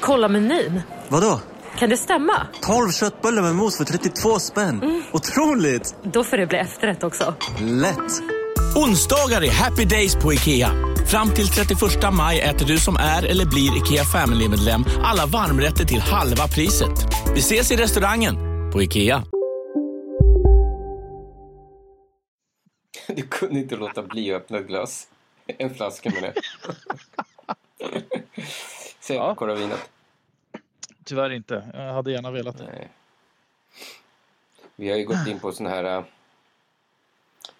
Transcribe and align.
Kolla 0.00 0.28
menyn. 0.28 0.82
Vadå? 1.08 1.40
Kan 1.78 1.90
det 1.90 1.96
stämma? 1.96 2.46
12 2.62 2.90
köttbullar 2.90 3.42
med 3.42 3.54
mos 3.54 3.76
för 3.76 3.84
32 3.84 4.38
spänn. 4.38 5.02
Otroligt! 5.12 5.94
Då 6.02 6.24
får 6.24 6.36
det 6.36 6.46
bli 6.46 6.58
efterrätt 6.58 7.04
också. 7.04 7.34
Lätt! 7.60 8.22
Onsdagar 8.76 9.42
är 9.44 9.50
happy 9.50 9.84
days 9.84 10.16
på 10.16 10.32
IKEA. 10.32 10.70
Fram 11.06 11.30
till 11.30 11.48
31 11.48 11.80
maj 12.12 12.40
äter 12.40 12.66
du 12.66 12.78
som 12.78 12.96
är 12.96 13.22
eller 13.26 13.46
blir 13.46 13.76
IKEA 13.76 14.04
Family-medlem 14.04 14.84
alla 15.04 15.26
varmrätter 15.26 15.84
till 15.84 16.00
halva 16.00 16.48
priset. 16.48 16.90
Vi 17.34 17.40
ses 17.40 17.70
i 17.70 17.76
restaurangen 17.76 18.34
på 18.72 18.82
IKEA. 18.82 19.22
Du 23.08 23.22
kunde 23.22 23.58
inte 23.60 23.76
låta 23.76 24.02
bli 24.02 24.34
att 24.34 24.42
öppna 24.42 24.58
ett 24.58 24.66
glas. 24.66 25.06
En 25.58 25.74
flaska 25.74 26.10
med 26.10 26.22
det. 26.22 26.34
Säg 29.00 29.16
Ja. 29.16 29.34
koravinet. 29.34 29.78
Tyvärr 31.10 31.30
inte. 31.30 31.70
Jag 31.74 31.92
hade 31.92 32.12
gärna 32.12 32.30
velat 32.30 32.58
det. 32.58 32.64
Nej. 32.64 32.88
Vi 34.76 34.90
har 34.90 34.96
ju 34.96 35.04
gått 35.04 35.26
in 35.28 35.40
på 35.40 35.52
sån 35.52 35.66
här 35.66 35.84
äh, 35.84 36.04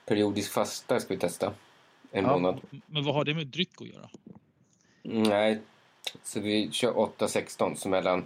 periodisk 0.06 0.52
fasta 0.52 1.00
ska 1.00 1.14
vi 1.14 1.20
testa. 1.20 1.52
En 2.12 2.24
Ja, 2.24 2.32
månad. 2.32 2.60
Men 2.86 3.04
vad 3.04 3.14
har 3.14 3.24
det 3.24 3.34
med 3.34 3.46
dryck 3.46 3.80
att 3.80 3.86
göra? 3.86 4.08
Nej, 5.02 5.60
så 6.22 6.40
vi 6.40 6.70
kör 6.70 6.92
8-16 6.92 7.74
så 7.74 7.88
mellan, 7.88 8.24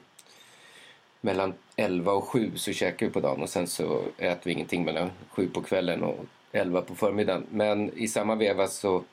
mellan 1.21 1.55
11 1.77 2.13
och 2.13 2.25
7 2.25 2.53
så 2.57 2.73
käkar 2.73 3.07
vi 3.07 3.13
på 3.13 3.21
dagen 3.21 3.43
och 3.43 3.49
sen 3.49 3.67
så 3.67 4.03
äter 4.19 4.45
vi 4.45 4.53
ingenting 4.53 4.85
mellan 4.85 5.11
7 5.31 5.49
på 5.49 5.63
kvällen 5.63 6.03
och 6.03 6.25
11 6.53 6.83
på 6.83 6.95
förmiddagen. 6.95 7.47
Men 7.51 7.99
i 7.99 8.09
samma 8.09 8.35
veva 8.35 8.67
så 8.67 9.05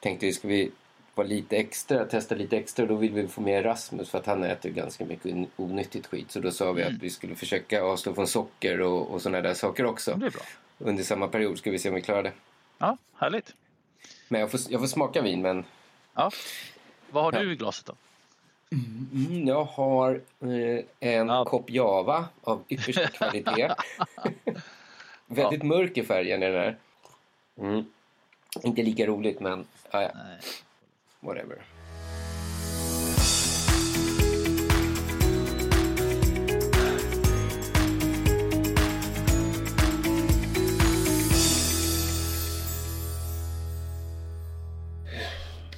tänkte 0.00 0.26
vi 0.26 0.32
ska 0.32 0.48
vi 0.48 0.70
vara 1.14 1.26
lite 1.26 1.56
extra, 1.56 2.04
testa 2.04 2.34
lite 2.34 2.56
extra. 2.56 2.86
Då 2.86 2.94
vill 2.96 3.12
vi 3.12 3.28
få 3.28 3.40
med 3.40 3.64
Rasmus 3.64 4.10
för 4.10 4.18
att 4.18 4.26
han 4.26 4.44
äter 4.44 4.70
ganska 4.70 5.04
mycket 5.04 5.26
on- 5.32 5.50
onyttigt 5.56 6.06
skit. 6.06 6.30
Så 6.30 6.40
då 6.40 6.50
sa 6.50 6.72
vi 6.72 6.82
att 6.82 6.92
vi 6.92 7.10
skulle 7.10 7.34
försöka 7.34 7.82
avstå 7.82 8.14
från 8.14 8.26
socker 8.26 8.80
och, 8.80 9.10
och 9.10 9.22
sådana 9.22 9.40
där 9.40 9.54
saker 9.54 9.84
också. 9.86 10.14
Det 10.14 10.26
är 10.26 10.30
bra. 10.30 10.42
Under 10.78 11.02
samma 11.04 11.28
period 11.28 11.58
ska 11.58 11.70
vi 11.70 11.78
se 11.78 11.88
om 11.88 11.94
vi 11.94 12.00
klarar 12.02 12.22
det. 12.22 12.32
Ja, 12.78 12.96
härligt. 13.14 13.54
Men 14.28 14.40
jag 14.40 14.50
får, 14.50 14.60
jag 14.68 14.80
får 14.80 14.88
smaka 14.88 15.22
vin 15.22 15.42
men 15.42 15.64
Ja. 16.14 16.30
Vad 17.10 17.24
har 17.24 17.32
Ja. 17.32 17.38
du 17.40 17.52
i 17.52 17.56
glaset 17.56 17.86
då? 17.86 17.94
Mm, 18.72 19.48
jag 19.48 19.64
har 19.64 20.20
eh, 20.40 20.84
en 21.00 21.28
Ja. 21.28 21.44
kopp 21.44 21.70
Java 21.70 22.28
av 22.42 22.62
yppersta 22.68 23.06
kvalitet. 23.12 23.74
Väldigt 25.26 25.62
mörk 25.62 25.96
i 25.98 26.02
färgen 26.02 26.42
är 26.42 26.50
den 26.50 26.60
här. 26.60 26.76
Mm. 27.58 27.84
Inte 28.62 28.82
lika 28.82 29.06
roligt 29.06 29.40
men 29.40 29.66
ah, 29.90 30.02
ja, 30.02 30.10
Nej. 30.14 30.38
Whatever. 31.24 31.64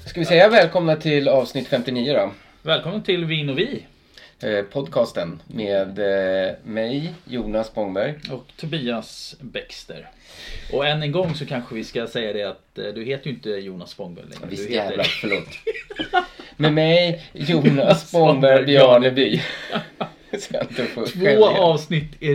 Ska 0.04 0.20
vi 0.20 0.26
säga 0.26 0.48
välkomna 0.48 0.96
till 0.96 1.28
avsnitt 1.28 1.68
59 1.68 2.12
då? 2.12 2.32
Välkommen 2.62 3.02
till 3.02 3.24
Vin 3.24 3.50
och 3.50 3.58
Vi 3.58 3.86
podcasten 4.72 5.42
med 5.46 5.98
eh, 5.98 6.54
mig, 6.64 7.14
Jonas 7.24 7.66
Spångberg. 7.66 8.14
och 8.30 8.46
Tobias 8.56 9.36
Bäckster. 9.40 10.08
Och 10.72 10.86
än 10.86 11.02
en 11.02 11.12
gång 11.12 11.34
så 11.34 11.46
kanske 11.46 11.74
vi 11.74 11.84
ska 11.84 12.06
säga 12.06 12.32
det 12.32 12.42
att 12.42 12.78
eh, 12.78 12.84
du 12.84 13.04
heter 13.04 13.26
ju 13.26 13.32
inte 13.34 13.50
Jonas 13.50 13.90
Spångberg 13.90 14.24
längre. 14.24 14.46
Visst 14.50 14.68
du 14.68 14.74
jävlar, 14.74 15.04
förlåt. 15.04 15.48
Med 16.56 16.72
mig, 16.72 17.24
Jonas 17.32 18.08
Spångberg 18.08 18.64
Bjarneby. 18.64 19.42
Två 21.12 21.46
avsnitt 21.46 22.22
i 22.22 22.34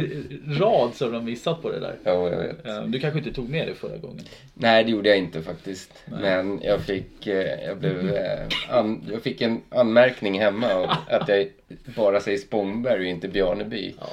rad 0.60 0.96
så 0.96 1.06
har 1.06 1.12
de 1.12 1.26
missat 1.26 1.62
på 1.62 1.72
det 1.72 1.80
där. 1.80 1.96
Ja, 2.04 2.30
jag 2.30 2.38
vet. 2.38 2.66
Eh, 2.66 2.84
Du 2.84 3.00
kanske 3.00 3.20
inte 3.20 3.34
tog 3.34 3.50
med 3.50 3.68
det 3.68 3.74
förra 3.76 3.98
gången? 3.98 4.26
Nej, 4.54 4.84
det 4.84 4.92
gjorde 4.92 5.10
jag 5.10 5.18
inte 5.18 5.42
faktiskt. 5.42 5.94
Men 6.06 6.60
jag 6.64 6.82
fick, 6.82 7.28
eh, 7.28 7.64
jag, 7.66 7.78
blev, 7.78 8.16
eh, 8.16 8.48
an, 8.70 9.04
jag 9.12 9.22
fick 9.22 9.42
en 9.42 9.62
anmärkning 9.70 10.40
hemma 10.40 10.74
av 10.74 10.90
att 11.10 11.28
jag 11.30 11.48
bara 11.96 12.20
säger 12.20 12.38
Spångberg 12.38 13.00
och 13.00 13.06
inte 13.06 13.28
Bjarneby. 13.28 13.94
Ja. 14.00 14.08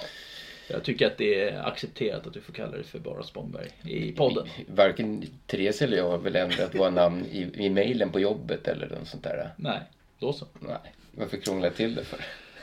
Jag 0.70 0.82
tycker 0.82 1.06
att 1.06 1.18
det 1.18 1.40
är 1.48 1.66
accepterat 1.68 2.26
att 2.26 2.32
du 2.32 2.40
får 2.40 2.52
kalla 2.52 2.72
dig 2.72 2.84
för 2.84 2.98
bara 2.98 3.22
Spångberg 3.22 3.68
i 3.84 4.12
podden. 4.12 4.46
Varken 4.66 5.24
Therese 5.46 5.82
eller 5.82 5.96
jag 5.96 6.10
har 6.10 6.18
väl 6.18 6.36
ändrat 6.36 6.74
våra 6.74 6.90
namn 6.90 7.26
i, 7.32 7.64
i 7.64 7.70
mejlen 7.70 8.10
på 8.10 8.20
jobbet 8.20 8.68
eller 8.68 8.88
något 8.88 9.08
sånt 9.08 9.22
där. 9.24 9.50
Nej, 9.56 9.80
då 10.18 10.32
så. 10.32 10.46
Nej, 10.60 10.76
varför 11.12 11.36
krångla 11.36 11.70
till 11.70 11.94
det 11.94 12.04
för? 12.04 12.18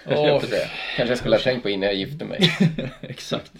Jag 0.06 0.42
får 0.42 0.48
säga. 0.48 0.68
Kanske 0.96 1.12
jag 1.12 1.18
skulle 1.18 1.36
ha 1.36 1.42
tänkt 1.42 1.64
på 1.64 1.70
innan 1.70 1.88
jag 1.90 1.96
gifte 1.96 2.26
mig. 2.26 2.52
Exakt. 3.02 3.52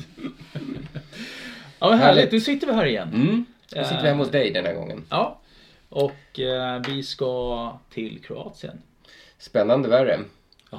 Ja 1.80 1.90
men 1.90 2.00
härligt, 2.00 2.32
nu 2.32 2.40
sitter 2.40 2.68
vi 2.68 2.74
här 2.74 2.86
igen. 2.86 3.08
Mm. 3.14 3.46
Då 3.70 3.84
sitter 3.84 4.02
vi 4.02 4.08
hemma 4.08 4.24
hos 4.24 4.32
dig 4.32 4.52
den 4.52 4.66
här 4.66 4.74
gången. 4.74 5.06
Ja. 5.10 5.40
Och 5.90 6.40
eh, 6.40 6.82
vi 6.88 7.04
ska 7.04 7.80
till 7.94 8.22
Kroatien. 8.24 8.82
Spännande 9.38 9.90
värre. 9.90 10.20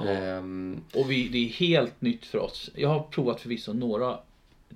Ehm, 0.07 0.81
Och 0.93 1.11
vi, 1.11 1.27
det 1.27 1.37
är 1.37 1.49
helt 1.49 2.01
nytt 2.01 2.25
för 2.25 2.37
oss. 2.37 2.69
Jag 2.75 2.89
har 2.89 2.99
provat 3.03 3.41
förvisso 3.41 3.73
några 3.73 4.19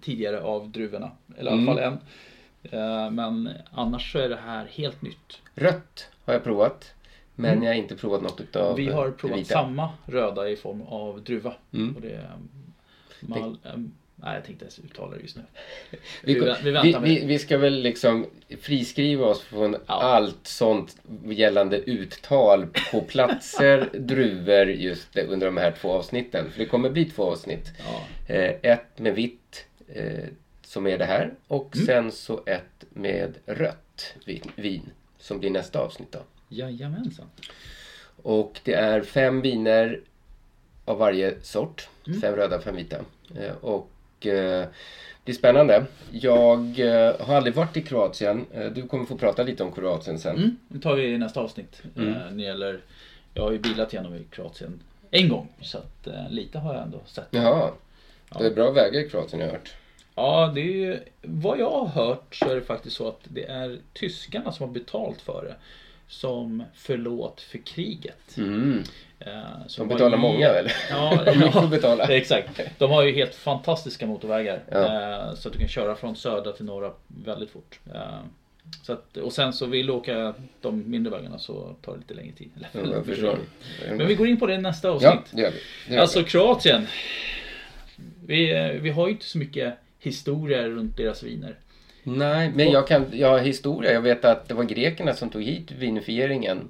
tidigare 0.02 0.42
av 0.42 0.70
druvorna. 0.70 1.12
Eller 1.38 1.52
i 1.52 1.54
alla 1.54 1.62
Mm. 1.62 1.76
fall 1.76 1.84
en. 1.84 2.00
Eh, 2.80 3.12
men 3.12 3.50
annars 3.72 4.12
så 4.12 4.20
är 4.20 4.30
det 4.30 4.40
här 4.46 4.66
helt 4.72 5.02
nytt. 5.02 5.40
rött 5.56 6.08
har 6.26 6.34
jag 6.34 6.44
provat. 6.44 6.94
Men 7.36 7.64
jag 7.64 7.70
har 7.70 7.76
inte 7.76 7.96
provat 7.96 8.22
något 8.22 8.42
utav 8.42 8.64
Mm. 8.64 8.76
Vi 8.86 8.92
har 8.92 9.12
provat 9.12 9.40
vita. 9.40 9.54
samma 9.54 9.90
röda 10.06 10.50
i 10.50 10.56
form 10.56 10.82
av 10.82 11.24
druva. 11.24 11.54
Mm. 11.74 11.96
Och 11.96 12.02
det 12.02 12.12
är 12.12 12.30
mal, 13.20 13.58
em, 13.64 13.92
nej, 14.16 14.36
jag 14.36 14.46
tänkte 14.46 14.66
ens 14.66 14.80
uttala 14.80 15.16
det 15.16 15.22
just 15.22 15.36
nu. 15.36 15.42
Vi, 16.24 16.34
Vi 16.34 16.54
vi 16.64 16.72
väntar 16.72 17.00
med 17.00 17.28
vi, 17.28 17.40
ska 17.40 17.58
väl 17.58 17.74
liksom 17.82 18.26
friskriva 18.62 19.26
oss 19.26 19.42
från 19.42 19.72
Ja. 19.88 20.02
allt 20.02 20.48
sånt 20.48 20.98
gällande 21.26 21.78
uttal 21.78 22.68
på 22.92 23.02
platser, 23.02 23.90
druvor 24.00 24.70
just 24.70 25.18
under 25.18 25.46
de 25.46 25.58
här 25.58 25.72
två 25.72 25.92
avsnitten. 25.92 26.52
För 26.52 26.60
det 26.60 26.66
kommer 26.66 26.90
bli 26.90 27.06
två 27.06 27.24
avsnitt. 27.24 27.72
Ja. 28.28 28.34
Eh, 28.36 28.56
ett 28.72 29.00
med 29.00 29.16
vitt 29.16 29.66
eh, 29.88 30.26
som 30.62 30.88
är 30.88 30.98
det 30.98 31.06
här 31.06 31.34
och 31.48 31.76
Mm. 31.76 31.86
sen 31.86 32.12
så 32.12 32.42
ett 32.46 32.86
med 32.90 33.34
rött 33.46 34.14
vin, 34.26 34.52
vin 34.56 34.90
som 35.20 35.40
blir 35.40 35.50
nästa 35.50 35.80
avsnitt 35.80 36.12
då. 36.12 36.20
Jajamensan. 36.52 37.26
Och 38.24 38.60
det 38.64 38.74
är 38.74 39.02
fem 39.02 39.42
viner 39.42 40.00
av 40.86 40.98
varje 40.98 41.42
sort. 41.42 41.90
Mm. 42.08 42.22
Fem 42.22 42.36
röda, 42.36 42.62
fem 42.62 42.76
vita. 42.76 42.98
Eh, 43.36 43.56
Och 43.62 43.90
eh, 44.26 44.68
det 45.24 45.32
är 45.32 45.36
spännande. 45.36 45.86
Jag 46.12 46.80
eh, 46.80 47.16
har 47.20 47.36
aldrig 47.36 47.56
varit 47.56 47.78
i 47.78 47.82
Kroatien. 47.82 48.46
Du 48.76 48.88
kommer 48.88 49.06
få 49.06 49.18
prata 49.18 49.44
lite 49.44 49.64
om 49.64 49.72
Kroatien 49.72 50.20
sen. 50.20 50.36
Mm, 50.38 50.58
det 50.68 50.80
tar 50.80 50.96
vi 50.96 51.04
i 51.04 51.18
nästa 51.18 51.40
avsnitt. 51.40 51.82
Mm. 51.96 52.10
Eh, 52.10 52.16
när 52.16 52.32
det 52.32 52.44
gäller, 52.44 52.82
jag 53.34 53.44
har 53.44 53.52
ju 53.52 53.60
bilat 53.60 53.94
genom 53.94 54.16
i 54.16 54.24
Kroatien 54.30 54.80
en 55.12 55.30
gång. 55.30 55.48
Så 55.62 55.78
att 55.78 56.08
lite 56.30 56.60
har 56.60 56.74
jag 56.74 56.84
ändå 56.84 57.00
sett. 57.06 57.28
Jaha. 57.32 57.72
Det 58.40 58.46
är 58.46 58.52
bra 58.56 58.72
vägar 58.72 59.00
i 59.00 59.10
Kroatien 59.10 59.42
har 59.42 59.48
jag 59.48 59.54
hört. 59.54 59.74
Ja, 60.16 60.52
det 60.56 60.62
är 60.62 60.66
ju, 60.66 61.00
vad 61.22 61.60
jag 61.60 61.72
har 61.72 61.88
hört 61.88 62.36
så 62.36 62.50
är 62.50 62.56
det 62.56 62.62
faktiskt 62.62 62.96
så 62.96 63.08
att 63.08 63.20
det 63.24 63.46
är 63.46 63.80
tyskarna 63.94 64.52
som 64.52 64.68
har 64.68 64.74
betalt 64.74 65.22
för 65.22 65.46
det. 65.46 65.56
Som 66.12 66.64
förlåt 66.74 67.42
för 67.42 67.58
kriget. 67.58 68.38
Mm. 68.38 68.84
Eh, 69.20 69.28
De 69.78 69.88
betalar 69.88 70.18
har- 70.18 70.18
många 70.18 70.48
eller? 70.48 70.74
Ja, 70.90 71.24
ja, 71.54 71.68
betala. 71.72 72.04
exakt. 72.10 72.62
De 72.78 72.92
har 72.92 73.04
ju 73.04 73.12
helt 73.14 73.36
fantastiska 73.36 74.06
motorvägar. 74.08 74.60
Ja. 74.72 74.78
Eh, 75.30 75.34
så 75.36 75.48
att 75.48 75.54
du 75.54 75.60
kan 75.60 75.68
köra 75.68 75.96
från 75.96 76.16
södra 76.16 76.52
till 76.52 76.66
norra 76.66 76.92
väldigt 77.08 77.50
fort. 77.50 77.80
Eh, 77.94 78.02
så 78.84 78.94
att, 78.94 79.18
och 79.18 79.34
sen 79.34 79.54
så 79.54 79.66
vill 79.66 79.86
du 79.88 79.94
åka 79.94 80.34
de 80.62 80.90
mindre 80.92 81.12
vägarna 81.12 81.40
så 81.40 81.76
tar 81.82 81.94
det 81.94 81.98
lite 82.00 82.14
längre 82.14 82.34
tid. 82.36 82.50
Ja. 83.22 83.36
Men 83.98 84.08
vi 84.08 84.16
går 84.16 84.28
in 84.28 84.40
på 84.40 84.46
det 84.48 84.54
i 84.54 84.58
nästa 84.58 84.90
avsnitt. 84.90 85.12
Ja, 85.14 85.22
det 85.32 85.42
gör 85.42 85.52
vi. 85.52 85.58
Det 85.88 85.94
gör 85.94 86.02
Alltså 86.02 86.20
vi. 86.20 86.26
Kroatien. 86.26 86.88
Vi, 88.26 88.78
vi 88.82 88.90
har 88.90 89.08
ju 89.08 89.14
inte 89.14 89.26
så 89.26 89.38
mycket 89.38 89.74
historia 90.00 90.68
runt 90.68 90.98
deras 90.98 91.24
viner. 91.24 91.56
Nej, 92.04 92.52
men 92.56 92.72
jag 92.72 92.88
kan, 92.88 93.06
jag 93.12 93.28
har 93.30 93.40
historia. 93.40 93.92
Jag 93.94 94.02
vet 94.02 94.26
att 94.26 94.48
det 94.48 94.54
var 94.54 94.64
grekerna 94.64 95.14
som 95.14 95.30
tog 95.30 95.44
hit 95.44 95.72
vinifieringen 95.72 96.70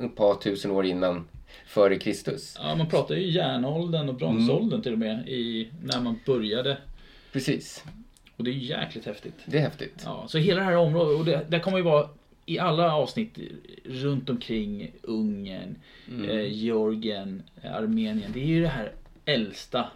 ett 0.00 0.16
par 0.16 0.34
tusen 0.34 0.70
år 0.70 0.86
innan. 0.86 1.28
före 1.66 1.96
Kristus. 1.98 2.56
Ja, 2.62 2.74
man 2.74 2.88
pratar 2.88 3.14
ju 3.14 3.30
järnåldern 3.30 4.08
och 4.08 4.14
bronsåldern 4.14 4.82
till 4.82 4.92
och 4.92 4.98
med 4.98 5.28
i, 5.28 5.68
när 5.82 6.00
man 6.00 6.18
började. 6.26 6.76
Precis. 7.32 7.84
Och 8.36 8.44
det 8.44 8.50
är 8.50 8.54
jäkligt 8.54 9.06
häftigt. 9.06 9.34
Det 9.46 9.58
är 9.58 9.62
häftigt. 9.62 10.02
Ja, 10.04 10.24
så 10.28 10.38
hela 10.38 10.60
det 10.60 10.66
här 10.66 10.76
området, 10.76 11.18
och 11.18 11.24
det, 11.24 11.44
där 11.48 11.58
kommer 11.58 11.78
ju 11.78 11.84
vara 11.84 12.08
i 12.46 12.58
alla 12.58 12.94
avsnitt 12.94 13.38
runt 13.84 14.30
omkring 14.30 14.90
Ungern, 15.02 15.76
Mm. 16.08 16.30
eh, 16.30 16.52
Georgien, 16.52 17.42
Armenien. 17.74 18.30
Det 18.34 18.40
är 18.42 18.46
ju 18.46 18.62
det 18.62 18.68
här 18.68 18.92
äldsta 19.24 19.86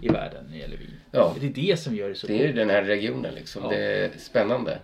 i 0.00 0.08
världen 0.08 0.44
när 0.44 0.52
det 0.52 0.58
gäller 0.58 0.76
vin. 0.76 0.94
Ja. 1.10 1.34
Det 1.40 1.46
är 1.46 1.50
det 1.70 1.80
som 1.80 1.94
gör 1.96 2.08
det 2.08 2.14
så 2.14 2.26
Det 2.26 2.42
är 2.42 2.46
ju 2.46 2.52
den 2.52 2.70
här 2.70 2.82
regionen 2.82 3.34
liksom. 3.34 3.62
Ja. 3.64 3.68
Det 3.70 3.76
är 4.04 4.10
spännande. 4.18 4.78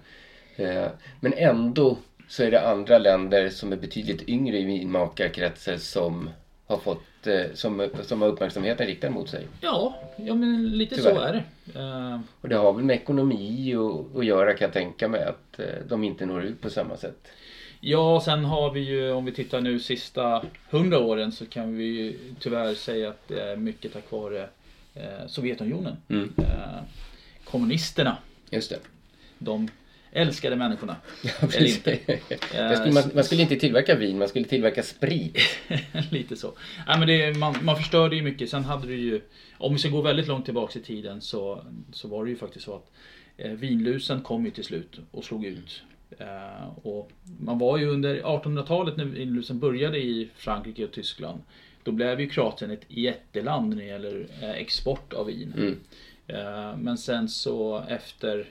Eh, 0.56 0.86
Men 1.20 1.32
ändå 1.32 1.96
så 2.28 2.42
är 2.42 2.50
det 2.50 2.68
andra 2.68 2.98
länder 2.98 3.48
som 3.48 3.72
är 3.72 3.76
betydligt 3.76 4.28
yngre 4.28 4.58
i 4.58 4.64
vinmakarkretsar 4.64 5.76
som 5.76 6.30
har 6.66 6.78
fått 6.78 7.26
eh, 7.26 7.44
som, 7.54 7.88
som 8.02 8.22
har 8.22 8.28
uppmärksamheten 8.28 8.86
riktad 8.86 9.10
mot 9.10 9.28
sig. 9.28 9.46
Ja, 9.60 9.98
ja 10.16 10.34
men 10.34 10.70
lite 10.78 10.94
så 11.02 11.08
Tyvärr. 11.08 11.28
är 11.28 11.32
det. 11.72 11.80
Eh, 11.80 12.20
Och 12.40 12.48
det 12.48 12.56
har 12.56 12.72
väl 12.72 12.84
med 12.84 12.96
ekonomi 12.96 13.74
att, 13.74 14.16
att 14.18 14.24
göra 14.26 14.54
kan 14.54 14.64
jag 14.66 14.72
tänka 14.72 15.08
mig 15.08 15.22
att 15.24 15.60
de 15.88 16.04
inte 16.04 16.26
når 16.26 16.42
ut 16.44 16.60
på 16.60 16.70
samma 16.70 16.96
sätt. 16.96 17.28
Ja, 17.80 18.22
sen 18.24 18.44
har 18.44 18.70
vi 18.70 18.80
ju, 18.80 19.10
om 19.12 19.24
vi 19.24 19.32
tittar 19.32 19.60
nu 19.60 19.78
sista 19.80 20.42
hundra 20.70 20.98
åren 20.98 21.32
så 21.32 21.46
kan 21.46 21.76
vi 21.76 21.84
ju 21.84 22.18
tyvärr 22.40 22.74
säga 22.74 23.08
att 23.08 23.28
det 23.28 23.40
är 23.42 23.56
mycket 23.56 23.92
tack 23.92 24.10
vare 24.10 24.48
Sovjetunionen. 25.26 25.96
Mm. 26.08 26.32
Eh, 26.38 26.82
kommunisterna, 27.44 28.16
Just 28.50 28.70
det. 28.70 28.78
de 29.38 29.68
älskade 30.12 30.56
människorna. 30.56 30.96
Ja, 31.22 31.30
Eller 31.40 31.66
inte. 31.66 31.98
Skulle 32.76 32.92
man, 32.92 33.10
man 33.14 33.24
skulle 33.24 33.42
inte 33.42 33.56
tillverka 33.56 33.94
vin, 33.94 34.18
man 34.18 34.28
skulle 34.28 34.44
tillverka 34.44 34.82
sprit. 34.82 35.38
Lite 36.10 36.36
så. 36.36 36.52
Nej, 36.86 36.98
men 36.98 37.08
det, 37.08 37.38
man, 37.38 37.56
man 37.62 37.76
förstörde 37.76 38.16
ju 38.16 38.22
mycket. 38.22 38.50
Sen 38.50 38.64
hade 38.64 38.86
du 38.86 38.96
ju, 38.96 39.20
om 39.58 39.72
vi 39.72 39.78
ska 39.78 39.88
gå 39.88 40.00
väldigt 40.00 40.26
långt 40.26 40.44
tillbaks 40.44 40.76
i 40.76 40.80
tiden 40.80 41.20
så, 41.20 41.64
så 41.92 42.08
var 42.08 42.24
det 42.24 42.30
ju 42.30 42.36
faktiskt 42.36 42.64
så 42.64 42.74
att 42.74 42.90
eh, 43.36 43.50
vinlusen 43.50 44.20
kom 44.22 44.44
ju 44.44 44.50
till 44.50 44.64
slut 44.64 45.00
och 45.10 45.24
slog 45.24 45.44
ut. 45.44 45.82
Eh, 46.18 46.68
och 46.82 47.10
man 47.40 47.58
var 47.58 47.78
ju 47.78 47.88
under 47.88 48.22
1800-talet 48.22 48.96
när 48.96 49.04
vinlusen 49.04 49.58
började 49.58 49.98
i 49.98 50.28
Frankrike 50.36 50.84
och 50.84 50.92
Tyskland. 50.92 51.40
Då 51.86 51.92
blev 51.92 52.20
ju 52.20 52.28
Kroatien 52.28 52.70
ett 52.70 52.84
jätteland 52.88 53.68
när 53.68 53.76
det 53.76 53.84
gäller 53.84 54.26
eh, 54.42 54.50
export 54.50 55.12
av 55.12 55.26
vin. 55.26 55.54
Mm. 55.56 55.78
Eh, 56.26 56.76
men 56.76 56.98
sen 56.98 57.28
så 57.28 57.82
efter 57.88 58.46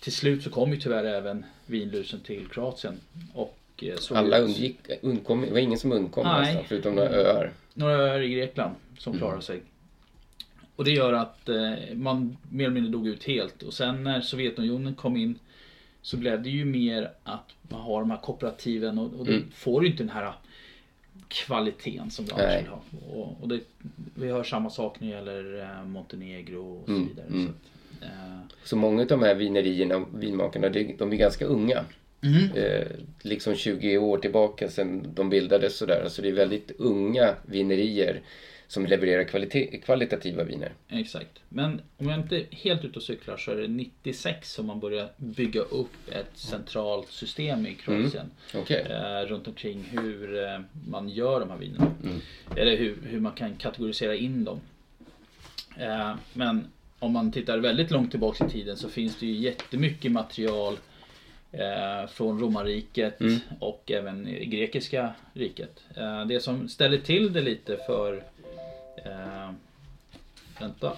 till 0.00 0.12
slut 0.12 0.42
så 0.42 0.50
kom 0.50 0.70
ju 0.70 0.76
tyvärr 0.76 1.04
även 1.04 1.44
vinlusen 1.66 2.20
till 2.20 2.46
Kroatien. 2.48 3.00
Och 3.34 3.58
eh, 3.82 3.94
Alla 4.18 4.38
undgick, 4.38 4.76
undkom, 5.02 5.40
det 5.40 5.50
var 5.50 5.58
ingen 5.58 5.78
som 5.78 5.92
undkom 5.92 6.26
Nej. 6.26 6.40
nästan, 6.46 6.64
förutom 6.68 6.94
några 6.94 7.08
öar. 7.08 7.52
några 7.74 7.94
öar 7.94 8.20
i 8.20 8.28
Grekland 8.34 8.74
som 8.98 9.18
klarar 9.18 9.40
sig. 9.40 9.60
Och 10.76 10.84
det 10.84 10.90
gör 10.90 11.12
att 11.12 11.48
man 11.94 12.36
mer 12.50 12.64
eller 12.64 12.74
mindre 12.74 12.92
dog 12.92 13.08
ut 13.08 13.24
helt. 13.24 13.62
Och 13.62 13.74
sen 13.74 14.04
när 14.04 14.20
Sovjetunionen 14.20 14.94
kom 14.94 15.16
in 15.16 15.38
så 16.02 16.16
blev 16.16 16.42
det 16.42 16.50
ju 16.50 16.64
mer 16.64 17.10
att 17.22 17.50
man 17.62 17.80
har 17.80 18.00
de 18.00 18.10
här 18.10 18.18
kooperativen 18.18 18.98
och, 18.98 19.04
och 19.20 19.24
då 19.26 19.32
Mm. 19.32 19.50
får 19.54 19.80
du 19.80 19.86
inte 19.86 20.02
den 20.02 20.10
här 20.10 20.32
kvaliteten 21.34 22.10
som 22.10 22.24
du 22.24 22.32
annars 22.32 22.60
vill 22.62 22.66
ha. 22.68 22.80
Och, 23.14 23.36
och 23.42 23.48
det, 23.48 23.60
vi 24.14 24.28
hör 24.30 24.44
samma 24.44 24.70
sak 24.70 25.00
när 25.00 25.08
det 25.08 25.14
gäller 25.14 25.60
eh, 25.62 25.84
Montenegro 25.86 26.76
och 26.80 26.86
så 26.86 26.92
Mm, 26.92 27.08
vidare. 27.08 27.26
mm. 27.26 27.46
Så 27.46 28.04
att, 28.04 28.10
eh, 28.10 28.38
Så 28.64 28.76
många 28.76 29.02
av 29.02 29.08
de 29.08 29.22
här 29.22 29.34
vinerierna, 29.34 30.04
vinmakarna, 30.14 30.68
det- 30.68 30.98
de 30.98 31.12
är 31.12 31.16
ganska 31.16 31.44
unga. 31.44 31.84
Mm. 32.22 32.52
Eh, 32.56 32.86
liksom 33.22 33.54
20 33.54 33.98
år 33.98 34.18
tillbaka 34.18 34.68
sedan 34.68 35.06
de 35.14 35.30
bildades 35.30 35.76
sådär. 35.76 36.04
Så 36.08 36.22
det 36.22 36.28
är 36.28 36.32
väldigt 36.32 36.70
unga 36.78 37.34
vinerier 37.46 38.20
som 38.68 38.86
levererar 38.86 39.24
kvalitet, 39.24 39.80
kvalitativa 39.84 40.44
viner. 40.44 40.72
Exakt. 40.88 41.40
Men 41.48 41.80
om 41.96 42.08
jag 42.08 42.18
inte 42.20 42.36
är 42.36 42.46
helt 42.50 42.84
ute 42.84 42.96
och 42.98 43.02
cyklar 43.02 43.36
så 43.36 43.50
är 43.50 43.56
det 43.56 43.68
96 43.68 44.52
som 44.52 44.66
man 44.66 44.80
börjar 44.80 45.08
bygga 45.16 45.60
upp 45.60 45.92
ett 46.12 46.30
centralt 46.38 47.08
system 47.08 47.66
i 47.66 47.74
Kroatien. 47.74 48.30
Okej. 48.54 48.86
Eh, 48.90 49.26
runt 49.28 49.48
omkring 49.48 49.84
hur 49.90 50.44
eh, 50.44 50.60
man 50.88 51.08
gör 51.08 51.40
de 51.40 51.50
här 51.50 51.58
vinerna. 51.58 51.90
Eller 52.56 52.76
hur, 52.76 52.96
hur 53.02 53.20
man 53.20 53.32
kan 53.32 53.54
kategorisera 53.56 54.14
in 54.14 54.44
dem. 54.44 54.60
Eh, 55.78 56.14
men 56.32 56.66
om 56.98 57.12
man 57.12 57.32
tittar 57.32 57.58
väldigt 57.58 57.90
långt 57.90 58.10
tillbaka 58.10 58.46
i 58.46 58.50
tiden 58.50 58.76
så 58.76 58.88
finns 58.88 59.18
det 59.18 59.26
ju 59.26 59.32
jättemycket 59.32 60.12
material 60.12 60.76
eh, 61.52 62.06
från 62.08 62.40
romarriket 62.40 63.20
Mm. 63.20 63.38
och 63.60 63.90
även 63.90 64.24
grekiska 64.50 65.14
riket. 65.34 65.84
Eh, 65.96 66.26
det 66.26 66.40
som 66.40 66.68
ställer 66.68 66.98
till 66.98 67.32
det 67.32 67.40
lite 67.40 67.76
för 67.86 68.22
eh, 69.04 69.50
Vänta. 70.60 70.96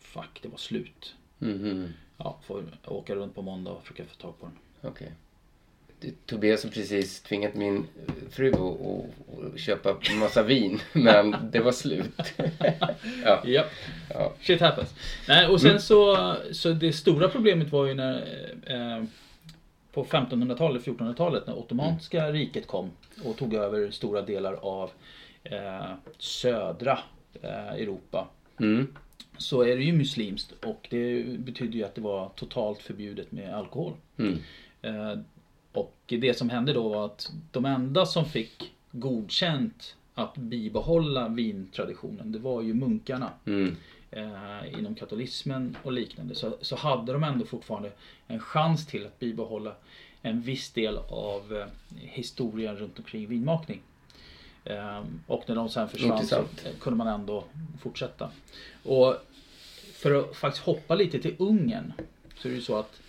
Fuck, 0.00 0.38
det 0.42 0.48
var 0.48 0.58
slut. 0.58 1.14
Mhm. 1.38 1.92
Ja, 2.16 2.38
får 2.46 2.62
åka 2.86 3.14
runt 3.14 3.34
på 3.34 3.42
måndag 3.42 3.70
och 3.70 3.82
försöka 3.82 4.04
få 4.04 4.14
tag 4.14 4.40
på 4.40 4.46
den. 4.46 4.90
Okej. 4.90 5.12
Det- 6.00 6.26
Tobias 6.26 6.64
har 6.64 6.70
precis 6.70 7.20
tvingat 7.22 7.54
min 7.54 7.86
fru 8.30 8.52
att, 8.52 8.60
att, 8.60 9.54
att 9.54 9.60
köpa 9.60 9.96
massa 10.20 10.42
vin, 10.42 10.80
men 10.92 11.36
det 11.52 11.60
var 11.60 11.72
slut. 11.72 12.32
ja. 13.24 13.42
Japp. 13.46 13.70
Ja. 14.10 14.32
Shit 14.40 14.60
happens. 14.60 14.94
Nej, 15.28 15.46
och 15.46 15.60
sen 15.60 15.80
så, 15.80 16.34
så 16.52 16.70
det 16.70 16.92
stora 16.92 17.28
problemet 17.28 17.72
var 17.72 17.86
ju 17.86 17.94
när 17.94 18.16
eh, 18.66 19.04
på 19.92 20.04
1500-talet, 20.04 20.84
1400-talet 20.84 21.46
när 21.46 21.58
Ottomanska 21.58 22.32
riket 22.32 22.66
kom 22.66 22.90
och 23.24 23.36
tog 23.36 23.54
över 23.54 23.90
stora 23.90 24.22
delar 24.22 24.52
av 24.54 24.90
eh, 25.44 25.90
södra 26.18 26.98
eh, 27.42 27.68
Europa. 27.68 28.28
Mm. 28.60 28.94
Så 29.38 29.62
är 29.62 29.76
det 29.76 29.82
ju 29.82 29.92
muslimskt 29.92 30.52
och 30.64 30.86
det 30.90 31.38
betyder 31.38 31.74
ju 31.74 31.84
att 31.84 31.94
det 31.94 32.00
var 32.00 32.28
totalt 32.28 32.82
förbjudet 32.82 33.32
med 33.32 33.54
alkohol. 33.54 33.92
Mm. 34.16 34.38
Eh, 34.82 35.18
och 35.72 35.96
det 36.06 36.38
som 36.38 36.50
hände 36.50 36.72
då 36.72 36.88
var 36.88 37.06
att 37.06 37.32
de 37.50 37.64
enda 37.64 38.06
som 38.06 38.24
fick 38.24 38.72
godkänt 38.90 39.96
att 40.14 40.34
bibehålla 40.36 41.28
vintraditionen 41.28 42.32
det 42.32 42.38
var 42.38 42.62
ju 42.62 42.74
munkarna. 42.74 43.30
Mm. 43.46 43.76
Eh, 44.10 44.78
inom 44.78 44.94
katolismen 44.94 45.76
och 45.82 45.92
liknande 45.92 46.34
så, 46.34 46.56
så 46.60 46.76
hade 46.76 47.12
de 47.12 47.24
ändå 47.24 47.44
fortfarande 47.44 47.92
en 48.26 48.40
chans 48.40 48.86
till 48.86 49.06
att 49.06 49.18
bibehålla 49.18 49.74
en 50.22 50.40
viss 50.40 50.70
del 50.70 50.98
av 51.08 51.56
eh, 51.56 51.66
historien 51.98 52.76
runt 52.76 52.98
omkring 52.98 53.26
vinmakning. 53.26 53.80
Eh, 54.64 55.02
och 55.26 55.44
när 55.48 55.54
de 55.54 55.68
sen 55.68 55.88
försvann 55.88 56.26
så 56.26 56.36
Intressant. 56.40 56.80
kunde 56.80 56.96
man 56.96 57.06
ändå 57.20 57.44
fortsätta. 57.80 58.30
Och 58.82 59.16
för 59.94 60.14
att 60.14 60.36
faktiskt 60.36 60.64
hoppa 60.64 60.94
lite 60.94 61.18
till 61.18 61.34
Ungern 61.38 61.92
så 62.36 62.48
är 62.48 62.52
det 62.52 62.56
ju 62.56 62.62
så 62.62 62.76
att 62.78 63.00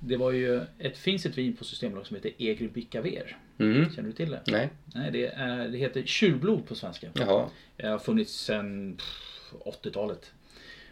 det 0.00 0.16
var 0.16 0.32
ju, 0.32 0.60
ett, 0.78 0.98
finns 0.98 1.26
ett 1.26 1.38
vin 1.38 1.56
på 1.56 1.64
Systembolaget 1.64 2.08
som 2.08 2.16
heter 2.16 2.32
Egri 2.38 2.68
Bickaver. 2.68 3.36
Mm. 3.58 3.90
Känner 3.92 4.08
du 4.08 4.12
till 4.14 4.30
det? 4.30 4.40
Nej. 4.46 4.68
Nej, 4.94 5.10
det, 5.10 5.26
är, 5.26 5.68
det 5.68 5.78
heter 5.78 6.02
tjurblod 6.06 6.66
på 6.68 6.74
svenska. 6.74 7.08
Jaha. 7.14 7.48
Det 7.76 7.86
har 7.86 7.98
funnits 7.98 8.32
sedan 8.32 8.96
pff, 8.96 9.52
80-talet. 9.82 10.32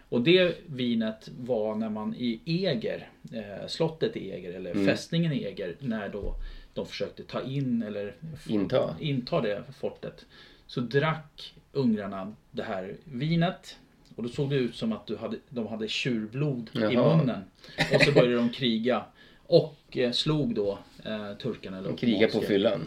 Och 0.08 0.20
det 0.20 0.56
vinet 0.66 1.28
var 1.40 1.74
när 1.74 1.88
man 1.90 2.14
i 2.14 2.40
Eger, 2.44 3.08
eh, 3.32 3.66
slottet 3.68 4.16
i 4.16 4.30
Eger 4.30 4.52
eller 4.52 4.70
Mm. 4.70 4.86
fästningen 4.86 5.32
i 5.32 5.44
Eger, 5.44 5.76
när 5.78 6.08
då 6.08 6.34
de 6.80 6.86
försökte 6.86 7.22
ta 7.22 7.42
in 7.42 7.82
eller 7.82 8.14
Inta. 8.46 8.96
inta 9.00 9.40
det 9.40 9.62
fortet. 9.80 10.24
Så 10.66 10.80
drack 10.80 11.54
ungrarna 11.72 12.34
det 12.50 12.62
här 12.62 12.94
vinet. 13.04 13.76
Och 14.16 14.22
då 14.22 14.28
såg 14.28 14.50
det 14.50 14.56
ut 14.56 14.76
som 14.76 14.92
att 14.92 15.06
du 15.06 15.16
hade, 15.16 15.36
de 15.48 15.66
hade 15.66 15.88
tjurblod 15.88 16.70
i 16.74 16.78
Jaha. 16.80 17.16
munnen. 17.16 17.40
Och 17.94 18.00
så 18.02 18.12
började 18.12 18.34
de 18.36 18.48
kriga. 18.50 19.04
Och 19.46 19.76
eh, 19.96 20.12
slog 20.12 20.54
då 20.54 20.78
eh, 21.04 21.32
turkarna. 21.42 21.78
Eller 21.78 21.88
De 21.88 21.96
krigar 21.96 22.28
på 22.28 22.40
fyllan. 22.40 22.80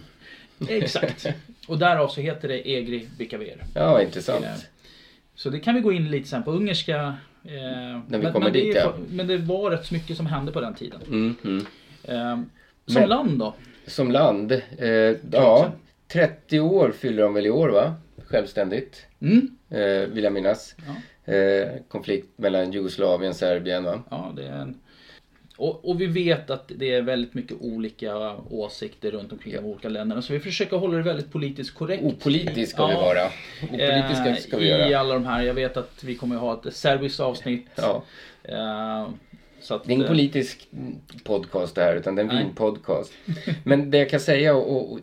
Exakt. 0.69 1.27
Och 1.67 1.77
därav 1.79 2.07
så 2.07 2.21
heter 2.21 2.47
det 2.47 2.69
Egri 2.69 3.07
Bikaver. 3.17 3.63
Ja, 3.75 4.01
intressant. 4.01 4.45
Eh, 4.45 4.51
Så 5.35 5.50
det 5.50 5.59
kan 5.59 5.75
vi 5.75 5.81
gå 5.81 5.91
in 5.91 6.12
lite 6.12 6.29
sen 6.29 6.43
på 6.43 6.51
ungerska. 6.51 6.97
Eh, 7.43 7.51
När 7.51 8.01
vi 8.09 8.17
men, 8.17 8.33
kommer 8.33 8.45
men, 8.45 8.53
dit, 8.53 8.75
är, 8.75 8.79
ja. 8.79 8.93
men 9.09 9.27
det 9.27 9.38
var 9.38 9.71
rätt 9.71 9.91
mycket 9.91 10.17
som 10.17 10.25
hände 10.25 10.51
på 10.51 10.62
den 10.62 10.75
tiden. 10.75 11.01
Mm, 11.07 11.35
mm. 11.43 11.65
Eh, 12.03 12.43
som 12.85 13.01
Men- 13.01 13.09
land 13.09 13.39
då? 13.39 13.55
Som 13.87 14.11
land, 14.11 14.51
eh, 14.77 14.89
ja, 15.31 15.71
30 16.07 16.59
år 16.59 16.91
fyller 16.91 17.23
de 17.23 17.33
väl 17.33 17.45
i 17.45 17.49
år 17.49 17.69
va? 17.69 17.95
Självständigt, 18.27 19.05
Mm. 19.21 19.55
eh, 19.69 20.07
vill 20.09 20.23
jag 20.23 20.33
minnas. 20.33 20.75
Eh, 21.25 21.69
konflikt 21.87 22.27
mellan 22.35 22.71
Jugoslavien 22.71 23.29
och 23.29 23.35
Serbien 23.35 23.83
va? 23.83 24.03
Ja, 24.09 24.33
det 24.35 24.43
är 24.47 24.51
en... 24.51 24.79
och, 25.57 25.89
och 25.89 26.01
vi 26.01 26.05
vet 26.05 26.49
att 26.49 26.71
det 26.75 26.93
är 26.93 27.01
väldigt 27.01 27.33
mycket 27.33 27.57
olika 27.61 28.35
åsikter 28.49 29.11
runt 29.11 29.31
omkring 29.31 29.53
de 29.53 29.59
olika 29.65 29.89
länderna. 29.89 30.21
Så 30.21 30.33
vi 30.33 30.39
försöker 30.39 30.77
hålla 30.77 30.97
det 30.97 31.03
väldigt 31.03 31.31
politiskt 31.31 31.73
korrekt. 31.75 32.03
Opolitisk 32.03 32.71
ska 32.71 32.87
vi 32.87 32.93
vara. 32.93 33.25
Opolitiska 33.63 34.25
Eh, 34.29 34.35
ska 34.35 34.57
vi 34.57 34.65
I 34.65 34.69
göra. 34.69 34.99
alla 34.99 35.13
de 35.13 35.25
här. 35.25 35.43
Jag 35.43 35.53
vet 35.53 35.77
att 35.77 36.03
vi 36.03 36.15
kommer 36.15 36.35
ha 36.35 36.61
ett 36.67 36.73
serbiskt 36.75 37.19
avsnitt. 37.19 37.67
Ja. 37.75 38.03
Så 39.63 39.75
att, 39.75 39.84
Det 39.84 39.91
är 39.91 39.93
ingen 39.93 40.05
eh, 40.05 40.12
politisk 40.12 40.67
podcast 41.24 41.75
det 41.75 41.82
här 41.82 41.96
utan 41.96 42.15
det 42.15 42.22
är 42.22 42.24
en 42.24 42.36
Nej. 42.36 42.43
vinpodcast. 42.43 43.13
Men 43.63 43.91
det 43.91 43.98
jag 43.98 44.10
kan 44.10 44.20
säga 44.20 44.55
och, 44.55 44.91
och 44.93 45.00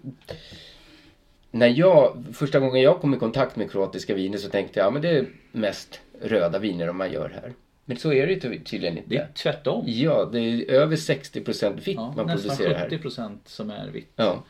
när 1.50 1.68
jag, 1.68 2.24
första 2.32 2.60
gången 2.60 2.82
jag 2.82 3.00
kom 3.00 3.14
i 3.14 3.16
kontakt 3.16 3.56
med 3.56 3.70
kroatiska 3.70 4.14
viner 4.14 4.38
så 4.38 4.48
tänkte 4.48 4.80
jag, 4.80 4.86
ja 4.86 4.90
men 4.90 5.02
det 5.02 5.08
är 5.08 5.26
mest 5.52 6.00
röda 6.22 6.58
viner 6.58 6.86
de 6.86 6.96
man 6.96 7.12
gör 7.12 7.28
här. 7.42 7.52
Men 7.84 7.96
så 7.96 8.12
är 8.12 8.26
det 8.26 8.36
tydligen 8.40 8.96
inte. 8.98 9.10
Det 9.10 9.16
är 9.16 9.28
tvärtom. 9.34 9.84
Ja, 9.86 10.24
det 10.32 10.40
är 10.40 10.70
över 10.70 10.96
60% 10.96 11.76
vitt 11.76 11.86
Ja, 11.96 12.12
man 12.16 12.26
nästan 12.26 12.56
producerar 12.56 12.78
här. 12.78 12.88
70% 12.88 13.38
som 13.44 13.70
är 13.70 13.88
vitt. 13.90 14.12
Ja, 14.16 14.44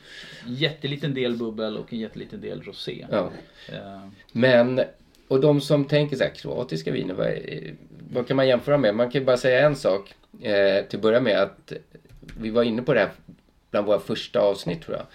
Jätteliten 0.47 1.14
del 1.14 1.37
bubbel 1.37 1.76
och 1.76 1.93
en 1.93 1.99
jätteliten 1.99 2.40
del 2.40 2.62
rosé. 2.62 3.07
ja. 3.11 3.31
Eh, 3.69 4.00
Men, 4.33 4.81
och 5.29 5.40
de 5.40 5.61
som 5.61 5.85
tänker 5.85 6.17
så 6.17 6.25
här, 6.25 6.31
kroatiska 6.35 6.93
viner, 6.93 7.14
vad, 8.12 8.26
kan 8.26 8.37
man 8.37 8.49
jämföra 8.49 8.79
med? 8.79 8.95
Man 8.95 9.11
kan 9.11 9.21
ju 9.21 9.25
bara 9.25 9.37
säga 9.37 9.67
en 9.67 9.76
sak. 9.76 10.14
Eh, 10.43 10.85
till 10.85 10.99
att 10.99 11.02
börja 11.02 11.21
med 11.21 11.43
att 11.43 11.73
vi 12.38 12.50
var 12.50 12.62
inne 12.62 12.83
på 12.83 12.95
det 12.95 13.00
här 13.00 13.11
bland 13.71 13.87
våra 13.87 14.00
första 14.00 14.40
avsnitt 14.40 14.83
tror 14.83 14.97
jag. 14.97 15.07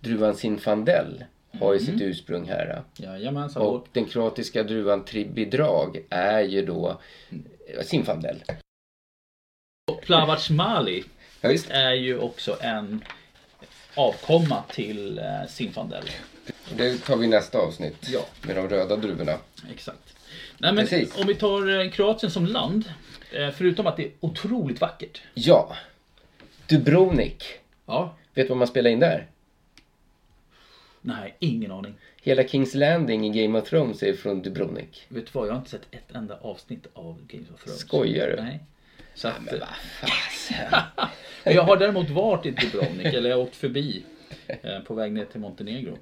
Druvan 0.00 0.34
Zinfandel 0.34 1.24
har 1.60 1.72
ju 1.72 1.80
sitt 1.80 2.00
ursprung 2.00 2.48
här. 2.48 2.82
Jajamensan. 2.96 3.62
Och 3.62 3.86
den 3.92 4.04
kroatiska 4.04 4.62
druvan 4.62 5.04
Tribidrag 5.04 6.04
är 6.10 6.40
ju 6.40 6.66
då 6.66 7.00
eh, 7.66 7.82
Zinfandel. 7.82 8.44
Och 9.92 10.02
Plavac 10.02 10.50
Mali 10.50 11.04
Ja, 11.40 11.50
är 11.68 11.92
ju 11.92 12.18
också 12.18 12.56
en 12.60 13.04
avkomma 13.94 14.62
till 14.68 15.18
eh, 15.18 15.24
Zinfandel. 15.48 16.04
Det 16.76 16.98
tar 16.98 17.16
vi 17.16 17.24
i 17.24 17.28
nästa 17.28 17.58
avsnitt. 17.58 18.08
Ja. 18.08 18.20
Med 18.42 18.56
de 18.56 18.68
röda 18.68 18.96
druvorna. 18.96 19.38
Exakt. 19.72 20.11
Nej, 20.62 20.72
men 20.72 20.86
Precis. 20.86 21.18
om 21.20 21.26
vi 21.26 21.34
tar 21.34 21.80
eh, 21.80 21.90
Kroatien 21.90 22.30
som 22.32 22.46
land. 22.46 22.84
eh, 23.32 23.50
Förutom 23.50 23.86
att 23.86 23.96
det 23.96 24.04
är 24.04 24.10
otroligt 24.20 24.80
vackert. 24.80 25.22
Ja. 25.34 25.76
Dubrovnik. 26.68 27.44
Ja. 27.86 28.14
Vet 28.34 28.44
du 28.46 28.48
vad 28.48 28.58
man 28.58 28.66
spelar 28.66 28.90
in 28.90 29.00
där? 29.00 29.26
Nej, 31.00 31.36
ingen 31.38 31.70
aning. 31.72 31.94
Hela 32.22 32.44
Kings 32.48 32.74
Landing 32.74 33.26
i 33.36 33.42
Game 33.42 33.58
of 33.58 33.68
Thrones 33.68 34.02
är 34.02 34.12
från 34.12 34.42
Dubrovnik. 34.42 35.04
Vet 35.08 35.26
du 35.26 35.30
vad? 35.32 35.46
Jag 35.48 35.52
har 35.52 35.58
inte 35.58 35.70
sett 35.70 35.86
ett 35.90 36.14
enda 36.14 36.38
avsnitt 36.40 36.86
av 36.92 37.26
Games 37.26 37.50
of 37.50 37.62
Thrones. 37.64 37.80
Skojar 37.80 38.26
du? 38.28 38.42
Nej. 38.42 38.60
Så 39.14 39.28
att, 39.28 39.52
eh, 39.52 39.68
jag 41.54 41.62
har 41.62 41.76
däremot 41.76 42.10
varit 42.10 42.46
i 42.46 42.50
Dubrovnik, 42.50 43.06
eller 43.14 43.30
jag 43.30 43.36
har 43.36 43.42
åkt 43.42 43.56
förbi 43.56 44.02
eh, 44.46 44.78
på 44.80 44.94
väg 44.94 45.12
ner 45.12 45.24
till 45.24 45.40
Montenegro. 45.40 45.98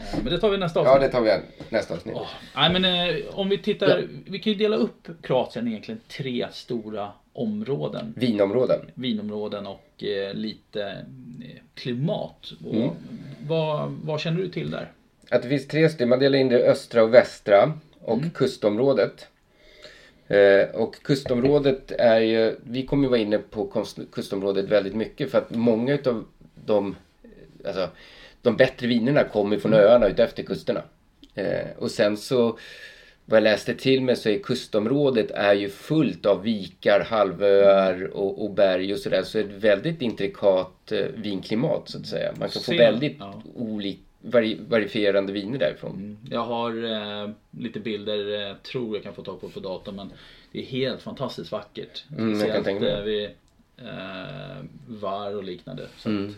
Eh, 0.00 0.18
Men 0.22 0.32
det 0.32 0.38
tar 0.40 0.50
vi 0.50 0.58
nästa 0.58 0.80
avsnitt. 0.80 0.94
Ja, 0.94 1.06
det 1.06 1.12
tar 1.12 1.20
vi 1.20 1.30
nästa 1.68 1.94
avsnitt. 1.94 2.14
Åh, 2.18 2.26
Nej 2.56 2.72
men 2.72 2.84
eh, 2.84 3.16
om 3.32 3.48
vi 3.48 3.58
tittar, 3.58 3.98
Ja. 3.98 4.06
vi 4.26 4.38
kan 4.38 4.52
ju 4.52 4.58
dela 4.58 4.76
upp 4.76 5.08
Kroatien 5.22 5.68
i 5.68 5.70
egentligen 5.70 6.00
tre 6.08 6.46
stora 6.52 7.08
områden. 7.32 8.14
Vinområden. 8.16 8.80
Vinområden 8.94 9.66
och 9.66 10.04
eh, 10.04 10.34
lite 10.34 10.82
eh, 10.84 11.60
klimat. 11.74 12.52
Och 12.66 12.74
Mm. 12.74 12.90
vad, 13.48 13.90
vad 14.04 14.20
känner 14.20 14.40
du 14.40 14.48
till 14.48 14.70
där? 14.70 14.92
Att 15.30 15.42
det 15.42 15.48
finns 15.48 15.68
tre 15.68 15.88
stycken. 15.88 16.08
Man 16.08 16.18
delar 16.18 16.38
in 16.38 16.48
det 16.48 16.58
i 16.58 16.62
östra 16.62 17.02
och 17.02 17.14
västra 17.14 17.72
och 18.00 18.18
Mm. 18.18 18.30
kustområdet. 18.30 19.26
Eh, 20.28 20.68
och 20.74 21.02
kustområdet 21.02 21.92
är 21.92 22.20
ju, 22.20 22.56
vi 22.64 22.86
kommer 22.86 23.02
ju 23.04 23.08
vara 23.08 23.20
inne 23.20 23.38
på 23.38 23.84
kustområdet 24.12 24.64
väldigt 24.68 24.94
mycket 24.94 25.30
för 25.30 25.38
att 25.38 25.50
många 25.54 25.94
utav 25.94 26.24
de, 26.64 26.96
alltså, 27.66 27.88
de 28.42 28.56
bättre 28.56 28.86
vinerna 28.86 29.24
kommer 29.24 29.58
från 29.58 29.74
Mm. 29.74 29.84
öarna 29.86 30.08
utefter 30.08 30.42
kusterna. 30.42 30.82
Eh, 31.34 31.66
och 31.78 31.90
sen 31.90 32.16
så, 32.16 32.58
vad 33.24 33.36
jag 33.36 33.42
läste 33.42 33.74
till 33.74 34.02
mig 34.02 34.16
så 34.16 34.28
är 34.28 34.38
kustområdet 34.38 35.30
är 35.30 35.54
ju 35.54 35.68
fullt 35.68 36.26
av 36.26 36.42
vikar, 36.42 37.00
halvöar 37.00 38.10
och, 38.16 38.44
och 38.44 38.50
berg 38.50 38.92
och 38.92 38.98
sådär. 38.98 39.22
Så 39.22 39.38
ett 39.38 39.46
väldigt 39.50 40.02
intrikat 40.02 40.92
eh, 40.92 41.06
vinklimat 41.14 41.88
så 41.88 41.98
att 41.98 42.06
säga. 42.06 42.32
Man 42.38 42.48
kan 42.48 42.62
få 42.62 42.72
väldigt 42.76 43.16
ja. 43.18 43.42
olik, 43.54 44.00
vari, 44.20 44.58
varierande 44.68 45.32
viner 45.32 45.58
därifrån. 45.58 46.18
Jag 46.30 46.44
har 46.44 46.70
eh, 47.24 47.30
lite 47.50 47.80
bilder, 47.80 48.48
eh, 48.50 48.56
tror 48.56 48.96
jag 48.96 49.02
kan 49.02 49.14
få 49.14 49.22
tag 49.22 49.40
på 49.40 49.48
på 49.48 49.60
datorn 49.60 49.96
men 49.96 50.12
det 50.52 50.58
är 50.58 50.66
helt 50.66 51.02
fantastiskt 51.02 51.52
vackert. 51.52 52.04
Mm, 52.18 52.20
jag 52.22 52.30
kan 52.30 52.40
Speciellt 52.40 52.64
tänka 52.64 52.80
mig. 52.84 52.92
eh, 52.92 53.02
vid 53.02 53.24
eh, 53.78 54.64
var 54.86 55.36
och 55.36 55.44
liknande. 55.44 55.86
Så 55.98 56.08
Mm. 56.08 56.28
att, 56.28 56.34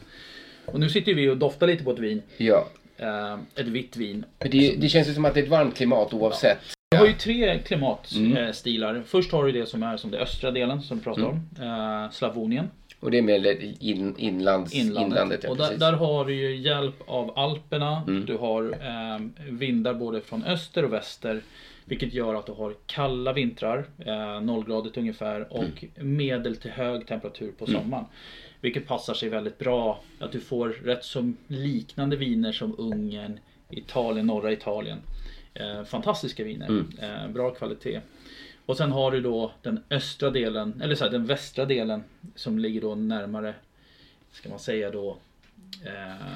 och 0.66 0.81
nu 0.81 0.88
sitter 0.88 1.14
vi 1.14 1.28
och 1.28 1.37
doftar 1.37 1.66
lite 1.66 1.85
på 1.85 1.90
ett 1.90 1.99
vin. 1.99 2.23
Ja. 2.37 2.66
Eh, 2.97 3.35
ett 3.57 3.66
vitt 3.66 3.97
vin. 3.97 4.25
Men 4.38 4.50
det, 4.50 4.76
det 4.76 4.88
känns 4.88 5.09
ju 5.09 5.14
som 5.14 5.25
att 5.25 5.35
det 5.35 5.40
är 5.40 5.45
ett 5.45 5.50
varmt 5.50 5.76
klimat 5.76 6.14
oavsett. 6.14 6.59
Du 6.90 6.97
har 6.99 7.07
ju 7.07 7.12
tre 7.12 7.59
klimatstilar. 7.59 8.90
Mm. 8.90 9.02
Eh. 9.02 9.07
Först 9.07 9.33
har 9.33 9.45
du 9.47 9.52
det 9.52 9.66
som 9.66 9.83
är 9.83 9.97
som 9.97 10.11
det 10.11 10.19
östra 10.19 10.50
delen 10.50 10.83
som 10.83 10.97
du 10.99 11.04
pratar 11.04 11.23
Mm. 11.23 11.33
om. 11.61 12.04
Eh, 12.04 12.11
Slavonien. 12.11 12.71
Och 13.00 13.11
det 13.11 13.19
är 13.19 13.23
mer 13.23 13.62
in, 13.81 14.14
inlands, 14.19 14.75
Inlandet. 14.75 15.07
inlandet. 15.12 15.40
ja, 15.45 15.50
och 15.50 15.57
där, 15.57 15.76
där 15.76 15.92
har 15.92 16.25
du 16.25 16.35
ju 16.35 16.57
hjälp 16.57 16.95
av 17.07 17.38
Alperna. 17.38 18.02
Mm. 18.09 18.26
Du 18.26 18.37
har 18.37 18.62
eh, 18.64 19.21
vindar 19.50 19.95
både 19.95 20.21
från 20.21 20.45
öster 20.45 20.85
och 20.85 20.92
väster. 20.92 21.40
Vilket 21.85 22.12
gör 22.14 22.35
att 22.35 22.47
du 22.47 22.52
har 22.52 22.75
kalla 22.87 23.33
vintrar, 23.33 23.85
eh, 24.07 24.40
nollgradigt 24.40 24.97
ungefär, 24.97 25.52
och 25.52 25.85
medel 25.97 26.57
till 26.57 26.71
hög 26.71 27.07
temperatur 27.07 27.52
på 27.59 27.64
Mm. 27.64 27.81
sommaren. 27.83 28.04
Vilket 28.62 28.87
passar 28.87 29.14
sig 29.14 29.28
väldigt 29.28 29.59
bra. 29.59 30.00
Att 30.19 30.33
du 30.33 30.40
får 30.40 30.69
rätt 30.69 31.04
som 31.04 31.37
liknande 31.47 32.16
viner 32.16 32.52
som 32.52 32.75
Ungern, 32.78 33.40
Italien, 33.71 34.26
norra 34.26 34.52
Italien. 34.52 34.99
Eh, 35.54 35.85
fantastiska 35.85 36.45
viner. 36.45 36.66
Mm. 36.69 36.92
Eh, 37.00 37.28
bra 37.28 37.50
kvalitet. 37.50 38.00
Och 38.66 38.76
sen 38.76 38.92
har 38.92 39.11
du 39.11 39.21
då 39.21 39.52
den 39.62 39.85
östra 39.90 40.31
delen, 40.31 40.81
eller 40.83 40.95
så 40.95 41.04
här, 41.04 41.11
den 41.11 41.26
västra 41.26 41.64
delen 41.64 42.04
som 42.35 42.59
ligger 42.59 42.81
då 42.81 42.95
närmare, 42.95 43.54
ska 44.33 44.49
man 44.49 44.59
säga 44.59 44.90
då, 44.90 45.16
eh, 45.85 46.26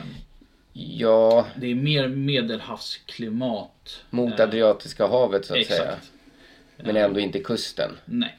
Ja, 0.73 1.47
det 1.57 1.67
är 1.67 1.75
mer 1.75 2.09
medelhavsklimat. 2.09 4.05
mot 4.11 4.39
Eh, 4.41 4.45
Adriatiska 4.47 5.07
havet 5.07 5.45
så 5.47 5.55
att 5.55 5.61
exakt. 5.61 5.81
säga. 5.81 5.97
Men 6.77 6.97
ändå 6.97 7.21
inte 7.21 7.41
kusten. 7.41 7.91
Nej. 8.05 8.39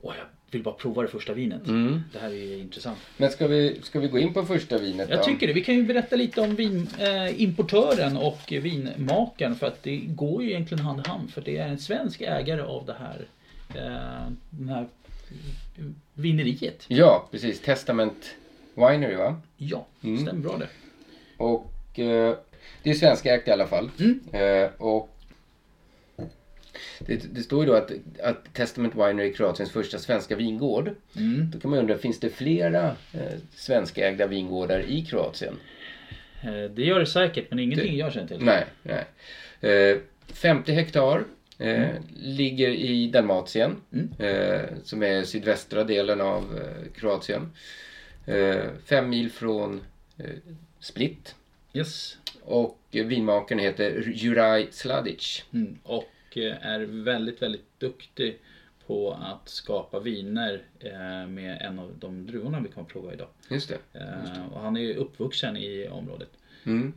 Och 0.00 0.14
jag 0.16 0.26
vill 0.54 0.62
bara 0.62 0.74
prova 0.74 1.02
det 1.02 1.08
första 1.08 1.32
vinet. 1.32 1.66
Mm. 1.66 2.02
Det 2.12 2.18
här 2.18 2.28
är 2.28 2.34
ju 2.34 2.58
intressant. 2.58 2.98
Men 3.16 3.30
ska 3.30 3.46
vi, 3.46 3.80
ska 3.82 4.00
vi 4.00 4.08
gå 4.08 4.18
in 4.18 4.34
på 4.34 4.42
första 4.44 4.78
vinet 4.78 5.10
Jag 5.10 5.18
då? 5.18 5.24
tycker 5.24 5.46
det. 5.46 5.52
Vi 5.52 5.64
kan 5.64 5.74
ju 5.74 5.82
berätta 5.84 6.16
lite 6.16 6.40
om 6.40 6.56
vinimportören 6.56 8.16
eh, 8.16 8.22
och 8.26 8.40
vinmakaren. 8.52 9.56
För 9.56 9.66
att 9.66 9.82
det 9.82 9.96
går 9.96 10.42
ju 10.42 10.50
egentligen 10.50 10.84
hand 10.84 11.06
i 11.06 11.08
hand. 11.08 11.30
För 11.32 11.40
det 11.40 11.56
är 11.56 11.68
en 11.68 11.78
svensk 11.78 12.20
ägare 12.20 12.62
av 12.62 12.86
det 12.86 12.96
här, 12.98 13.26
eh, 13.74 14.32
den 14.50 14.68
här 14.68 14.86
vineriet. 16.14 16.84
Ja, 16.88 17.28
precis. 17.30 17.60
Testament 17.60 18.34
Winery 18.74 19.14
va? 19.14 19.40
Ja, 19.56 19.86
Mm. 20.04 20.22
stämmer 20.26 20.40
bra 20.42 20.56
det. 20.58 20.68
Och 21.36 21.98
eh, 21.98 22.36
det 22.82 22.90
är 22.90 22.94
svenskägt 22.94 23.48
i 23.48 23.50
alla 23.50 23.66
fall. 23.66 23.90
Mm. 24.00 24.20
Eh, 24.32 24.70
och 24.78 25.13
det, 26.98 27.34
det 27.34 27.42
står 27.42 27.64
ju 27.64 27.70
då 27.70 27.76
att, 27.76 27.90
att 28.22 28.54
Testament 28.54 28.94
Winery 28.94 29.28
är 29.30 29.32
Kroatiens 29.32 29.70
första 29.70 29.98
svenska 29.98 30.36
vingård. 30.36 30.90
Mm. 31.16 31.50
Då 31.50 31.60
kan 31.60 31.70
man 31.70 31.78
undra, 31.78 31.98
finns 31.98 32.20
det 32.20 32.30
flera 32.30 32.84
eh, 33.12 33.32
svenskägda 33.54 34.26
vingårdar 34.26 34.80
i 34.80 35.02
Kroatien? 35.04 35.54
Eh, 36.42 36.70
det 36.70 36.82
gör 36.82 37.00
det 37.00 37.06
säkert, 37.06 37.46
men 37.50 37.58
ingenting 37.58 37.96
jag 37.96 38.12
känner 38.12 38.28
till. 38.28 38.40
Nej, 38.40 38.64
nej. 38.82 39.04
Eh, 39.60 39.98
50 40.26 40.72
hektar 40.72 41.24
eh, 41.58 41.86
ligger 42.16 42.68
i 42.68 43.06
Dalmatien 43.08 43.76
Mm. 43.92 44.10
eh, 44.18 44.60
som 44.84 45.02
är 45.02 45.22
sydvästra 45.24 45.84
delen 45.84 46.20
av 46.20 46.42
eh, 46.58 46.92
Kroatien. 47.00 47.50
Eh, 48.26 48.56
fem 48.86 49.08
mil 49.10 49.30
från 49.30 49.80
Split. 50.80 51.34
Yes. 51.72 52.16
Och 52.42 52.78
vinmakaren 52.90 53.58
heter 53.58 54.12
Juraj 54.14 54.68
Sladic. 54.70 55.44
Mm. 55.52 55.78
Och 55.82 56.04
eh, 56.36 56.66
är 56.66 56.80
väldigt, 56.80 57.42
väldigt 57.42 57.80
duktig 57.80 58.38
på 58.86 59.12
att 59.12 59.48
skapa 59.48 60.00
viner 60.00 60.62
eh, 60.80 61.28
med 61.28 61.58
en 61.60 61.78
av 61.78 61.92
de 61.98 62.26
druvorna 62.26 62.60
vi 62.60 62.68
kommer 62.68 62.86
att 62.86 62.92
prova 62.92 63.12
idag. 63.12 63.28
Just 63.48 63.68
det. 63.68 63.98
Eh, 64.00 64.52
Och 64.52 64.60
han 64.60 64.76
är 64.76 64.80
ju 64.80 64.94
uppvuxen 64.94 65.56
i 65.56 65.88
området. 65.88 66.28
Mm. 66.66 66.92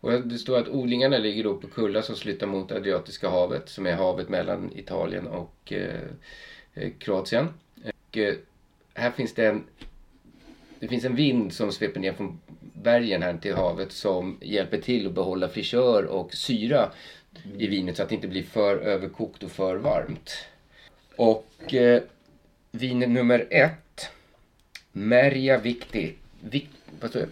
Och 0.00 0.10
det 0.12 0.38
står 0.38 0.58
att 0.58 0.68
odlingarna 0.68 1.18
ligger 1.18 1.44
då 1.44 1.56
på 1.56 1.66
kullar 1.66 2.02
som 2.02 2.16
slutar 2.16 2.46
mot 2.46 2.72
Adriatiska 2.72 3.28
havet 3.30 3.68
som 3.68 3.86
är 3.86 3.94
havet 3.96 4.28
mellan 4.28 4.70
Italien 4.76 5.26
och 5.26 5.72
eh, 5.72 6.90
Kroatien. 6.98 7.48
Och, 7.84 8.18
eh, 8.18 8.34
här 8.94 9.10
finns 9.10 9.34
det 9.34 9.46
en 9.46 9.64
det 10.78 10.88
finns 10.88 11.04
en 11.04 11.16
vind 11.16 11.52
som 11.52 11.72
sveper 11.72 12.00
ner 12.00 12.12
från 12.12 12.40
bergen 12.82 13.22
här 13.22 13.36
till 13.36 13.54
havet 13.54 13.92
som 13.92 14.38
hjälper 14.40 14.78
till 14.78 15.06
att 15.06 15.12
behålla 15.12 15.48
frisör 15.48 16.04
och 16.04 16.34
syra 16.34 16.92
i 17.58 17.66
vinet 17.66 17.96
så 17.96 18.02
att 18.02 18.08
det 18.08 18.14
inte 18.14 18.28
blir 18.28 18.42
för 18.42 18.76
överkokt 18.76 19.42
och 19.42 19.50
för 19.50 19.76
varmt. 19.76 20.46
Och 21.16 21.74
eh, 21.74 22.02
vin 22.70 22.98
nummer 22.98 23.46
ett. 23.50 24.10
Merja 24.92 25.58
står 27.10 27.20
det? 27.20 27.28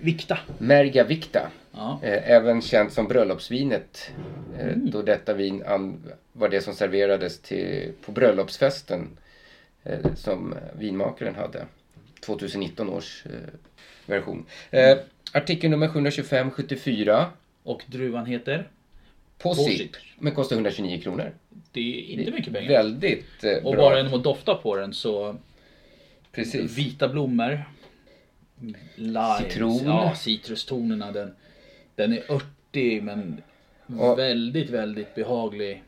Vikta. 0.00 0.38
Merga 0.58 1.04
Victa. 1.04 1.50
Ja. 1.72 2.00
Eh, 2.02 2.30
även 2.30 2.62
känt 2.62 2.92
som 2.92 3.08
bröllopsvinet. 3.08 4.10
Eh, 4.58 4.66
Mm. 4.66 4.90
Då 4.90 5.02
detta 5.02 5.34
vin 5.34 5.62
var 6.32 6.48
det 6.48 6.60
som 6.60 6.74
serverades 6.74 7.38
till, 7.38 7.92
på 8.04 8.12
bröllopsfesten 8.12 9.08
eh, 9.84 10.14
som 10.14 10.54
vinmakaren 10.78 11.34
hade. 11.34 11.66
2019 12.20 12.88
års 12.88 13.26
eh, 13.26 13.32
version. 14.06 14.46
Eh, 14.70 14.98
Artikel 15.32 15.70
nummer 15.70 15.88
725 15.88 16.50
74. 16.50 17.30
Och 17.62 17.82
druvan 17.86 18.26
heter? 18.26 18.68
Posip. 19.38 19.66
Posip. 19.66 19.90
Men 20.18 20.34
kostar 20.34 20.56
129 20.56 21.00
kronor. 21.02 21.32
Det 21.72 21.80
är 22.14 22.18
inte 22.20 22.30
mycket 22.32 22.52
pengar. 22.52 22.68
Väldigt 22.68 23.44
eh, 23.44 23.56
Och 23.64 23.72
bra. 23.72 23.82
bara 23.82 23.96
genom 23.96 24.14
att 24.14 24.24
dofta 24.24 24.54
på 24.54 24.76
den 24.76 24.94
så... 24.94 25.36
Precis. 26.32 26.78
Vita 26.78 27.08
blommor. 27.08 27.64
Lime. 28.94 29.38
Citron. 29.38 29.80
Ja, 29.84 30.14
citrustonerna. 30.14 31.12
Den, 31.12 31.34
den 31.94 32.12
är 32.12 32.32
örtig 32.32 33.02
men 33.02 33.42
Och- 33.98 34.18
väldigt, 34.18 34.70
väldigt 34.70 35.14
behaglig. 35.14 35.82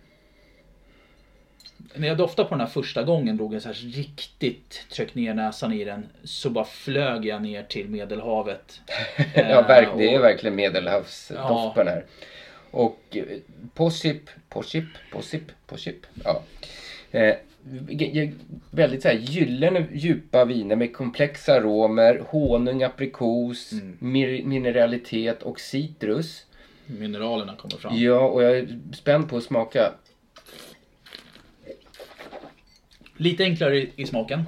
När 1.95 2.09
jag 2.09 2.17
doftade 2.17 2.49
på 2.49 2.55
den 2.55 2.61
här 2.61 2.69
första 2.73 3.03
gången, 3.03 3.37
drog 3.37 3.55
jag 3.55 3.63
så 3.63 3.69
här 3.69 3.75
riktigt, 3.75 4.87
tryck 4.93 5.15
ner 5.15 5.35
näsan 5.35 5.73
i 5.73 5.85
den, 5.85 6.07
så 6.25 6.51
bara 6.51 6.65
flög 6.65 7.25
jag 7.27 7.43
ner 7.43 7.63
till 7.63 7.89
medelhavet. 7.89 8.81
ja, 9.35 9.63
verk, 9.63 9.89
det 9.97 10.15
är 10.15 10.21
verkligen 10.21 10.57
medelhavsdoft 10.57 11.75
på 11.75 11.83
den 11.85 11.89
här. 11.89 12.05
Och 12.71 13.01
eh, 13.11 13.25
Posip, 13.75 14.23
Posip, 14.49 14.85
Posip, 15.13 15.43
Posip. 15.67 16.07
Ja. 16.25 16.43
Eh, 17.11 17.35
väldigt 18.71 19.03
så 19.03 19.09
här 19.09 19.15
gyllene 19.15 19.87
djupa 19.93 20.45
viner 20.45 20.77
med 20.77 20.93
komplexa 20.93 21.55
aromer, 21.55 22.23
honung, 22.29 22.83
aprikos, 22.83 23.73
Mm. 23.73 23.97
mineralitet 24.49 25.43
och 25.43 25.61
citrus. 25.61 26.45
Mineralerna 26.87 27.57
kommer 27.57 27.77
fram. 27.77 27.97
Ja, 27.97 28.21
och 28.21 28.43
jag 28.43 28.59
är 28.59 28.79
spänd 28.93 29.29
på 29.29 29.37
att 29.37 29.45
smaka. 29.45 29.93
Lite 33.17 33.45
enklare 33.45 33.79
i, 33.79 33.91
i 33.97 34.07
smaken. 34.07 34.45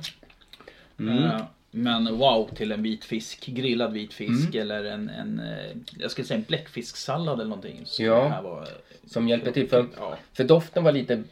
Mm. 0.99 1.19
Eh, 1.25 1.43
men 1.71 2.19
wow 2.19 2.51
till 2.55 2.73
en 2.73 2.83
vit 2.83 3.05
fisk, 3.05 3.47
grillad 3.47 3.93
vit 3.93 4.13
fisk 4.13 4.55
Mm. 4.55 4.61
eller 4.61 4.85
en, 4.85 5.09
en 5.09 5.41
eh, 5.41 5.77
jag 5.99 6.11
skulle 6.11 6.27
säga 6.27 6.39
en 6.39 6.45
bläckfisksallad 6.49 7.35
eller 7.41 7.49
någonting. 7.51 7.81
Så 7.85 8.03
Ja. 8.03 8.15
det 8.25 8.29
här 8.29 8.43
var, 8.43 8.69
Som 9.07 9.29
hjälper 9.29 9.51
till. 9.53 9.69
För, 9.69 9.87
Ja. 9.97 10.19
för 10.33 10.45
doften 10.45 10.85
var 10.85 10.93
lite... 10.93 11.23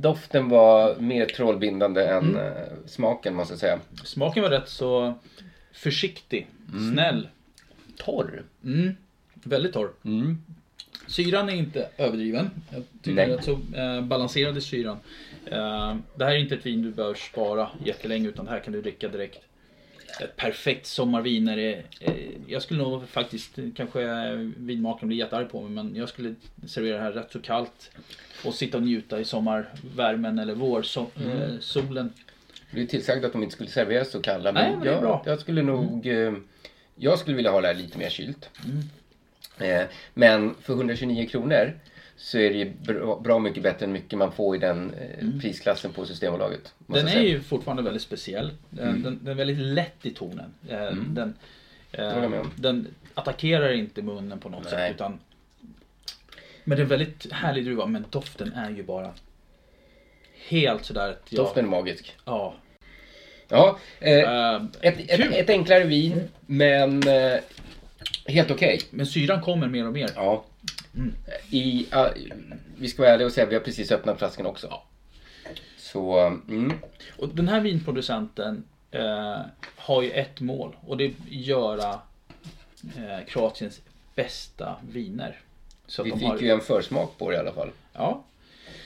Doften 0.00 0.48
var 0.48 0.96
mer 0.96 1.26
trollbindande 1.26 2.04
än 2.06 2.24
Mm. 2.24 2.36
eh, 2.36 2.62
smaken 2.86 3.34
måste 3.34 3.52
jag 3.52 3.60
säga. 3.60 3.80
Smaken 4.04 4.42
var 4.42 4.50
rätt 4.50 4.68
så 4.68 5.14
försiktig, 5.72 6.46
snäll. 6.92 7.28
Torr. 7.96 8.42
Mm. 8.64 8.96
Väldigt 9.34 9.72
torr. 9.72 9.90
Mm. 10.04 10.38
Syran 11.06 11.48
är 11.48 11.54
inte 11.54 11.88
överdriven. 11.96 12.50
Jag 12.70 12.82
tycker 13.02 13.14
Nej. 13.16 13.26
det 13.26 13.32
är 13.32 13.36
rätt 13.36 13.44
så 13.44 13.76
eh, 13.78 14.00
balanserad 14.00 14.56
i 14.58 14.60
syran. 14.60 14.96
Eh, 15.46 15.96
det 16.16 16.24
här 16.24 16.32
är 16.32 16.36
inte 16.38 16.54
ett 16.54 16.66
vin 16.66 16.82
du 16.82 16.90
behöver 16.90 17.14
spara 17.14 17.68
jättelänge 17.84 18.28
utan 18.28 18.44
det 18.44 18.50
här 18.50 18.60
kan 18.60 18.72
du 18.72 18.82
dricka 18.82 19.08
direkt. 19.08 19.38
Ett 20.20 20.36
perfekt 20.36 20.86
sommarvin 20.86 21.48
är 21.48 21.56
det. 21.56 21.82
Eh, 22.00 22.12
jag 22.46 22.62
skulle 22.62 22.82
nog 22.82 23.08
faktiskt, 23.08 23.58
kanske 23.76 24.00
vinmakaren 24.56 25.08
blir 25.08 25.18
jättearg 25.18 25.50
på 25.50 25.60
mig 25.62 25.70
men 25.70 25.96
jag 25.96 26.08
skulle 26.08 26.34
servera 26.66 26.96
det 26.96 27.02
här 27.02 27.12
rätt 27.12 27.32
så 27.32 27.40
kallt. 27.40 27.90
Och 28.44 28.54
sitta 28.54 28.76
och 28.76 28.82
njuta 28.82 29.20
i 29.20 29.24
sommarvärmen 29.24 30.38
eller 30.38 30.54
vårsolen. 30.54 31.10
Mm. 31.26 31.40
Eh, 31.96 32.04
blev 32.70 32.86
tillsagd 32.86 33.24
att 33.24 33.32
de 33.32 33.42
inte 33.42 33.54
skulle 33.54 33.70
serveras 33.70 34.10
så 34.10 34.20
kalla. 34.22 34.52
Nej, 34.52 34.70
men 34.70 34.80
det 34.80 34.88
är 34.88 34.92
jag. 34.92 35.04
Mm. 35.04 35.20
jag 35.26 35.40
skulle 35.40 35.62
nog... 35.62 36.06
eh, 36.06 36.32
Jag 36.96 37.18
skulle 37.18 37.36
vilja 37.36 37.50
ha 37.50 37.60
det 37.60 37.66
här 37.66 37.74
lite 37.74 37.98
mer 37.98 38.10
kylt. 38.10 38.50
Eh, 39.58 39.82
Men 40.14 40.54
för 40.62 40.72
129 40.74 41.26
kronor 41.28 41.78
så 42.16 42.38
är 42.38 42.50
det 42.50 42.56
ju 42.56 42.70
bra, 42.80 43.20
bra 43.20 43.38
mycket 43.38 43.62
bättre 43.62 43.84
än 43.86 43.92
mycket 43.92 44.18
man 44.18 44.32
får 44.32 44.56
i 44.56 44.58
den 44.58 44.94
eh, 44.94 45.40
prisklassen 45.40 45.92
på 45.92 46.06
Systembolaget. 46.06 46.74
Mm. 46.88 47.04
Den 47.06 47.16
är 47.16 47.22
ju 47.22 47.40
fortfarande 47.40 47.82
väldigt 47.82 48.02
speciell. 48.02 48.50
Den, 48.70 48.88
Mm. 48.88 49.02
den, 49.02 49.18
den 49.22 49.28
är 49.32 49.34
väldigt 49.34 49.58
lätt 49.58 50.06
i 50.06 50.10
tonen. 50.10 50.54
Eh, 50.68 50.92
Den, 50.92 51.34
eh, 51.92 52.44
den 52.56 52.88
attackerar 53.14 53.72
inte 53.72 54.02
munnen 54.02 54.38
på 54.40 54.48
något 54.48 54.62
Nej. 54.64 54.70
sätt. 54.72 54.94
Utan, 54.94 55.18
men 56.64 56.76
det 56.76 56.80
är 56.80 56.84
en 56.84 56.88
väldigt 56.88 57.32
härlig 57.32 57.64
druva. 57.64 57.86
Men 57.86 58.04
doften 58.10 58.52
är 58.52 58.70
ju 58.70 58.82
bara 58.82 59.10
helt 60.48 60.84
sådär 60.84 61.10
att 61.10 61.22
jag, 61.28 61.44
Doften 61.44 61.64
är 61.64 61.68
magisk. 61.68 62.16
Ja. 62.24 62.54
Ja, 63.48 63.78
eh, 64.00 64.18
Eh, 64.18 64.62
ett, 64.80 65.10
ett, 65.10 65.32
ett 65.34 65.50
enklare 65.50 65.84
vin 65.84 66.28
men 66.46 67.08
eh, 67.08 67.38
helt 68.26 68.50
okej. 68.50 68.80
men 68.90 69.06
syran 69.06 69.40
kommer 69.40 69.68
mer 69.68 69.86
och 69.86 69.92
mer. 69.92 70.10
Ja. 70.16 70.44
I, 71.50 71.86
ah, 71.90 72.08
vi 72.78 72.88
ska 72.88 73.02
vara 73.02 73.12
ärliga 73.12 73.26
och 73.26 73.32
säga 73.32 73.44
att 73.44 73.50
vi 73.50 73.54
har 73.54 73.62
precis 73.62 73.92
öppnat 73.92 74.18
flaskan 74.18 74.46
också. 74.46 74.66
Ja. 74.70 74.84
Så, 75.76 76.18
mm. 76.48 76.72
Och 77.16 77.28
den 77.28 77.48
här 77.48 77.60
vinproducenten 77.60 78.64
eh, 78.90 79.40
har 79.76 80.02
ju 80.02 80.10
ett 80.10 80.40
mål. 80.40 80.76
Och 80.86 80.96
det 80.96 81.04
är 81.04 81.08
att 81.08 81.14
göra 81.28 82.00
eh, 82.96 83.26
Kroatiens 83.26 83.80
bästa 84.14 84.76
viner. 84.90 85.40
Så 85.86 86.02
att 86.02 86.08
Vi 86.08 86.12
fick 86.12 86.22
har, 86.22 86.38
ju 86.38 86.50
en 86.50 86.60
försmak 86.60 87.18
på 87.18 87.30
det 87.30 87.36
i 87.36 87.38
alla 87.38 87.52
fall. 87.52 87.70
Ja. 87.92 88.24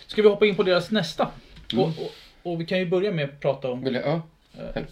Ska 0.07 0.23
vi 0.23 0.29
hoppa 0.29 0.47
in 0.47 0.57
på 0.57 0.63
deras 0.63 0.91
nästa? 0.91 1.31
Mm. 1.73 1.85
Och, 1.85 1.91
och, 1.91 2.13
och 2.43 2.61
vi 2.61 2.67
kan 2.67 2.79
ju 2.79 2.87
börja 2.87 3.13
med 3.13 3.25
att 3.25 3.41
prata 3.41 3.71
om... 3.71 3.85
Vill 3.85 3.93
du, 3.93 4.01
ja. 4.01 4.23
Eh, 4.59 4.83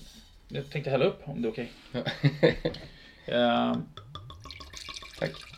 jag 0.49 0.71
tänkte 0.71 0.91
hälla 0.91 1.05
upp 1.05 1.23
om 1.25 1.43
det 1.43 1.49
är 1.49 1.53
okej. 1.53 1.73
Eh, 3.27 3.77
Tack 5.19 5.54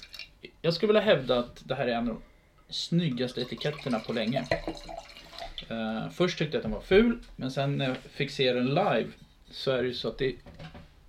jag 0.66 0.74
skulle 0.74 0.92
vilja 0.92 1.14
hävda 1.14 1.38
att 1.38 1.62
det 1.64 1.74
här 1.74 1.87
är 1.87 1.92
en 1.92 2.09
av 2.09 2.14
de 2.14 2.22
snyggaste 2.72 3.40
etiketterna 3.40 3.98
på 3.98 4.12
länge. 4.12 4.46
Uh, 5.70 6.11
först 6.11 6.38
tyckte 6.38 6.57
jag 6.57 6.59
att 6.59 6.62
den 6.62 6.72
var 6.72 6.81
ful, 6.81 7.18
men 7.37 7.50
sen 7.50 7.79
när 7.79 7.88
jag 7.88 7.96
fick 7.96 8.31
se 8.31 8.52
den 8.52 8.66
live 8.66 9.07
så 9.50 9.70
är 9.70 9.83
det 9.83 9.88
ju 9.88 9.94
så 9.94 10.09
att 10.09 10.18
det... 10.18 10.35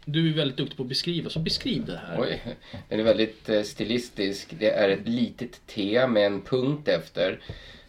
Du 0.05 0.29
är 0.31 0.35
väldigt 0.35 0.57
duktig 0.57 0.77
på 0.77 0.83
att 0.83 0.89
beskriva, 0.89 1.29
så 1.29 1.39
beskriv 1.39 1.85
det 1.85 1.97
här. 1.97 2.21
Oj, 2.21 2.41
den 2.89 2.99
är 2.99 3.03
väldigt 3.03 3.49
eh, 3.49 3.61
stilistisk. 3.61 4.53
Det 4.59 4.69
är 4.69 4.89
ett 4.89 5.07
litet 5.07 5.67
T 5.67 6.07
med 6.07 6.25
en 6.25 6.41
punkt 6.41 6.87
efter. 6.87 7.39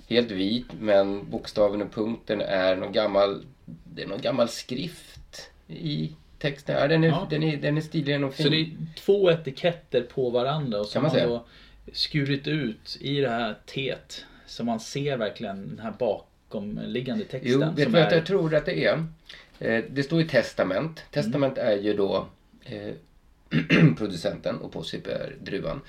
Helt 0.09 0.31
vit, 0.31 0.67
men 0.81 1.31
bokstaven 1.31 1.83
och 1.83 1.93
punkten 1.93 2.41
är 2.41 2.77
någon 2.77 2.93
gammal, 2.93 3.45
det 3.65 4.03
är 4.03 4.07
någon 4.07 4.21
gammal 4.21 4.49
skrift 4.49 5.51
i 5.69 6.13
texten. 6.39 6.77
Ja, 6.77 6.89
den, 6.89 7.05
är, 7.05 7.09
Ja. 7.09 7.27
den, 7.31 7.43
är, 7.43 7.57
den 7.57 7.77
är 7.77 7.81
stilig 7.81 8.25
och 8.25 8.35
fin. 8.35 8.45
Så 8.47 8.51
det 8.51 8.57
är 8.61 8.71
två 8.97 9.31
etiketter 9.31 10.03
på 10.03 10.31
varandra 10.31 10.81
och 10.81 10.87
så 10.87 10.93
Kan 10.93 11.03
har 11.05 11.09
man 11.11 11.19
man 11.21 11.29
säga. 11.29 11.39
då 11.39 11.45
skurit 11.93 12.47
ut 12.47 12.99
i 13.01 13.21
det 13.21 13.29
här 13.29 13.55
teet 13.67 14.25
så 14.47 14.65
man 14.65 14.81
ser 14.81 15.17
verkligen 15.17 15.69
den 15.69 15.79
här 15.79 15.95
bakomliggande 15.99 17.25
texten. 17.25 17.53
Jo, 17.53 17.59
vet 17.61 17.77
du 17.77 17.85
vad 17.85 18.03
är... 18.03 18.13
jag 18.17 18.27
tror 18.27 18.55
att 18.55 18.67
det 18.67 18.85
är? 18.85 19.05
Eh, 19.59 19.85
Det 19.91 20.03
står 20.03 20.21
ju 20.23 20.29
testament. 20.29 21.05
Testament 21.11 21.59
är 21.59 21.77
ju 21.77 21.95
då 21.95 22.27
eh, 22.65 22.93
producenten 23.97 24.59
och 24.59 24.73
Possip 24.73 25.07
är 25.07 25.35
druvan. 25.41 25.81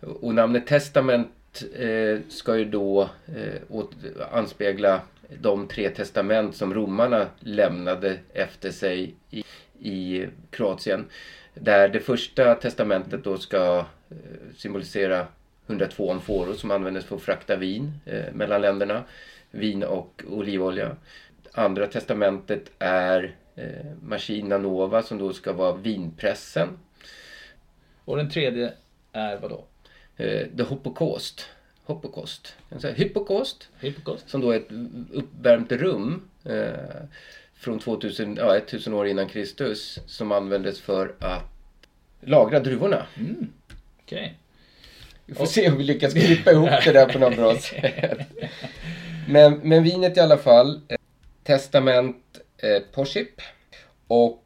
Och 0.00 0.34
namnet 0.34 0.66
testament 0.66 1.62
eh, 1.78 2.18
ska 2.28 2.56
ju 2.56 2.64
då 2.64 3.02
eh, 3.26 3.60
åt, 3.68 3.90
anspegla 4.32 5.00
de 5.40 5.66
tre 5.68 5.90
testament 5.90 6.56
som 6.56 6.74
romarna 6.74 7.26
lämnade 7.40 8.18
efter 8.32 8.70
sig 8.70 9.14
i, 9.30 9.44
i 9.84 10.26
Kroatien. 10.50 11.06
Där 11.54 11.88
det 11.88 12.00
första 12.00 12.54
testamentet 12.54 13.24
då 13.24 13.38
ska 13.38 13.78
eh, 14.10 14.16
symbolisera 14.56 15.26
102 15.66 16.12
amforor 16.12 16.54
som 16.54 16.70
användes 16.70 17.04
för 17.04 17.16
att 17.16 17.22
frakta 17.22 17.56
vin 17.56 17.92
eh, 18.04 18.32
mellan 18.32 18.60
länderna. 18.60 19.04
Vin 19.50 19.82
och 19.82 20.22
olivolja. 20.28 20.96
Andra 21.52 21.86
testamentet 21.86 22.70
är 22.78 23.34
eh, 23.54 23.92
Machina 24.02 24.58
Nova 24.58 25.02
som 25.02 25.18
då 25.18 25.32
ska 25.32 25.52
vara 25.52 25.76
vinpressen. 25.76 26.68
Och 28.04 28.16
den 28.16 28.30
tredje 28.30 28.72
är 29.12 29.36
vadå? 29.36 29.64
Eh, 30.16 30.46
The 30.56 30.62
Hoppocaust. 30.62 31.46
Hoppocaust. 31.84 32.56
Hypocaust? 33.80 34.30
Som 34.30 34.40
då 34.40 34.50
är 34.50 34.56
ett 34.56 34.70
uppvärmt 35.12 35.72
rum 35.72 36.28
eh, 36.44 37.04
från 37.64 37.78
2000, 37.78 38.36
ja, 38.36 38.56
1000 38.56 38.94
år 38.94 39.06
innan 39.06 39.28
Kristus 39.28 39.98
som 40.06 40.32
användes 40.32 40.80
för 40.80 41.14
att 41.20 41.42
lagra 42.20 42.60
druvorna. 42.60 43.06
Okej. 44.02 44.38
Vi 45.26 45.34
får 45.34 45.46
se 45.46 45.70
om 45.70 45.78
vi 45.78 45.84
lyckas 45.84 46.12
klippa 46.12 46.52
ihop 46.52 46.70
det 46.84 46.92
där 46.92 47.12
på 47.12 47.18
något 47.18 47.36
bra 47.36 47.56
sätt. 47.60 48.18
Men, 49.28 49.60
men 49.62 49.82
vinet 49.82 50.16
i 50.16 50.20
alla 50.20 50.36
fall. 50.38 50.80
eh, 50.88 50.96
Testament 51.42 52.16
eh, 52.58 52.82
Posip. 52.92 53.40
Och 54.06 54.40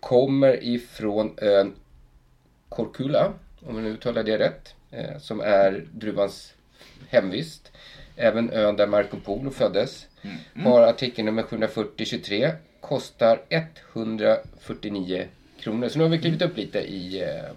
kommer 0.00 0.64
ifrån 0.64 1.34
ön 1.38 1.74
Korkula. 2.68 3.32
Om 3.66 3.74
jag 3.74 3.84
nu 3.84 3.90
uttalar 3.90 4.22
det 4.22 4.38
rätt. 4.38 4.74
Eh, 4.90 5.18
som 5.18 5.40
är 5.40 5.86
druvans 5.92 6.54
hemvist. 7.08 7.72
Även 8.16 8.50
ön 8.52 8.76
där 8.76 8.86
Marco 8.86 9.16
Polo 9.20 9.50
föddes. 9.50 10.06
Har 10.54 10.82
artikel 10.82 11.24
nummer 11.24 11.42
740-23. 11.42 12.50
Kostar 12.80 13.40
149 13.48 15.26
kronor. 15.60 15.88
Så 15.88 15.98
nu 15.98 16.04
har 16.04 16.10
vi 16.10 16.18
klivit 16.18 16.42
upp 16.42 16.56
lite 16.56 16.78
i, 16.78 17.22
eh, 17.22 17.50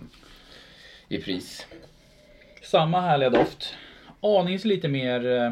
i 1.08 1.18
pris. 1.22 1.68
Samma 2.64 3.02
härliga 3.02 3.30
doft. 3.30 3.74
Anings 4.22 4.66
lite 4.66 4.88
mer... 4.88 5.26
eh, 5.32 5.52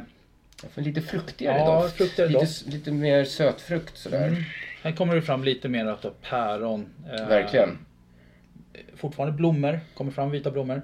lite 0.84 1.02
fruktigare 1.02 1.58
Ja, 1.58 1.82
doft. 1.82 1.98
fruktigare 1.98 2.30
lite, 2.30 2.40
doft. 2.42 2.66
lite 2.68 2.92
mer 2.92 3.24
sötfrukt 3.26 3.98
sådär. 3.98 4.46
Här 4.84 4.92
kommer 4.92 5.16
det 5.16 5.22
fram 5.22 5.44
lite 5.44 5.70
mer 5.70 5.86
av 5.86 6.14
päron. 6.30 6.90
eh, 7.14 7.28
Verkligen. 7.28 7.78
fortfarande 8.96 9.38
blommor. 9.38 9.80
Kommer 9.94 10.12
fram 10.12 10.32
vita 10.32 10.52
blommor. 10.52 10.82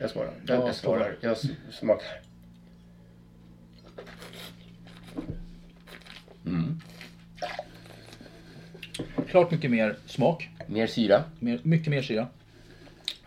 Jag 0.00 0.10
svarar. 0.10 0.32
Ja, 0.46 0.54
Jag, 0.54 0.68
jag 0.68 0.74
svarar. 0.74 1.16
Jag 1.20 1.36
smakar. 1.72 2.20
Klart 9.30 9.50
mycket 9.50 9.70
mer 9.70 9.96
smak. 10.06 10.48
Mer 10.66 10.86
syra. 10.86 11.24
Mer, 11.38 11.60
mycket 11.62 11.88
mer 11.88 12.02
syra. 12.02 12.26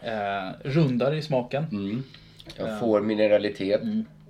Eh, 0.01 0.51
rundare 0.63 1.17
i 1.17 1.21
smaken. 1.21 1.65
Mm. 1.71 2.03
Jag 2.57 2.79
får 2.79 3.01
mineralitet 3.01 3.81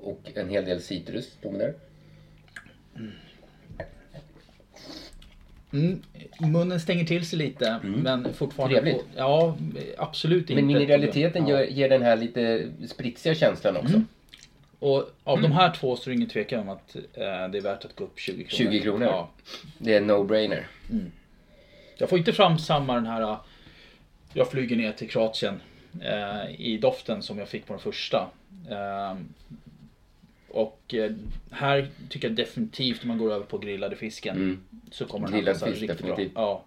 och 0.02 0.22
en 0.36 0.50
hel 0.50 0.66
del 0.66 0.82
citrus. 0.82 1.26
Står 1.26 1.54
där. 1.58 1.74
Mm. 5.74 6.02
Munnen 6.40 6.80
stänger 6.80 7.06
till 7.06 7.26
sig 7.26 7.40
lite 7.40 7.80
men 7.84 8.34
fortfarande... 8.34 8.76
Trevligt. 8.76 8.98
På, 8.98 9.04
ja, 9.16 9.58
absolut 9.98 10.42
inte. 10.50 10.56
Men 10.56 10.66
mineraliteten 10.68 11.48
Ja. 11.48 11.64
ger 11.64 11.90
den 11.90 12.02
här 12.02 12.16
lite 12.16 12.70
spritsiga 12.88 13.36
känslan 13.36 13.78
också. 13.78 14.02
Och 14.80 15.10
av 15.24 15.42
de 15.42 15.52
här 15.52 15.74
två 15.76 15.96
så 15.96 16.10
är 16.10 16.12
det 16.12 16.16
ingen 16.16 16.30
tvekan 16.30 16.60
om 16.60 16.70
att 16.70 16.96
eh, 16.96 17.02
det 17.24 17.58
är 17.58 17.62
värt 17.62 17.86
att 17.86 17.96
gå 17.96 18.04
upp 18.04 18.20
20 18.20 18.44
kronor. 18.44 18.72
20 18.72 18.80
kronor. 18.80 19.08
Ja. 19.08 19.30
Det 19.78 19.94
är 19.94 19.98
en 19.98 20.12
no-brainer. 20.12 20.64
Jag 22.04 22.10
får 22.10 22.20
inte 22.20 22.34
fram 22.34 22.60
samma 22.60 22.96
den 22.96 23.06
här 23.06 23.22
eh, 23.22 23.38
Jag 24.34 24.52
flyger 24.52 24.76
ner 24.76 24.92
till 24.92 25.10
Kroatien 25.10 25.62
eh, 26.02 26.62
i 26.62 26.78
doften 26.78 27.24
som 27.24 27.39
jag 27.39 27.50
fick 27.50 27.66
på 27.66 27.74
den 27.74 27.80
första. 27.80 28.30
Eh, 28.70 29.16
och 30.48 30.94
eh, 30.94 31.12
här 31.52 31.89
tycker 32.10 32.28
jag 32.28 32.38
definitivt 32.38 33.04
man 33.04 33.18
går 33.18 33.34
över 33.34 33.46
på 33.46 33.58
grillade 33.58 33.96
fisken 33.96 34.63
så 34.92 35.06
kommer 35.06 35.28
den 35.28 35.36
här 35.36 35.54
passa 35.54 35.66
riktigt 35.68 35.88
definitivt. 35.88 36.34
bra. 36.34 36.44
Ja. 36.44 36.63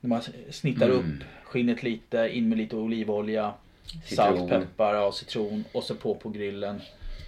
När 0.00 0.08
man 0.08 0.22
snittar 0.50 0.88
upp 0.88 1.24
skinnet 1.44 1.82
lite, 1.82 2.30
in 2.32 2.48
med 2.48 2.58
lite 2.58 2.76
olivolja, 2.76 3.54
Citron. 4.04 4.36
salt, 4.38 4.50
peppar, 4.50 4.94
ja, 4.94 5.12
citron 5.12 5.64
och 5.72 5.84
så 5.84 5.94
på 5.94 6.14
på 6.14 6.28
grillen. 6.28 6.80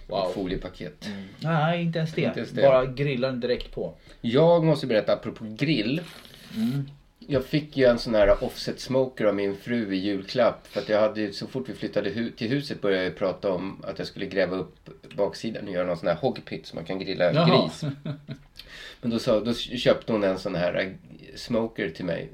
Wow. 0.07 0.31
Foliepaket. 0.35 1.09
Nej, 1.39 1.81
inte 1.81 1.99
ens. 1.99 2.17
Inte 2.17 2.39
ens 2.39 2.51
det. 2.51 2.61
Bara 2.61 2.85
grillar 2.85 3.29
den 3.29 3.39
direkt 3.39 3.71
på. 3.75 3.93
Jag 4.21 4.63
måste 4.63 4.87
berätta 4.87 5.13
apropå 5.13 5.45
grill. 5.57 6.01
Jag 7.19 7.45
fick 7.45 7.77
ju 7.77 7.85
en 7.85 7.99
sån 7.99 8.15
här 8.15 8.43
offset 8.43 8.79
smoker 8.79 9.25
av 9.25 9.35
min 9.35 9.57
fru 9.57 9.93
i 9.93 9.97
julklapp. 9.97 10.67
För 10.67 10.81
att 10.81 10.89
jag 10.89 11.01
hade 11.01 11.33
så 11.33 11.47
fort 11.47 11.69
vi 11.69 11.73
flyttade 11.73 12.09
hu- 12.09 12.31
till 12.31 12.47
huset 12.49 12.81
började 12.81 13.03
jag 13.03 13.15
prata 13.15 13.51
om 13.51 13.81
att 13.83 13.99
jag 13.99 14.07
skulle 14.07 14.25
gräva 14.25 14.55
upp 14.55 14.75
baksidan 15.15 15.67
och 15.67 15.73
göra 15.73 15.85
någon 15.87 15.97
sån 15.97 16.07
här 16.07 16.15
hogpit 16.15 16.65
så 16.67 16.75
man 16.75 16.85
kan 16.85 16.99
grilla 16.99 17.33
Jaha. 17.33 17.61
gris. 17.61 17.81
Men 19.01 19.11
då, 19.11 19.19
sa, 19.19 19.39
då 19.39 19.53
köpte 19.53 20.11
hon 20.11 20.23
en 20.23 20.39
sån 20.39 20.55
här 20.55 20.95
smoker 21.35 21.89
till 21.89 22.05
mig. 22.05 22.29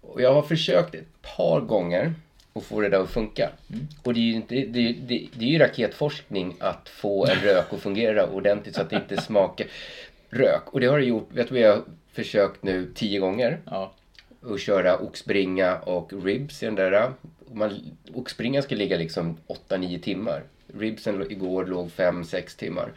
Och 0.00 0.22
jag 0.22 0.34
har 0.34 0.42
försökt 0.42 0.94
ett 0.94 1.22
par 1.36 1.60
gånger 1.60 2.14
att 2.52 2.64
få 2.64 2.80
det 2.80 2.88
där 2.88 3.00
att 3.00 3.10
funka. 3.10 3.50
Och 4.02 4.14
det 4.14 4.20
är 4.20 4.22
ju, 4.22 4.32
inte, 4.34 4.54
det, 4.54 4.92
det, 4.92 5.26
det 5.38 5.44
är 5.44 5.48
ju 5.50 5.58
raketforskning 5.58 6.54
att 6.60 6.88
få 6.88 7.26
en 7.26 7.36
rök 7.36 7.72
att 7.72 7.80
fungera 7.80 8.26
ordentligt 8.26 8.74
så 8.74 8.80
att 8.80 8.90
det 8.90 8.96
inte 8.96 9.16
smakar 9.22 9.66
rök. 10.30 10.62
Och 10.66 10.80
det 10.80 10.86
har 10.86 10.98
det 10.98 11.04
gjort, 11.04 11.28
jag 11.34 11.48
tror 11.48 11.60
jag 11.60 11.72
har 11.76 11.82
försökt 12.18 12.62
nu 12.62 12.92
tio 12.94 13.20
gånger. 13.20 13.60
Ja. 13.64 13.92
Och 14.40 14.60
köra 14.60 14.98
oxbringa 14.98 15.78
och 15.78 16.12
ribs 16.24 16.62
i 16.62 16.66
den 16.66 16.74
där. 16.74 17.12
Man, 17.52 17.80
oxbringan 18.14 18.62
ska 18.62 18.74
ligga 18.74 18.96
liksom 18.96 19.36
8-9 19.68 20.00
timmar. 20.00 20.42
Ribsen 20.78 21.30
igår 21.30 21.66
låg 21.66 21.88
5-6 21.88 22.58
timmar. 22.58 22.92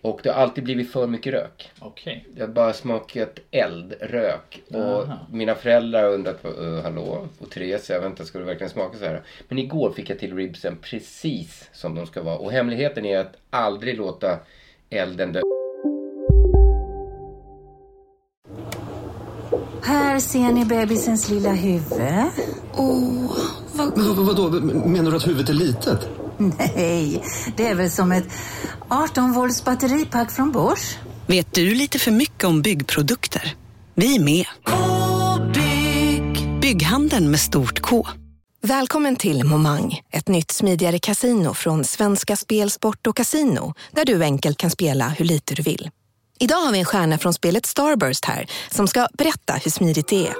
Och 0.00 0.20
det 0.22 0.30
har 0.30 0.42
alltid 0.42 0.64
blivit 0.64 0.92
för 0.92 1.06
mycket 1.06 1.32
rök. 1.32 1.70
Okej. 1.78 2.26
Jag 2.36 2.46
har 2.46 2.54
bara 2.54 2.72
smakat 2.72 3.38
eld, 3.50 3.94
rök. 4.00 4.62
Och 4.68 5.02
Aha. 5.02 5.26
mina 5.32 5.54
föräldrar 5.54 6.02
har 6.02 6.10
undrat, 6.10 6.44
uh, 6.58 6.80
hallå? 6.80 7.28
Och 7.38 7.50
Therese, 7.50 7.90
jag 7.90 8.00
väntar, 8.00 8.24
ska 8.24 8.38
det 8.38 8.44
verkligen 8.44 8.70
smaka 8.70 8.98
så 8.98 9.04
här? 9.04 9.22
Men 9.48 9.58
igår 9.58 9.90
fick 9.90 10.10
jag 10.10 10.18
till 10.18 10.36
ribsen 10.36 10.76
precis 10.82 11.70
som 11.72 11.94
de 11.94 12.06
ska 12.06 12.22
vara. 12.22 12.38
Och 12.38 12.52
hemligheten 12.52 13.04
är 13.04 13.18
att 13.18 13.36
aldrig 13.50 13.96
låta 13.96 14.38
elden 14.90 15.32
dö. 15.32 15.40
Här 20.18 20.22
ser 20.22 20.52
ni 20.52 20.64
bebisens 20.64 21.28
lilla 21.28 21.52
huvud. 21.52 22.00
Men 23.72 23.92
vad, 23.94 24.16
vadå, 24.16 24.50
menar 24.88 25.10
du 25.10 25.16
att 25.16 25.26
huvudet 25.26 25.48
är 25.48 25.54
litet? 25.54 26.08
Nej, 26.36 27.22
det 27.56 27.66
är 27.66 27.74
väl 27.74 27.90
som 27.90 28.12
ett 28.12 28.24
18 28.88 29.32
volts 29.32 29.64
batteripack 29.64 30.30
från 30.30 30.52
Bosch. 30.52 30.98
Vet 31.26 31.54
du 31.54 31.74
lite 31.74 31.98
för 31.98 32.10
mycket 32.10 32.44
om 32.44 32.62
byggprodukter? 32.62 33.54
Vi 33.94 34.16
är 34.16 34.20
med. 34.20 34.46
-bygg. 34.64 36.60
Bygghandeln 36.60 37.30
med 37.30 37.40
stort 37.40 37.80
K. 37.80 38.06
Välkommen 38.62 39.16
till 39.16 39.44
Momang, 39.44 40.00
ett 40.10 40.28
nytt 40.28 40.50
smidigare 40.50 40.98
casino 40.98 41.54
från 41.54 41.84
Svenska 41.84 42.36
Spel, 42.36 42.70
Sport 42.70 43.06
och 43.06 43.16
Casino 43.16 43.74
där 43.92 44.04
du 44.04 44.22
enkelt 44.24 44.58
kan 44.58 44.70
spela 44.70 45.08
hur 45.08 45.24
lite 45.24 45.54
du 45.54 45.62
vill. 45.62 45.90
Idag 46.40 46.56
har 46.56 46.72
vi 46.72 46.78
en 46.78 46.84
stjärna 46.84 47.18
från 47.18 47.34
spelet 47.34 47.66
Starburst 47.66 48.24
här 48.24 48.46
som 48.70 48.88
ska 48.88 49.08
berätta 49.12 49.52
hur 49.52 49.70
smidigt 49.70 50.08
det 50.08 50.26
är. 50.26 50.34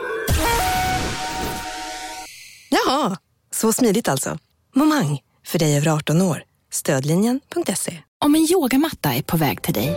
Jaha, 2.68 3.16
så 3.50 3.72
smidigt 3.72 4.08
alltså. 4.08 4.38
Momang, 4.74 5.20
för 5.46 5.58
dig 5.58 5.76
över 5.76 5.88
18 5.88 6.22
år. 6.22 6.42
Stödlinjen.se. 6.72 7.98
Om 8.24 8.34
en 8.34 8.52
yogamatta 8.52 9.14
är 9.14 9.22
på 9.22 9.36
väg 9.36 9.62
till 9.62 9.74
dig, 9.74 9.96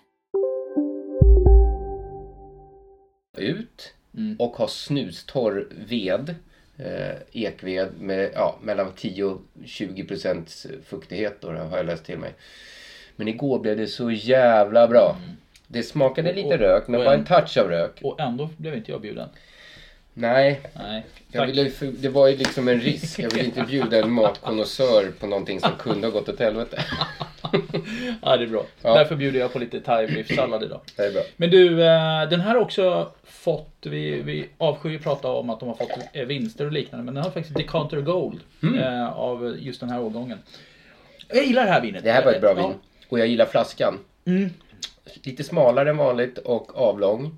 Ut 3.37 3.93
och 4.39 4.55
ha 4.57 4.67
snustorr 4.67 5.67
ved, 5.87 6.35
eh, 6.77 7.15
ekved 7.31 7.89
med 7.99 8.29
ja, 8.33 8.59
mellan 8.61 8.91
10 8.95 9.23
och 9.23 9.41
20 9.65 10.03
procents 10.03 10.67
fuktighet 10.85 11.37
då, 11.41 11.51
har 11.51 11.77
jag 11.77 11.85
läst 11.85 12.05
till 12.05 12.17
mig. 12.17 12.33
Men 13.15 13.27
igår 13.27 13.59
blev 13.59 13.77
det 13.77 13.87
så 13.87 14.11
jävla 14.11 14.87
bra. 14.87 15.17
Det 15.67 15.83
smakade 15.83 16.33
lite 16.33 16.47
Och- 16.47 16.59
rök, 16.59 16.87
men 16.87 16.99
bara 17.05 17.13
en- 17.13 17.19
en 17.19 17.25
touch 17.25 17.57
av 17.57 17.67
rök. 17.69 17.99
Och 18.03 18.19
ändå 18.19 18.49
blev 18.57 18.75
inte 18.75 18.91
jag 18.91 19.01
bjuden. 19.01 19.29
Nej, 20.13 20.61
Nej. 20.73 21.05
jag 21.31 21.45
ville, 21.47 21.69
för- 21.69 21.85
det 21.85 22.09
var 22.09 22.27
ju 22.27 22.37
liksom 22.37 22.67
en 22.67 22.79
risk. 22.81 23.19
Jag 23.19 23.29
ville 23.33 23.45
inte 23.45 23.61
bjuda 23.69 23.99
en 23.99 24.11
matkonnässör 24.11 25.11
på 25.19 25.27
någonting 25.27 25.59
som 25.59 25.71
kunde 25.79 26.07
ha 26.07 26.11
gått 26.11 26.29
åt 26.29 26.39
helvete. 26.39 26.83
Ja, 28.21 28.37
det 28.37 28.43
är 28.43 28.47
bra. 28.47 28.65
Ja. 28.81 28.93
Därför 28.93 29.15
bjuder 29.15 29.39
jag 29.39 29.53
på 29.53 29.59
lite 29.59 29.81
thai 29.81 30.07
biffsallad 30.07 30.63
idag. 30.63 30.81
Det 30.95 31.03
är 31.05 31.11
bra. 31.13 31.21
Men 31.37 31.49
du, 31.49 31.83
eh, 31.83 32.29
den 32.29 32.39
här 32.41 32.55
har 32.55 32.55
också 32.55 33.11
fått, 33.23 33.75
vi, 33.81 34.21
vi 34.21 34.47
avskyr 34.57 34.95
att 34.95 35.03
prata 35.03 35.27
om 35.27 35.49
att 35.49 35.59
de 35.59 35.69
har 35.69 35.75
fått 35.75 35.91
eh, 36.13 36.25
vinster 36.25 36.65
och 36.65 36.71
liknande, 36.71 37.05
men 37.05 37.13
den 37.15 37.23
har 37.23 37.31
faktiskt 37.31 37.55
Decanter 37.57 38.01
Gold 38.01 38.39
Mm. 38.63 38.79
eh, 38.79 39.09
av 39.17 39.55
just 39.59 39.79
den 39.79 39.89
här 39.89 40.01
årgången. 40.01 40.37
Jag 41.27 41.45
gillar 41.45 41.65
det 41.65 41.71
här 41.71 41.81
vinet. 41.81 42.03
Det 42.03 42.11
här 42.11 42.25
var 42.25 42.31
ett 42.31 42.41
bra 42.41 42.53
Ja. 42.57 42.67
vin. 42.67 42.75
Och 43.09 43.19
jag 43.19 43.27
gillar 43.27 43.45
flaskan. 43.45 43.99
Mm. 44.25 44.49
Lite 45.23 45.43
smalare 45.43 45.89
än 45.89 45.97
vanligt 45.97 46.37
och 46.37 46.77
avlång. 46.81 47.37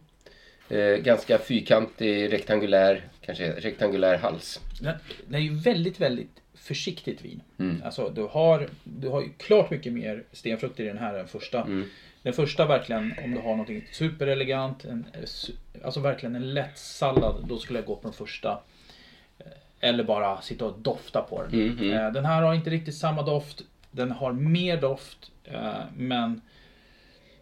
Eh, 0.73 0.97
ganska 0.97 1.37
fyrkantig, 1.37 2.33
rektangulär, 2.33 3.01
kanske 3.21 3.51
rektangulär 3.53 4.17
hals. 4.17 4.59
Den, 4.81 4.95
den 5.27 5.35
är 5.35 5.39
ju 5.39 5.53
väldigt, 5.53 5.99
väldigt 6.01 6.41
försiktigt 6.53 7.21
vin. 7.21 7.41
Mm. 7.59 7.81
Alltså, 7.85 8.09
du 8.09 8.23
har, 8.23 8.69
du 8.83 9.07
har 9.09 9.21
ju 9.21 9.29
klart 9.37 9.69
mycket 9.69 9.93
mer 9.93 10.23
stenfrukter 10.31 10.83
i 10.83 10.87
den 10.87 10.97
här 10.97 11.13
än 11.13 11.27
första. 11.27 11.61
Mm. 11.61 11.89
Den 12.23 12.33
första 12.33 12.65
verkligen, 12.65 13.13
om 13.23 13.31
du 13.31 13.37
har 13.37 13.49
någonting 13.49 13.87
superelegant, 13.91 14.85
en, 14.85 15.05
alltså 15.83 15.99
verkligen 15.99 16.35
en 16.35 16.53
lätt 16.53 16.77
sallad, 16.77 17.45
då 17.49 17.57
skulle 17.59 17.79
jag 17.79 17.85
gå 17.85 17.95
på 17.95 18.01
den 18.07 18.13
första. 18.13 18.59
Eh, 19.39 19.45
Eller 19.79 20.03
bara 20.03 20.41
sitta 20.41 20.65
och 20.65 20.79
dofta 20.79 21.21
på 21.21 21.43
den. 21.43 21.53
Mm, 21.53 21.77
mm. 21.79 21.93
Eh, 21.93 22.11
Den 22.11 22.25
här 22.25 22.41
har 22.41 22.53
inte 22.53 22.69
riktigt 22.69 22.95
samma 22.95 23.21
doft. 23.21 23.61
Den 23.91 24.11
har 24.11 24.31
mer 24.33 24.77
doft, 24.81 25.31
eh, 25.43 25.73
men 25.97 26.41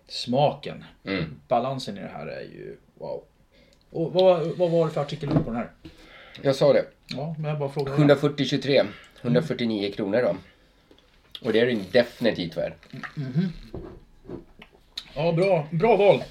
smaken, 0.07 0.83
Mm. 1.03 1.23
balansen 1.47 1.97
i 1.97 2.01
det 2.01 2.11
här 2.13 2.27
är 2.27 2.41
ju 2.41 2.77
wow. 3.01 3.23
Och 3.89 4.13
vad, 4.13 4.47
vad 4.47 4.71
var 4.71 4.85
det 4.85 4.91
för 4.91 5.01
artikel 5.01 5.29
på 5.29 5.39
den 5.45 5.55
här? 5.55 5.71
Jag 6.41 6.55
sa 6.55 6.73
det. 6.73 6.85
Ja, 7.07 7.35
men 7.39 7.49
jag 7.49 7.59
bara 7.59 7.69
frågar. 7.69 7.95
140-23. 7.95 8.87
149 9.21 9.91
kronor 9.91 10.21
då. 10.21 10.35
Och 11.47 11.53
det 11.53 11.59
är 11.59 11.65
den 11.65 11.85
definitivt 11.91 12.57
värd. 12.57 12.73
Mhm. 13.15 13.53
Ja, 15.15 15.31
bra, 15.31 15.67
bra 15.71 15.95
val. 15.95 16.23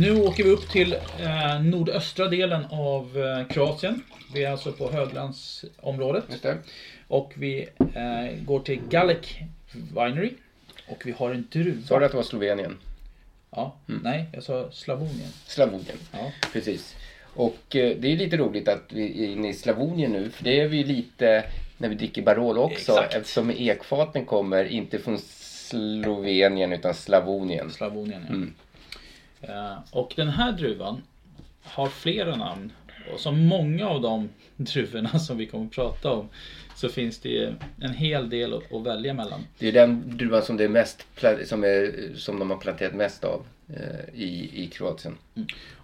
Nu 0.00 0.20
åker 0.20 0.44
vi 0.44 0.50
upp 0.50 0.68
till 0.68 0.92
eh, 0.92 1.62
nordöstra 1.62 2.28
delen 2.28 2.64
av 2.70 3.18
eh, 3.18 3.46
Kroatien. 3.46 4.02
Vi 4.34 4.44
är 4.44 4.50
alltså 4.50 4.72
på 4.72 4.90
höglandsområdet. 4.90 6.24
Och 7.08 7.32
vi 7.36 7.68
eh, 7.78 8.44
går 8.44 8.60
till 8.60 8.80
Galek 8.88 9.42
Winery. 9.72 10.30
Och 10.88 11.02
vi 11.06 11.12
har 11.12 11.30
en 11.30 11.48
druva. 11.52 11.86
Sa 11.86 11.98
du 11.98 12.04
att 12.04 12.10
det 12.10 12.16
var 12.16 12.24
Slovenien? 12.24 12.78
Ja, 13.50 13.76
nej, 13.86 14.26
jag 14.32 14.42
sa 14.42 14.70
Slavonien. 14.72 15.28
Slavonien. 15.46 15.96
Ja. 16.12 16.32
Precis. 16.52 16.96
Och 17.34 17.76
eh, 17.76 17.96
det 17.98 18.12
är 18.12 18.16
lite 18.16 18.36
roligt 18.36 18.68
att 18.68 18.84
vi 18.88 19.24
är 19.24 19.28
inne 19.28 19.48
i 19.48 19.54
Slavonien 19.54 20.12
nu, 20.12 20.30
för 20.30 20.44
det 20.44 20.60
är 20.60 20.68
vi 20.68 20.84
lite 20.84 21.44
när 21.78 21.88
vi 21.88 21.94
dricker 21.94 22.22
Barolo 22.22 22.60
också, 22.60 22.92
Exakt. 22.92 23.14
eftersom 23.14 23.50
ekfaten 23.50 24.24
kommer 24.24 24.64
inte 24.64 24.98
från 24.98 25.18
Slovenien 25.18 26.72
utan 26.72 26.94
Slavonien. 26.94 27.70
Slavonien, 27.70 28.22
ja. 28.28 28.34
Mm. 28.34 28.54
Eh, 29.40 29.78
och 29.90 30.12
den 30.16 30.28
här 30.28 30.52
druvan 30.52 31.02
har 31.62 31.88
flera 31.88 32.36
namn. 32.36 32.72
Och 33.12 33.20
som 33.20 33.46
många 33.46 33.88
av 33.88 34.00
de 34.00 34.28
druvorna 34.56 35.18
som 35.18 35.36
vi 35.36 35.46
kommer 35.46 35.64
att 35.64 35.72
prata 35.72 36.12
om 36.12 36.28
så 36.74 36.88
finns 36.88 37.18
det 37.18 37.54
en 37.80 37.94
hel 37.94 38.30
del 38.30 38.54
att, 38.54 38.86
välja 38.86 39.14
mellan. 39.14 39.40
Det 39.58 39.68
är 39.68 39.72
den 39.72 40.16
druvan 40.16 40.42
som, 40.42 40.56
det 40.56 40.64
är 40.64 40.68
mest, 40.68 41.06
som, 41.44 41.64
är, 41.64 42.12
som 42.16 42.38
de 42.38 42.50
har 42.50 42.56
planterat 42.56 42.94
mest 42.94 43.24
av 43.24 43.44
eh, 43.68 44.14
i, 44.14 44.50
i 44.64 44.66
Kroatien. 44.66 45.18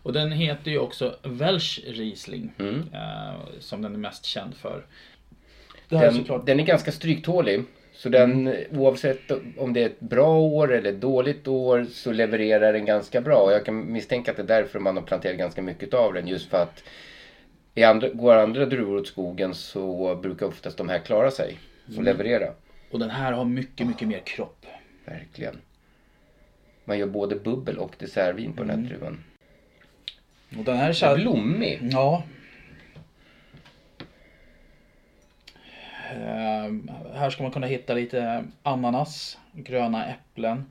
Och 0.03 0.12
den 0.12 0.33
heter 0.33 0.71
ju 0.71 0.79
också 0.79 1.16
Welsh 1.23 1.81
Riesling. 1.87 2.53
Mm. 2.59 2.85
eh, 2.92 3.35
som 3.61 3.83
den 3.83 3.95
är 3.95 3.99
mest 3.99 4.25
känd 4.25 4.55
för. 4.55 4.87
Den, 5.88 6.25
den 6.45 6.61
är 6.61 6.64
ganska 6.64 6.92
stryktålig. 6.92 7.64
Så 7.96 8.09
den, 8.09 8.54
oavsett 8.72 9.30
om 9.56 9.72
det 9.72 9.82
är 9.82 9.87
ett 9.87 10.00
bra 10.00 10.38
år 10.38 10.72
eller 10.74 10.90
ett 10.90 11.00
dåligt 11.00 11.48
år 11.48 11.87
så 11.90 12.12
levererar 12.12 12.72
den 12.72 12.85
ganska 12.85 13.20
bra. 13.20 13.37
Och 13.37 13.52
jag 13.52 13.64
kan 13.64 13.92
misstänka 13.92 14.30
att 14.30 14.37
det 14.37 14.42
är 14.42 14.46
därför 14.46 14.78
man 14.78 14.96
har 14.96 15.02
planterat 15.02 15.37
ganska 15.37 15.62
mycket 15.62 15.94
av 15.94 16.14
den. 16.14 16.26
Just 16.26 16.50
för 16.50 16.62
att 16.62 16.85
i 17.74 17.82
andra, 17.82 18.09
går 18.09 18.35
andra 18.37 18.66
druvor 18.66 18.96
åt 18.96 19.06
skogen 19.06 19.54
så 19.54 20.14
brukar 20.22 20.46
oftast 20.46 20.78
de 20.78 20.88
här 20.88 20.98
klara 20.98 21.30
sig 21.30 21.59
och 21.87 21.92
Mm. 21.92 22.04
leverera. 22.04 22.52
Och 22.90 22.98
den 22.98 23.11
här 23.11 23.32
har 23.32 23.44
mycket, 23.44 23.87
mycket 23.87 24.09
mer 24.09 24.18
kropp. 24.18 24.66
Verkligen. 25.04 25.59
Man 26.85 26.98
gör 26.98 27.06
både 27.06 27.37
bubbel 27.37 27.78
och 27.78 27.94
dessertvin 27.98 28.52
på 28.52 28.62
den 28.64 28.70
här 28.70 28.88
druvan. 28.88 29.24
Och 30.59 30.64
den 30.64 30.76
här 30.76 30.88
är 30.88 30.92
Så 30.92 31.14
blommig. 31.14 31.80
Ja. 31.82 32.22
Här 37.14 37.31
ska 37.31 37.42
man 37.42 37.53
kunna 37.53 37.66
hitta 37.66 37.95
lite 37.95 38.45
ananas, 38.62 39.38
gröna 39.53 40.07
äpplen. 40.07 40.64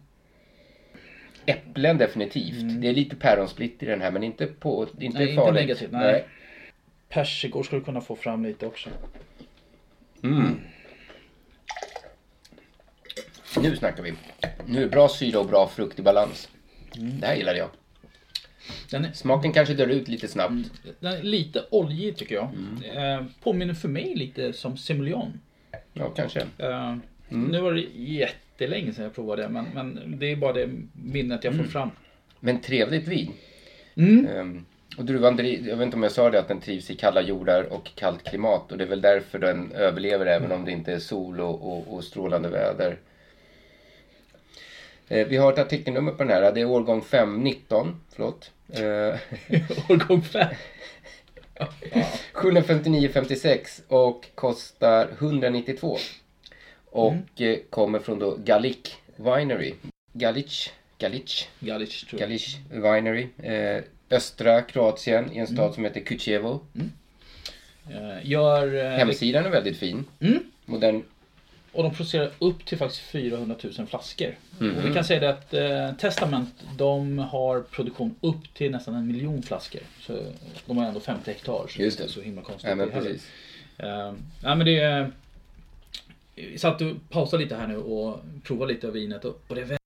Äpplen 1.45 1.97
definitivt. 1.97 2.81
Det 2.81 2.87
är 2.87 2.93
lite 2.93 3.15
päronsplitt 3.15 3.83
i 3.83 3.85
den 3.85 4.01
här 4.01 4.11
men 4.11 4.23
inte, 4.23 4.45
på, 4.47 4.87
inte 4.97 5.17
Nej, 5.17 5.29
inte 5.29 5.41
farligt. 5.41 5.61
negativt, 5.61 5.91
nej. 5.91 6.25
Persikor 7.09 7.63
skulle 7.63 7.81
du 7.81 7.85
kunna 7.85 8.01
få 8.01 8.15
fram 8.15 8.45
lite 8.45 8.65
också. 8.65 8.89
Mm. 10.23 10.59
Nu 13.61 13.75
snackar 13.75 14.03
vi. 14.03 14.13
Nu 14.65 14.77
är 14.77 14.81
det 14.81 14.91
bra 14.91 15.09
syra 15.09 15.39
och 15.39 15.47
bra 15.47 15.67
frukt 15.67 15.99
i 15.99 16.01
balans. 16.01 16.49
Det 16.93 17.27
här 17.27 17.35
gillar 17.35 17.55
jag. 17.55 17.69
Den 18.91 19.05
är, 19.05 19.11
Smaken 19.11 19.53
kanske 19.53 19.73
dör 19.73 19.87
ut 19.87 20.07
lite 20.07 20.27
snabbt. 20.27 20.53
den 20.99 21.13
är 21.13 21.23
lite 21.23 21.63
oljig 21.71 22.17
tycker 22.17 22.35
jag. 22.35 22.49
Mm. 22.83 23.19
Eh, 23.19 23.25
påminner 23.43 23.73
för 23.73 23.87
mig 23.89 24.15
lite 24.15 24.53
som 24.53 24.77
semillon. 24.77 25.39
Ja, 25.93 26.09
kanske. 26.09 26.39
Eh, 26.57 26.95
Mm. 27.29 27.47
Nu 27.51 27.61
var 27.61 27.73
det 27.73 27.85
jättelänge 27.95 28.93
sedan 28.93 29.03
jag 29.03 29.15
provade 29.15 29.41
det 29.41 29.49
men, 29.49 29.65
men 29.73 30.15
det 30.19 30.31
är 30.31 30.35
bara 30.35 30.53
det 30.53 30.69
minnet 30.93 31.43
jag 31.43 31.53
får 31.53 31.59
Mm. 31.59 31.71
fram. 31.71 31.89
Men 32.39 32.61
trevligt 32.61 33.07
vin. 33.07 33.31
Mm. 33.95 34.27
Ehm, 34.27 34.65
och 34.97 35.05
druvan, 35.05 35.37
jag 35.37 35.77
vet 35.77 35.85
inte 35.85 35.95
om 35.97 36.03
jag 36.03 36.11
sa 36.11 36.29
det, 36.29 36.39
att 36.39 36.47
den 36.47 36.59
trivs 36.61 36.89
i 36.91 36.95
kalla 36.95 37.21
jordar 37.21 37.63
och 37.73 37.91
kallt 37.95 38.23
klimat. 38.23 38.71
Och 38.71 38.77
det 38.77 38.83
är 38.83 38.87
väl 38.87 39.01
därför 39.01 39.39
den 39.39 39.71
överlever 39.71 40.25
även 40.25 40.51
om 40.51 40.65
det 40.65 40.71
inte 40.71 40.93
är 40.93 40.99
sol 40.99 41.39
och, 41.41 41.71
och, 41.71 41.93
och 41.95 42.03
strålande 42.03 42.49
väder. 42.49 42.97
Eh, 45.07 45.27
vi 45.27 45.37
har 45.37 45.53
ett 45.53 45.59
artikelnummer 45.59 46.11
på 46.11 46.23
den 46.23 46.31
här. 46.31 46.51
Det 46.51 46.61
är 46.61 46.65
årgång 46.65 47.01
519. 47.01 48.01
Förlåt. 48.09 48.51
Eh, 48.69 48.79
årgång 49.89 50.21
5? 50.21 50.47
759,56 52.33 53.81
och 53.87 54.25
kostar 54.35 55.07
192. 55.19 55.97
Och 56.85 57.41
eh, 57.41 57.57
kommer 57.69 57.99
från 57.99 58.19
då 58.19 58.35
Galic 58.35 58.97
Winery. 59.15 59.73
Galic, 60.13 60.71
Galic, 60.97 61.47
Galic 61.59 62.03
tror 62.03 62.21
jag. 62.21 62.29
Galic 62.29 62.57
Winery. 62.71 63.27
Östra 64.09 64.61
Kroatien 64.61 65.31
i 65.31 65.37
en 65.37 65.47
stad 65.47 65.73
som 65.73 65.83
heter 65.83 65.99
Kuchevo. 65.99 66.59
Eh, 67.89 68.29
gör... 68.29 68.97
Hemsidan 68.97 69.45
är 69.45 69.49
väldigt 69.49 69.77
fin. 69.77 70.05
Mm. 70.19 70.39
Modern. 70.65 71.03
Och 71.75 71.83
de 71.83 71.93
producerar 71.95 72.29
upp 72.39 72.65
till 72.65 72.77
faktiskt 72.77 73.01
400 73.01 73.55
000 73.77 73.87
flaskor. 73.87 74.35
Mhm. 74.59 74.77
Och 74.77 74.85
vi 74.89 74.93
kan 74.93 75.03
säga 75.03 75.19
det 75.19 75.29
att 75.29 75.53
eh, 75.53 75.97
Testament 75.99 76.49
de 76.77 77.19
har 77.19 77.61
produktion 77.61 78.15
upp 78.21 78.53
till 78.53 78.71
nästan 78.71 78.95
en 78.95 79.07
miljon 79.07 79.41
flaskor. 79.43 79.81
Så 80.01 80.19
de 80.65 80.77
har 80.77 80.85
ändå 80.85 80.99
50 80.99 81.31
hektar. 81.31 81.65
Så 81.69 81.81
Just 81.81 81.97
det 81.97 82.03
är 82.03 82.07
det. 82.07 82.13
så 82.13 82.21
himla 82.21 82.41
konstigt. 82.41 82.69
Ja, 82.69 82.75
men 82.75 82.91
precis. 82.91 83.27
Eh, 83.77 84.13
ja, 84.43 84.55
men 84.55 84.59
det 84.65 84.79
är... 84.79 85.11
Vi 86.35 86.57
satt 86.57 86.81
och 86.81 86.91
pausade 87.09 87.43
lite 87.43 87.55
här 87.55 87.67
nu 87.67 87.77
och 87.77 88.19
provade 88.43 88.73
lite 88.73 88.87
av 88.87 88.93
vinet. 88.93 89.25
Och, 89.25 89.41
och 89.47 89.55
det 89.55 89.61
är 89.61 89.65
väldigt... 89.65 89.79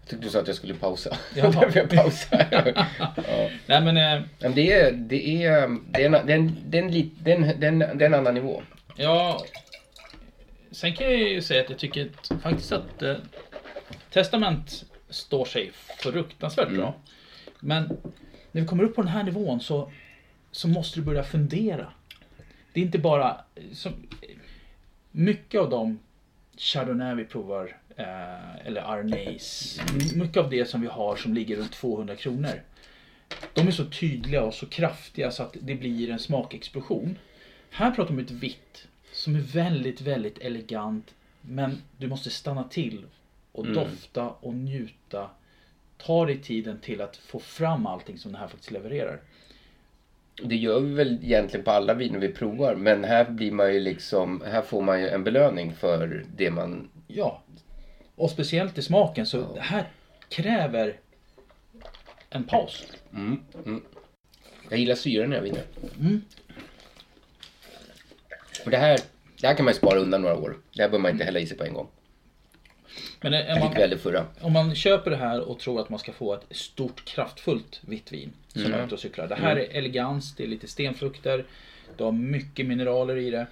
Jag 0.00 0.08
tyckte 0.08 0.26
du 0.26 0.30
sa 0.30 0.40
att 0.40 0.46
jag 0.46 0.56
skulle 0.56 0.74
pausa. 0.74 1.16
Därför 1.34 1.72
jag 1.78 1.90
pausar. 1.90 2.46
ja. 3.16 3.50
Nej 3.66 3.80
men... 3.80 3.96
Eh, 3.96 4.22
Men 4.40 4.54
det 4.54 4.72
är, 4.72 4.92
det 4.92 5.44
är, 5.44 5.78
det 5.92 6.02
är, 6.04 6.04
en, 6.06 6.22
det 6.26 6.32
är, 6.32 6.36
en, 6.36 6.56
det 6.68 6.78
är, 6.78 6.82
en, 6.82 6.90
lit- 6.90 7.12
det 7.22 7.32
är, 7.32 7.36
en, 7.36 7.60
det 7.60 7.66
är, 7.66 7.72
en, 7.72 7.78
det 7.78 8.04
är 8.04 8.06
en 8.06 8.14
annan 8.14 8.34
nivå. 8.34 8.62
Ja, 8.96 9.44
sen 10.70 10.92
kan 10.94 11.06
jag 11.06 11.18
ju 11.18 11.42
säga 11.42 11.62
att 11.62 11.70
jag 11.70 11.78
tycker 11.78 12.06
att, 12.06 12.42
faktiskt 12.42 12.72
att 12.72 13.02
eh, 13.02 13.16
Testament 14.10 14.84
står 15.08 15.44
sig 15.44 15.70
fruktansvärt 15.98 16.68
Mm. 16.68 16.80
bra. 16.80 16.94
Men 17.60 17.96
när 18.52 18.60
vi 18.62 18.66
kommer 18.66 18.84
upp 18.84 18.94
på 18.94 19.02
den 19.02 19.10
här 19.10 19.22
nivån 19.22 19.60
så, 19.60 19.92
så 20.50 20.68
måste 20.68 21.00
du 21.00 21.04
börja 21.04 21.22
fundera. 21.22 21.92
Det 22.72 22.80
är 22.80 22.84
inte 22.84 22.98
bara... 22.98 23.40
Som, 23.72 23.92
mycket 25.10 25.60
av 25.60 25.70
de 25.70 25.98
Chardonnay 26.56 27.14
vi 27.14 27.24
provar, 27.24 27.76
eh, 27.96 28.66
eller 28.66 28.82
Arnaise, 28.82 29.82
mycket 30.14 30.36
av 30.36 30.50
det 30.50 30.64
som 30.64 30.80
vi 30.80 30.86
har 30.86 31.16
som 31.16 31.34
ligger 31.34 31.56
runt 31.56 31.72
200 31.72 32.16
kronor. 32.16 32.62
De 33.54 33.66
är 33.66 33.70
så 33.70 33.84
tydliga 33.84 34.42
och 34.42 34.54
så 34.54 34.66
kraftiga 34.66 35.30
så 35.30 35.42
att 35.42 35.56
det 35.60 35.74
blir 35.74 36.10
en 36.10 36.18
smakexplosion. 36.18 37.18
Här 37.70 37.90
pratar 37.90 38.14
vi 38.14 38.20
om 38.20 38.24
ett 38.24 38.30
vitt 38.30 38.86
som 39.20 39.36
är 39.36 39.40
väldigt, 39.40 40.00
väldigt 40.00 40.38
elegant. 40.38 41.14
Men 41.40 41.82
du 41.98 42.08
måste 42.08 42.30
stanna 42.30 42.64
till 42.64 43.04
och 43.52 43.64
Mm. 43.64 43.76
dofta 43.76 44.28
och 44.28 44.54
njuta. 44.54 45.30
Ta 45.96 46.26
dig 46.26 46.38
tiden 46.38 46.78
till 46.78 47.00
att 47.00 47.16
få 47.16 47.38
fram 47.40 47.86
allting 47.86 48.18
som 48.18 48.32
den 48.32 48.40
här 48.40 48.48
faktiskt 48.48 48.70
levererar. 48.70 49.20
Det 50.42 50.56
gör 50.56 50.80
vi 50.80 50.94
väl 50.94 51.18
egentligen 51.22 51.64
på 51.64 51.70
alla 51.70 51.94
viner 51.94 52.18
vi 52.18 52.28
provar. 52.28 52.74
Men 52.74 53.04
här 53.04 53.30
blir 53.30 53.52
man 53.52 53.74
ju 53.74 53.80
liksom, 53.80 54.42
här 54.46 54.62
får 54.62 54.82
man 54.82 55.00
ju 55.00 55.08
en 55.08 55.24
belöning 55.24 55.74
för 55.74 56.24
det 56.36 56.50
man... 56.50 56.88
Ja. 57.06 57.42
Och 58.14 58.30
speciellt 58.30 58.78
i 58.78 58.82
smaken 58.82 59.26
så 59.26 59.54
det 59.54 59.60
här 59.60 59.88
kräver 60.28 61.00
en 62.30 62.44
paus. 62.44 62.86
Mm, 63.14 63.40
mm. 63.66 63.82
Jag 64.68 64.78
gillar 64.78 64.94
syran 64.94 65.26
i 65.26 65.30
det 65.30 65.36
här 65.36 65.42
vinet. 65.42 65.78
Mm. 66.00 66.22
Och 68.64 68.70
det 68.70 68.76
här, 68.76 68.98
det 69.40 69.46
här 69.46 69.54
kan 69.54 69.64
man 69.64 69.74
ju 69.74 69.78
spara 69.78 69.98
undan 69.98 70.22
några 70.22 70.36
år. 70.36 70.56
Det 70.74 70.82
här 70.82 70.88
behöver 70.88 71.02
man 71.02 71.10
inte 71.12 71.24
hälla 71.24 71.40
i 71.40 71.46
sig 71.46 71.56
på 71.56 71.64
en 71.64 71.74
gång. 71.74 71.88
Men 73.20 73.34
är 73.34 73.48
Jag 73.48 73.58
man, 73.60 73.74
väl 73.74 73.98
förra. 73.98 74.26
om 74.40 74.52
man 74.52 74.74
köper 74.74 75.10
det 75.10 75.16
här 75.16 75.40
och 75.40 75.58
tror 75.58 75.80
att 75.80 75.88
man 75.90 75.98
ska 75.98 76.12
få 76.12 76.34
ett 76.34 76.44
stort 76.50 77.04
kraftfullt 77.04 77.80
vitt 77.86 78.12
vin 78.12 78.32
som 78.48 78.64
Mm. 78.64 78.80
är 78.80 78.84
ute 78.84 78.94
och 78.94 79.00
cyklar. 79.00 79.26
Det 79.28 79.34
här 79.34 79.52
Mm. 79.52 79.64
är 79.70 79.76
elegans, 79.78 80.34
det 80.36 80.42
är 80.42 80.46
lite 80.48 80.68
stenfrukter, 80.68 81.44
det 81.96 82.04
har 82.04 82.12
mycket 82.12 82.66
mineraler 82.66 83.16
i 83.16 83.30
det. 83.30 83.46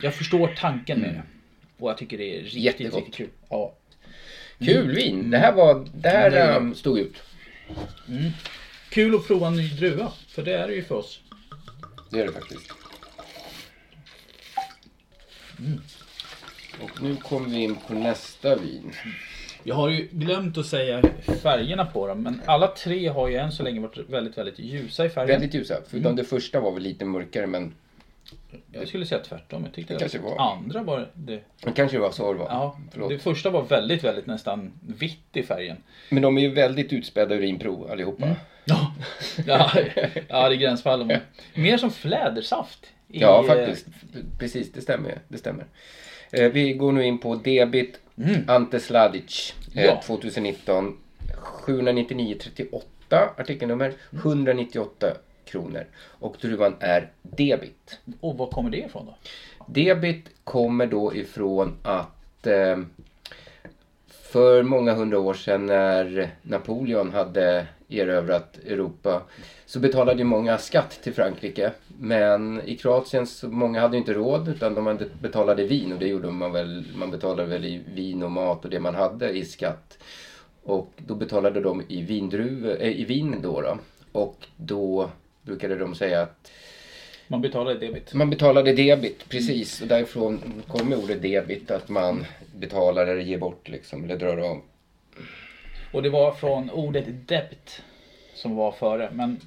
Jag 0.00 0.14
förstår 0.14 0.54
tanken 0.58 1.00
med 1.00 1.14
det. 1.14 1.22
Och 1.78 1.90
jag 1.90 1.98
tycker 1.98 2.18
det 2.18 2.36
är 2.36 2.42
riktigt, 2.42 2.54
Mm. 2.54 2.64
Jättegott. 2.64 2.94
riktigt 2.96 3.14
kul. 3.14 3.28
Ja. 3.48 3.74
Kul 4.58 4.94
vin! 4.94 5.30
Det 5.30 5.38
här 5.38 5.52
var, 5.52 5.88
det 5.94 6.08
här 6.08 6.30
Mm. 6.30 6.56
Um, 6.68 6.74
stod 6.74 6.98
ut. 6.98 7.22
Mm. 8.08 8.30
Kul 8.90 9.14
att 9.14 9.26
prova 9.26 9.46
en 9.46 9.56
ny 9.56 9.68
druva, 9.68 10.12
för 10.28 10.42
det 10.42 10.54
är 10.58 10.68
det 10.68 10.74
ju 10.74 10.82
för 10.84 10.94
oss. 10.94 11.20
Det 12.14 12.20
är 12.20 12.26
det 12.26 12.32
faktiskt. 12.32 12.72
Mm. 15.58 15.80
Och 16.82 17.02
nu 17.02 17.16
kommer 17.16 17.48
vi 17.48 17.56
in 17.62 17.76
på 17.86 17.94
nästa 17.94 18.56
vin. 18.56 18.92
Jag 19.62 19.74
har 19.74 19.88
ju 19.88 20.08
glömt 20.12 20.58
att 20.58 20.66
säga 20.66 21.02
färgerna 21.42 21.84
på 21.86 22.06
dem, 22.06 22.22
men 22.22 22.40
alla 22.46 22.66
tre 22.66 23.08
har 23.08 23.28
ju 23.28 23.36
än 23.36 23.52
så 23.52 23.62
länge 23.62 23.80
varit 23.80 23.98
väldigt, 24.10 24.38
väldigt 24.38 24.58
ljusa 24.58 25.06
i 25.06 25.08
färgen. 25.10 25.28
Väldigt 25.28 25.54
ljusa. 25.54 25.74
Förutom 25.88 26.06
Mm. 26.12 26.16
det 26.16 26.24
första 26.24 26.60
var 26.60 26.72
väl 26.72 26.82
lite 26.82 27.04
mörkare 27.04 27.46
men 27.46 27.74
Jag 28.72 28.88
skulle 28.88 29.06
säga 29.06 29.20
tvärtom. 29.20 29.64
Jag 29.64 29.72
tyckte 29.74 29.92
Det 29.92 29.96
att 29.96 30.00
kanske 30.00 30.18
var. 30.18 30.52
andra 30.52 30.82
var 30.82 31.10
det. 31.14 31.40
Det 31.64 31.72
kanske 31.72 31.98
var 31.98 32.10
så 32.10 32.32
det 32.32 32.38
var. 32.38 32.46
Ja, 32.46 32.78
Förlåt. 32.92 33.08
det 33.08 33.18
första 33.18 33.50
var 33.50 33.62
väldigt, 33.62 34.04
väldigt 34.04 34.26
nästan 34.26 34.72
vitt 34.98 35.18
i 35.36 35.42
färgen. 35.42 35.76
Men 36.10 36.22
de 36.22 36.38
är 36.38 36.42
ju 36.42 36.50
väldigt 36.54 36.92
utspädda 36.92 37.34
urinprov 37.34 37.90
allihopa. 37.90 38.24
Mm. 38.24 38.36
Ja, 38.64 38.92
ja, 39.46 39.70
ja 40.28 40.48
det 40.48 40.54
är 40.54 40.58
gränsfall. 40.58 41.16
Mer 41.54 41.76
som 41.78 41.90
flädersaft. 41.90 42.86
i, 43.08 43.20
Ja, 43.20 43.40
eh, 43.40 43.46
faktiskt. 43.46 43.86
Precis, 44.38 44.72
det 44.72 44.80
stämmer. 44.80 45.18
Det 45.28 45.38
stämmer. 45.38 45.64
Eh, 46.32 46.52
vi 46.52 46.72
går 46.72 46.92
nu 46.92 47.04
in 47.04 47.18
på 47.18 47.34
Debit 47.34 48.00
Ante 48.46 48.80
Sladic 48.80 49.54
eh, 49.74 49.84
Ja. 49.84 50.02
2019. 50.06 50.96
799,38 51.66 52.80
artikelnummer. 53.36 53.92
198 54.12 55.16
kronor. 55.54 55.86
Och 56.20 56.36
druvan 56.40 56.74
är 56.80 57.10
Debit. 57.22 57.98
Och 58.20 58.38
var 58.38 58.46
kommer 58.46 58.70
det 58.70 58.78
ifrån 58.78 59.06
då? 59.06 59.14
Debit 59.66 60.30
kommer 60.44 60.86
då 60.86 61.14
ifrån 61.14 61.76
att 61.82 62.46
eh, 62.46 62.78
för 64.08 64.62
många 64.62 64.94
hundra 64.94 65.18
år 65.18 65.34
sedan 65.34 65.66
när 65.66 66.30
Napoleon 66.42 67.12
hade 67.12 67.66
erövrat 67.88 68.58
Europa 68.66 69.22
så 69.66 69.80
betalade 69.80 70.18
ju 70.18 70.24
många 70.24 70.58
skatt 70.58 71.00
till 71.02 71.14
Frankrike. 71.14 71.72
Men 71.98 72.60
i 72.64 72.76
Kroatien 72.76 73.26
så 73.26 73.48
många 73.48 73.80
hade 73.80 73.96
inte 73.96 74.12
råd 74.12 74.48
utan 74.48 74.74
de 74.74 74.98
betalade 75.20 75.64
vin 75.64 75.92
och 75.92 75.98
det 75.98 76.06
gjorde 76.08 76.30
man 76.30 76.52
väl. 76.52 76.84
Man 76.96 77.10
betalade 77.10 77.48
väl 77.48 77.64
i 77.64 77.82
vin 77.94 78.22
och 78.22 78.30
mat 78.30 78.64
och 78.64 78.70
det 78.70 78.80
man 78.80 78.94
hade 78.94 79.30
i 79.30 79.44
skatt. 79.44 79.98
Och 80.62 80.92
då 80.96 81.14
betalade 81.14 81.60
de 81.60 81.82
i, 81.88 82.02
vindruv, 82.02 82.70
eh, 82.70 83.00
i 83.00 83.04
vin 83.04 83.36
då, 83.42 83.60
då. 83.60 83.78
Och 84.12 84.46
då 84.56 85.10
brukade 85.44 85.76
de 85.76 85.94
säga 85.94 86.22
att 86.22 86.52
Man 87.28 87.40
betalar 87.40 87.74
debit. 87.74 88.14
man 88.14 88.30
betalade 88.30 88.72
debit, 88.72 89.28
precis. 89.28 89.82
Och 89.82 89.88
därifrån 89.88 90.62
kommer 90.68 90.96
ordet 90.96 91.22
debit, 91.22 91.70
att 91.70 91.88
man 91.88 92.24
betalar 92.56 93.06
eller 93.06 93.22
ger 93.22 93.38
bort 93.38 93.68
liksom, 93.68 94.04
eller 94.04 94.16
drar 94.16 94.36
av. 94.38 94.62
Och 95.92 96.02
det 96.02 96.10
var 96.10 96.32
från 96.32 96.70
ordet 96.70 97.28
debit 97.28 97.82
som 98.34 98.56
var 98.56 98.72
före. 98.72 99.10
Men, 99.12 99.40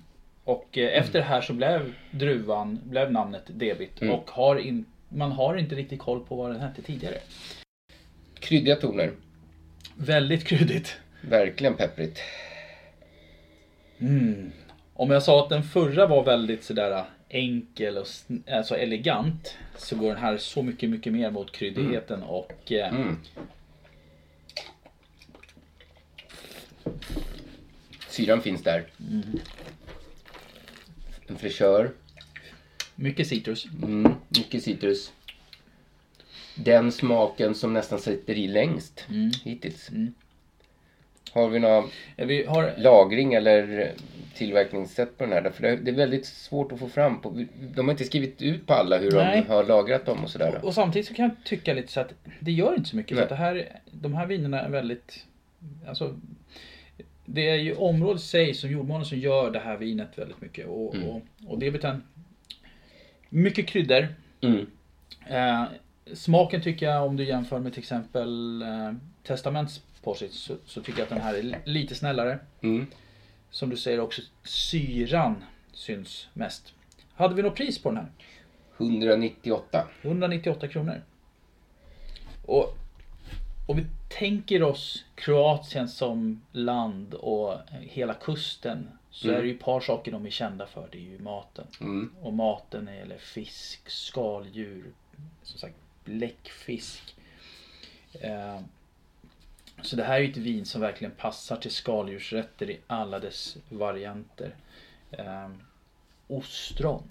och 0.44 0.78
eh, 0.78 0.98
efter 0.98 1.20
det 1.20 1.26
här 1.26 1.42
så 1.42 1.54
blev 1.54 1.94
druvan, 2.12 2.80
blev 2.84 3.12
namnet 3.12 3.44
debit. 3.48 4.02
Mm. 4.02 4.14
Och 4.14 4.32
har 4.32 4.56
in, 4.56 4.86
man 5.10 5.32
har 5.32 5.58
inte 5.58 5.76
riktigt 5.76 6.00
koll 6.00 6.26
på 6.26 6.36
vad 6.36 6.52
den 6.52 6.60
hette 6.62 6.82
tidigare. 6.82 7.18
Kryddiga 8.40 8.76
toner. 8.76 9.12
Väldigt 9.96 10.44
kryddigt. 10.44 10.96
Verkligen 11.22 11.74
pepprigt. 11.74 12.20
Mm. 14.00 14.52
Om 15.00 15.12
jag 15.12 15.24
sa 15.24 15.44
att 15.44 15.50
den 15.50 15.64
förra 15.64 16.08
var 16.08 16.24
väldigt 16.24 16.64
sådär 16.64 17.06
enkel 17.30 17.98
och 17.98 18.08
alltså 18.52 18.76
elegant. 18.78 19.58
Så 19.78 19.96
går 19.96 20.08
den 20.08 20.18
här 20.18 20.38
så 20.38 20.64
mycket, 20.64 20.90
mycket 20.90 21.14
mer 21.14 21.32
mot 21.32 21.52
kryddigheten 21.52 22.24
och 22.24 22.72
eh, 22.72 22.96
Mm. 22.96 23.18
Syran 28.10 28.42
finns 28.42 28.64
där. 28.64 28.86
Mm. 29.12 29.40
En 31.28 31.38
fräschör. 31.38 31.92
mycket 32.96 33.28
citrus. 33.28 33.66
Mm, 33.84 34.14
mycket 34.30 34.64
citrus. 34.64 35.12
Den 36.56 36.92
smaken 36.92 37.56
som 37.56 37.74
nästan 37.74 38.00
sitter 38.00 38.34
i 38.38 38.48
längst 38.48 39.06
Mm. 39.10 39.32
hittills. 39.44 39.90
Har 41.34 41.50
vi 41.50 41.60
någon 41.60 41.90
Vi 42.16 42.46
har 42.46 42.74
lagring 42.78 43.34
eller 43.34 43.92
tillverkningssätt 44.36 45.18
på 45.18 45.24
den 45.24 45.34
här? 45.34 45.42
Därför 45.42 45.63
det 45.63 45.92
är 45.92 45.96
väldigt 45.96 46.26
svårt 46.26 46.72
att 46.72 46.80
få 46.80 46.90
fram. 46.90 47.22
På, 47.22 47.46
de 47.76 47.88
har 47.88 47.92
inte 47.92 48.04
skrivit 48.04 48.42
ut 48.42 48.68
på 48.68 48.74
alla 48.74 48.98
hur 48.98 49.12
Nej. 49.12 49.42
de 49.42 49.54
har 49.54 49.63
lagrat 49.63 50.06
dem 50.06 50.24
och 50.24 50.30
sådär. 50.30 50.66
Och 50.66 50.74
samtidigt 50.74 51.08
så 51.08 51.13
kan 51.13 51.24
jag 51.26 51.36
tycka 51.44 51.74
lite 51.74 51.92
så 51.92 52.00
att 52.00 52.13
det 52.40 52.52
gör 52.52 52.76
inte 52.76 52.90
så 52.90 52.96
mycket. 52.96 53.10
För 53.10 53.16
Nej. 53.16 53.24
att 53.24 53.30
det 53.30 53.36
här, 53.36 53.80
de 53.92 54.13
här 54.13 54.26
vinerna 54.26 54.62
är 54.62 54.70
väldigt... 54.70 55.26
Alltså, 55.88 56.16
det 57.26 57.50
är 57.50 57.56
ju 57.56 57.76
området 57.76 58.22
i 58.22 58.26
sig 58.26 58.54
som 58.54 58.72
jordmånen 58.72 59.06
som 59.06 59.18
gör 59.18 59.52
det 59.52 59.60
här 59.60 59.78
vinet 59.78 60.08
väldigt 60.16 60.42
mycket. 60.42 60.68
Och, 60.68 60.96
Mm. 60.96 61.08
och, 61.10 61.22
och 61.48 61.60
det 61.60 61.72
betänd... 61.72 62.02
Mycket 63.30 63.68
kryddor. 63.68 64.08
Mm. 64.42 64.68
Eh, 65.30 65.63
smaken 66.13 66.62
tycker 66.62 66.86
jag 66.86 67.06
om 67.06 67.18
du 67.18 67.24
jämför 67.24 67.60
med 67.60 67.74
till 67.74 67.82
exempel 67.82 68.62
eh, 68.62 68.94
Testaments 69.24 69.82
Possit 70.08 70.34
så, 70.34 70.56
så 70.65 70.82
tycker 70.82 71.00
jag 71.00 71.04
att 71.04 71.10
den 71.10 71.22
här 71.22 71.34
är 71.34 71.43
li- 71.43 71.56
lite 71.65 71.96
snällare. 71.96 72.39
Mm. 72.62 72.88
Som 73.50 73.70
du 73.70 73.78
säger 73.78 74.00
också 74.00 74.22
syran 74.43 75.43
syns 75.74 76.28
mest. 76.34 76.74
Hade 77.15 77.36
vi 77.36 77.41
något 77.41 77.56
pris 77.56 77.80
på 77.82 77.89
den 77.91 77.98
här? 77.98 78.12
198. 78.78 79.88
198 80.02 80.67
kronor. 80.67 81.02
Och 82.46 82.76
om 83.67 83.78
vi 83.78 83.86
tänker 84.10 84.63
oss 84.63 85.06
Kroatien 85.15 85.89
som 85.89 86.41
land 86.52 87.13
och 87.13 87.58
hela 87.82 88.13
kusten 88.13 88.89
så 89.12 89.28
Mm. 89.28 89.38
är 89.38 89.41
det 89.43 89.48
ju 89.50 89.56
ett 89.56 89.62
par 89.63 89.80
saker 89.82 90.12
de 90.12 90.26
är 90.26 90.30
kända 90.30 90.67
för. 90.67 90.88
Det 90.91 90.98
är 90.98 91.02
ju 91.02 91.20
maten. 91.20 91.67
Mm. 91.82 92.13
Och 92.22 92.34
maten 92.34 92.89
gäller 93.00 93.17
fisk, 93.17 93.89
skaldjur, 93.89 94.86
som 95.43 95.60
sagt 95.60 95.76
bläckfisk. 96.06 97.15
Eh, 98.22 98.60
så 99.82 99.96
det 99.96 100.04
här 100.04 100.16
är 100.16 100.20
ju 100.20 100.32
ett 100.32 100.38
vin 100.38 100.66
som 100.66 100.82
verkligen 100.82 101.12
passar 101.12 101.56
till 101.56 101.72
skaldjursrätter 101.72 102.70
i 102.70 102.80
alla 102.88 103.20
dess 103.20 103.58
varianter. 103.70 104.56
Eh, 105.12 105.50
ostron. 106.28 107.04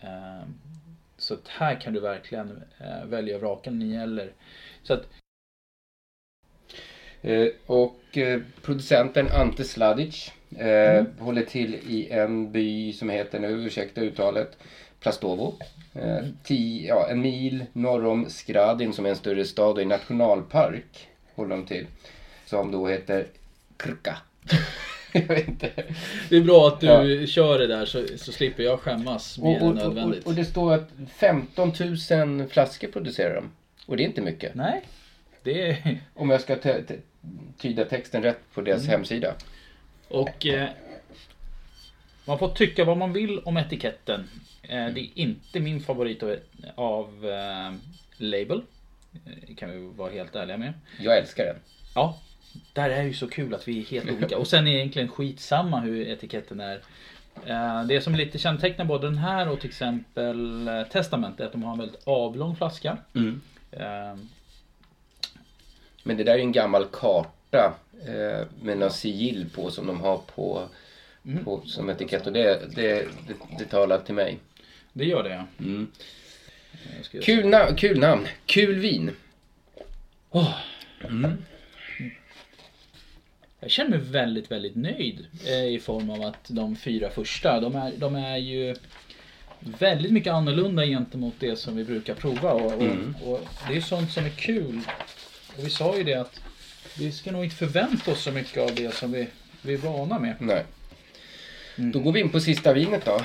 Eh, 0.00 0.42
så 1.16 1.36
här 1.48 1.80
kan 1.80 1.92
du 1.92 2.00
verkligen 2.00 2.62
eh, 2.78 3.04
välja 3.04 3.34
och 3.34 3.40
vraka 3.40 3.70
när 3.70 3.86
det 3.86 3.92
gäller. 3.92 4.32
Så 4.82 4.94
att 4.94 5.08
Eh, 7.22 7.48
och 7.66 8.18
eh, 8.18 8.40
producenten 8.62 9.28
Ante 9.32 9.64
Sladic 9.64 10.32
eh, 10.58 10.96
Mm. 10.96 11.06
håller 11.18 11.42
till 11.42 11.74
i 11.74 12.08
en 12.10 12.52
by 12.52 12.92
som 12.92 13.10
heter, 13.10 13.40
nu 13.40 13.48
ursäkta 13.48 14.00
uttalet, 14.00 14.58
Plastovo. 15.00 15.54
Mm. 15.94 16.36
tio, 16.44 16.88
ja, 16.88 17.08
en 17.10 17.20
mil 17.20 17.64
norr 17.72 18.06
om 18.06 18.30
Skradin 18.30 18.92
som 18.92 19.06
är 19.06 19.10
en 19.10 19.16
större 19.16 19.44
stad 19.44 19.72
och 19.76 19.82
en 19.82 19.88
nationalpark 19.88 21.08
de 21.48 21.66
till. 21.66 21.86
Som 22.46 22.70
då 22.72 22.88
heter 22.88 23.26
Krka. 23.76 24.16
Jag 25.12 25.22
vet 25.22 25.48
inte. 25.48 25.70
det 26.28 26.36
är 26.36 26.40
bra 26.40 26.68
att 26.68 26.80
du 26.80 26.86
Ja. 26.86 27.26
kör 27.26 27.58
det 27.58 27.66
där 27.66 27.86
så, 27.86 28.06
så 28.16 28.32
slipper 28.32 28.62
jag 28.62 28.80
skämmas 28.80 29.38
mer 29.38 29.48
Och, 29.48 29.56
än 29.56 29.62
och, 29.62 29.68
och, 29.68 29.74
nödvändigt. 29.74 30.26
och 30.26 30.34
det 30.34 30.44
står 30.44 30.74
att 30.74 30.88
15 31.16 31.72
000 32.38 32.48
flaskor 32.48 32.88
producerar 32.88 33.34
de. 33.34 33.50
Och 33.86 33.96
det 33.96 34.02
är 34.02 34.06
inte 34.06 34.20
mycket. 34.20 34.54
Nej, 34.54 34.82
det 35.42 35.70
är... 35.70 36.00
Om 36.14 36.30
jag 36.30 36.40
ska 36.40 36.56
tyda 37.58 37.84
texten 37.84 38.22
rätt 38.22 38.40
på 38.54 38.60
deras 38.60 38.80
Mm. 38.82 38.90
hemsida. 38.90 39.34
Och 40.08 40.46
eh, 40.46 40.68
man 42.24 42.38
får 42.38 42.48
tycka 42.48 42.84
vad 42.84 42.96
man 42.96 43.12
vill 43.12 43.38
om 43.38 43.56
etiketten. 43.56 44.28
Eh, 44.62 44.86
det 44.86 45.00
är 45.00 45.08
inte 45.14 45.60
min 45.60 45.80
favorit 45.80 46.22
av, 46.22 46.36
av 46.74 47.26
eh, 47.26 47.72
label. 48.16 48.62
Kan 49.56 49.70
vi 49.70 49.86
vara 49.96 50.10
helt 50.12 50.36
ärliga 50.36 50.56
med. 50.56 50.72
Jag 51.00 51.18
älskar 51.18 51.44
den. 51.44 51.56
Ja, 51.94 52.18
där 52.72 52.90
är 52.90 53.02
ju 53.02 53.14
så 53.14 53.28
kul 53.28 53.54
att 53.54 53.68
vi 53.68 53.78
är 53.80 53.84
helt 53.84 54.10
olika. 54.10 54.38
Och 54.38 54.46
sen 54.46 54.66
är 54.66 54.72
det 54.72 54.78
egentligen 54.78 55.08
skitsamma 55.08 55.80
hur 55.80 56.08
etiketten 56.08 56.60
är. 56.60 56.80
Eh, 57.46 57.84
Det 57.84 58.00
som 58.00 58.14
lite 58.14 58.38
kännetecknar 58.38 58.84
både 58.84 59.06
den 59.06 59.18
här 59.18 59.48
och 59.48 59.60
till 59.60 59.68
exempel 59.70 60.68
eh, 60.68 60.82
Testament 60.82 61.40
är 61.40 61.44
att 61.46 61.52
de 61.52 61.62
har 61.62 61.72
en 61.72 61.78
väldigt 61.78 62.00
avlång 62.08 62.56
flaska. 62.56 62.96
Mm. 63.14 63.40
Eh, 63.70 64.16
Men 66.02 66.16
det 66.16 66.24
där 66.24 66.34
är 66.34 66.38
en 66.38 66.52
gammal 66.52 66.84
karta 66.92 67.74
eh, 68.06 68.46
med 68.62 68.78
några 68.78 68.90
sigill 68.90 69.50
på 69.54 69.70
som 69.70 69.86
de 69.86 70.00
har 70.00 70.18
på, 70.34 70.68
Mm. 71.24 71.44
på 71.44 71.60
som 71.66 71.90
etikett. 71.90 72.26
Och 72.26 72.32
det, 72.32 72.74
det, 72.76 72.94
det, 73.26 73.34
det 73.58 73.64
talar 73.64 73.98
till 73.98 74.14
mig. 74.14 74.38
Det 74.92 75.04
gör 75.04 75.22
det 75.22 75.28
ja. 75.30 75.44
Mm. 75.64 75.90
Kul, 77.22 77.44
na- 77.44 77.74
kul 77.76 77.98
namn. 77.98 78.26
Kul 78.46 78.74
vin. 78.78 79.10
Åh. 80.30 80.54
Mm. 81.04 81.36
Jag 83.60 83.70
känner 83.70 83.90
mig 83.90 83.98
väldigt, 83.98 84.50
väldigt 84.50 84.76
nöjd 84.76 85.26
eh, 85.46 85.64
i 85.64 85.78
form 85.82 86.10
av 86.10 86.22
att 86.22 86.44
de 86.48 86.76
fyra 86.76 87.10
första, 87.10 87.60
de 87.60 87.76
är, 87.76 87.92
de 87.96 88.14
är 88.16 88.36
ju 88.36 88.74
väldigt 89.60 90.12
mycket 90.12 90.32
annorlunda 90.32 90.84
gentemot 90.86 91.34
det 91.38 91.56
som 91.56 91.76
vi 91.76 91.84
brukar 91.84 92.14
prova. 92.14 92.52
Och, 92.52 92.72
och, 92.72 92.82
Mm. 92.82 93.14
och 93.24 93.40
det 93.68 93.76
är 93.76 93.80
sånt 93.80 94.12
som 94.12 94.24
är 94.24 94.30
kul. 94.30 94.80
Och 95.56 95.64
vi 95.66 95.70
sa 95.70 95.96
ju 95.96 96.04
det 96.04 96.14
att 96.14 96.40
vi 96.98 97.12
ska 97.12 97.32
nog 97.32 97.44
inte 97.44 97.56
förvänta 97.56 98.12
oss 98.12 98.22
så 98.22 98.32
mycket 98.32 98.58
av 98.70 98.74
det 98.74 98.94
som 98.94 99.12
vi, 99.12 99.26
vi 99.62 99.74
är 99.74 99.78
vana 99.78 100.18
med. 100.18 100.34
Nej. 100.38 100.64
Då 101.76 101.98
går 101.98 102.12
vi 102.12 102.20
in 102.20 102.28
på 102.30 102.40
sista 102.40 102.72
vinet 102.72 103.04
då. 103.04 103.24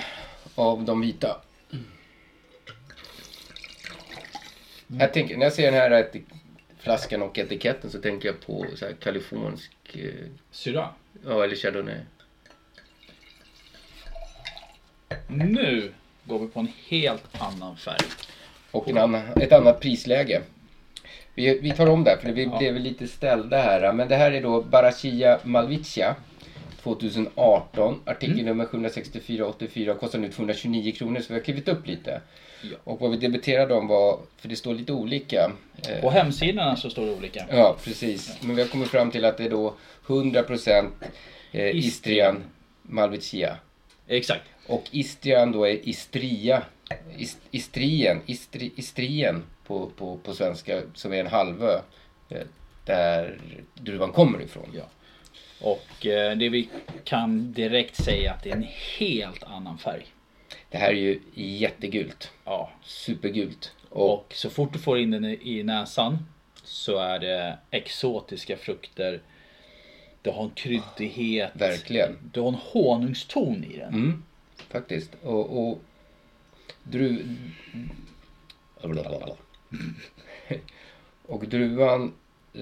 Av 0.56 0.84
de 0.84 1.02
vita. 1.02 1.42
Jag 4.88 5.14
tänker, 5.14 5.38
när 5.38 5.46
jag 5.46 5.54
ser 5.54 5.72
den 5.72 5.74
här 5.74 6.10
flaskan 6.80 7.22
och 7.22 7.40
etiketten 7.40 7.90
så 7.90 8.02
tänker 8.02 8.28
jag 8.28 8.42
på 8.42 8.66
så 8.76 8.86
här 8.86 8.94
kalifornisk... 8.94 9.72
Eh, 9.94 10.10
Syrah. 10.52 10.90
ja, 11.26 11.44
eller 11.44 11.56
chardonnay. 11.56 12.00
Nu 15.28 15.92
går 16.24 16.40
vi 16.40 16.48
på 16.48 16.60
en 16.60 16.72
helt 16.88 17.42
annan 17.42 17.78
färg. 17.78 18.08
Och 18.72 18.90
en 18.90 18.98
annan, 18.98 19.22
ett 19.42 19.52
annat 19.52 19.80
prisläge. 19.80 20.42
Vi, 21.36 21.60
vi 21.60 21.72
tar 21.72 21.88
om 21.88 22.04
det 22.04 22.10
här 22.10 22.18
för 22.18 22.32
vi 22.32 22.48
blev 22.48 22.76
lite 22.76 23.08
ställda 23.08 23.62
här. 23.62 23.94
Men 23.94 24.08
det 24.08 24.16
här 24.16 24.32
är 24.32 24.42
då 24.42 24.62
Barachia 24.62 25.40
Malvicia 25.44 26.16
2018. 26.86 28.00
Artikel 28.06 28.46
nummer 28.46 28.66
76484 28.66 29.94
kostar 29.96 30.20
nu 30.20 30.30
229 30.32 30.92
kronor 30.92 31.20
så 31.20 31.26
vi 31.28 31.40
har 31.40 31.44
klivit 31.44 31.68
upp 31.68 31.88
lite. 31.88 32.22
Och 32.84 33.00
vad 33.00 33.12
vi 33.12 33.18
debatterade 33.18 33.74
om 33.76 33.88
var, 33.88 34.20
för 34.38 34.48
det 34.48 34.56
står 34.56 34.74
lite 34.74 34.94
olika. 34.94 35.52
eh, 35.90 36.02
På 36.02 36.10
hemsidorna 36.10 36.76
så 36.76 36.90
står 36.90 37.06
det 37.06 37.14
olika. 37.14 37.46
Ja, 37.50 37.76
precis. 37.84 38.38
Men 38.42 38.56
vi 38.56 38.62
har 38.62 38.70
kommit 38.70 38.88
fram 38.90 39.12
till 39.12 39.26
att 39.26 39.38
det 39.38 39.44
är 39.46 39.50
då 39.50 39.74
100% 40.08 40.88
eh, 41.52 41.76
Istrian 41.76 42.44
Malvicia. 42.82 43.58
Exakt. 44.08 44.44
Och 44.68 44.84
Istrian 44.92 45.52
då 45.52 45.68
är 45.68 45.90
Istria. 45.90 46.64
Ist, 47.18 47.38
istrien, 47.52 48.22
Istri, 48.26 48.72
Istrien 48.76 49.44
på, 49.68 49.90
på, 49.98 50.18
på 50.18 50.34
svenska, 50.34 50.82
som 50.94 51.14
är 51.14 51.18
en 51.20 51.28
halvö. 51.28 51.80
eh, 52.30 52.38
Där 52.86 53.40
druvan 53.74 54.12
kommer 54.12 54.42
ifrån. 54.42 54.70
Ja. 54.74 54.84
Och 55.62 56.06
eh, 56.06 56.38
det 56.38 56.50
vi 56.50 56.70
kan 57.04 57.54
direkt 57.54 58.04
säga 58.04 58.34
att 58.34 58.44
det 58.44 58.50
är 58.50 58.56
en 58.56 58.68
helt 58.98 59.44
annan 59.44 59.78
färg. 59.78 60.06
Det 60.70 60.78
här 60.78 60.90
är 60.90 60.94
ju 60.94 61.20
jättegult. 61.34 62.32
Ja. 62.46 62.72
Supergult. 62.84 63.74
Och, 63.90 64.34
så 64.36 64.50
fort 64.50 64.74
du 64.74 64.80
får 64.80 65.00
in 65.00 65.12
den 65.12 65.26
i 65.26 65.64
näsan 65.64 66.18
så 66.64 66.98
är 66.98 67.20
det 67.20 67.58
exotiska 67.72 68.58
frukter. 68.58 69.22
Du 70.22 70.32
har 70.32 70.44
en 70.44 70.50
kryddighet. 70.50 71.52
Verkligen. 71.54 72.18
Du 72.34 72.40
har 72.40 72.48
en 72.48 72.58
honungston 72.62 73.64
i 73.64 73.78
den. 73.78 73.94
Mm, 73.94 74.24
faktiskt. 74.70 75.12
Och, 75.24 75.68
och 75.68 75.80
dru... 76.84 77.26
Och 81.28 81.48
druvan 81.48 82.14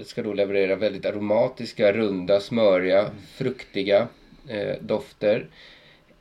ska 0.04 0.22
då 0.22 0.32
leverera 0.32 0.76
väldigt 0.76 1.06
aromatiska, 1.06 1.92
runda, 1.92 2.40
smöriga, 2.40 3.10
fruktiga 3.34 4.08
eh, 4.48 4.74
dofter. 4.80 5.46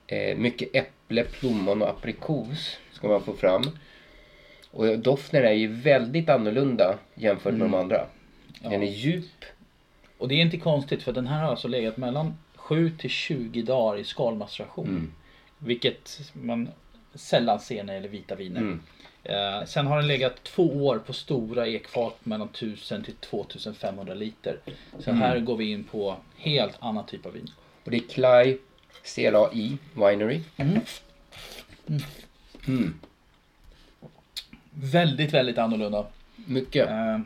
Eh, 0.07 0.37
mycket 0.37 0.75
äpple, 0.75 1.23
plommon 1.23 1.81
och 1.81 1.89
aprikos 1.89 2.77
ska 2.91 3.07
man 3.07 3.23
få 3.23 3.33
fram. 3.33 3.63
Och 4.71 4.99
doften 4.99 5.45
är 5.45 5.51
ju 5.51 5.67
väldigt 5.67 6.29
annorlunda 6.29 6.97
jämfört 7.15 7.53
med 7.53 7.61
de 7.61 7.73
andra. 7.73 8.05
Den 8.61 8.83
är 8.83 8.91
djup. 8.91 9.45
Och 10.17 10.27
det 10.27 10.35
är 10.35 10.41
inte 10.41 10.57
konstigt 10.57 11.03
för 11.03 11.11
den 11.11 11.27
här 11.27 11.41
har 11.41 11.49
alltså 11.49 11.67
legat 11.67 11.97
mellan 11.97 12.33
7 12.55 12.91
till 12.97 13.09
20 13.09 13.61
dagar 13.61 13.99
i 13.99 14.03
skalmaceration. 14.03 14.87
Mm. 14.87 15.11
Vilket 15.57 16.31
man 16.33 16.69
sällan 17.13 17.59
ser 17.59 17.83
när 17.83 17.93
det 17.93 17.97
gäller 17.97 18.09
vita 18.09 18.35
viner. 18.35 18.61
Eh, 19.23 19.63
sen 19.65 19.87
har 19.87 19.97
den 19.97 20.07
legat 20.07 20.43
två 20.43 20.85
år 20.85 20.99
på 20.99 21.13
stora 21.13 21.67
ekfat 21.67 22.17
mellan 22.23 22.47
1000 22.49 23.03
till 23.03 23.13
2500 23.15 24.13
liter. 24.13 24.57
Så 24.99 25.09
Mm. 25.09 25.21
här 25.21 25.39
går 25.39 25.57
vi 25.57 25.71
in 25.71 25.83
på 25.83 26.15
helt 26.37 26.73
annan 26.79 27.05
typ 27.05 27.25
av 27.25 27.33
vin. 27.33 27.49
Och 27.83 27.91
det 27.91 27.97
är 27.97 28.01
Clay 28.09 28.57
CLAI 29.15 29.77
Winery. 29.93 30.41
Mm. 30.57 30.79
Mm. 32.67 32.93
Väldigt, 34.71 35.33
väldigt 35.33 35.57
annorlunda. 35.57 36.05
Mycket. 36.35 36.89
Eh, 36.89 37.19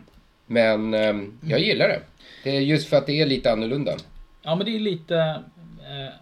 Men 0.46 0.94
ehm, 0.94 1.40
jag 1.46 1.60
gillar 1.60 1.88
det. 1.88 2.02
Det 2.44 2.58
är 2.58 2.62
just 2.62 2.88
för 2.90 2.98
att 2.98 3.06
det 3.06 3.22
är 3.22 3.26
lite 3.26 3.52
annorlunda. 3.52 3.98
Ja 4.42 4.56
men 4.56 4.66
det 4.66 4.76
är 4.76 4.80
lite 4.80 5.16
eh, 5.18 5.38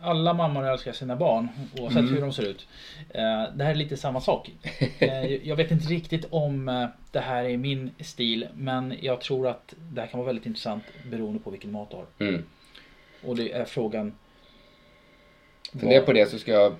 Alla 0.01 0.33
mammor 0.33 0.65
älskar 0.67 0.91
sina 0.91 1.15
barn 1.15 1.47
oavsett 1.79 1.99
Mm. 1.99 2.13
hur 2.13 2.21
de 2.21 2.33
ser 2.33 2.43
ut. 2.43 2.67
Eh, 3.09 3.43
det 3.55 3.63
här 3.63 3.71
är 3.71 3.75
lite 3.75 3.97
samma 3.97 4.21
sak. 4.21 4.51
Eh, 4.99 5.25
jag 5.47 5.55
vet 5.55 5.71
inte 5.71 5.87
riktigt 5.87 6.25
om 6.29 6.69
eh, 6.69 6.87
det 7.11 7.19
här 7.19 7.43
är 7.43 7.57
min 7.57 7.91
stil 7.99 8.47
men 8.55 8.93
jag 9.01 9.21
tror 9.21 9.47
att 9.47 9.73
det 9.77 10.01
här 10.01 10.07
kan 10.07 10.17
vara 10.19 10.27
väldigt 10.27 10.45
intressant 10.45 10.83
beroende 11.11 11.39
på 11.39 11.49
vilken 11.49 11.71
mat 11.71 11.89
du 11.91 11.95
har. 11.95 12.05
Mm. 12.19 12.43
Och 13.23 13.35
det 13.35 13.51
är 13.51 13.65
frågan 13.65 14.13
Fundera 15.79 16.01
på 16.01 16.13
det 16.13 16.29
så 16.29 16.39
ska 16.39 16.51
jag 16.51 16.75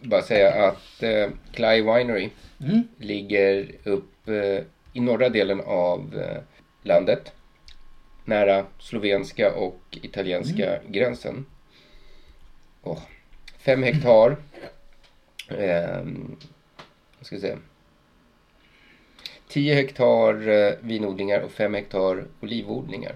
bara 0.00 0.22
säga 0.22 0.68
att 0.68 1.02
eh, 1.02 1.28
Clay 1.52 1.82
Winery 1.82 2.30
Mm. 2.60 2.82
ligger 2.98 3.70
upp 3.84 4.28
eh, 4.28 4.64
i 4.92 5.00
norra 5.00 5.28
delen 5.28 5.60
av 5.60 6.14
eh, 6.18 6.42
landet. 6.82 7.32
Nära 8.24 8.64
slovenska 8.78 9.54
och 9.54 9.80
italienska 10.02 10.78
gränsen. 10.88 11.46
Åh, 12.84 12.98
fem 13.58 13.82
hektar. 13.82 14.36
Ehm, 15.58 16.36
vad 17.18 17.26
ska 17.26 17.34
jag 17.34 17.40
säga? 17.42 17.58
10 19.48 19.74
hektar 19.74 20.48
eh, 20.48 20.72
vinodlingar 20.80 21.40
och 21.40 21.50
5 21.52 21.74
hektar 21.74 22.24
olivodlingar. 22.40 23.14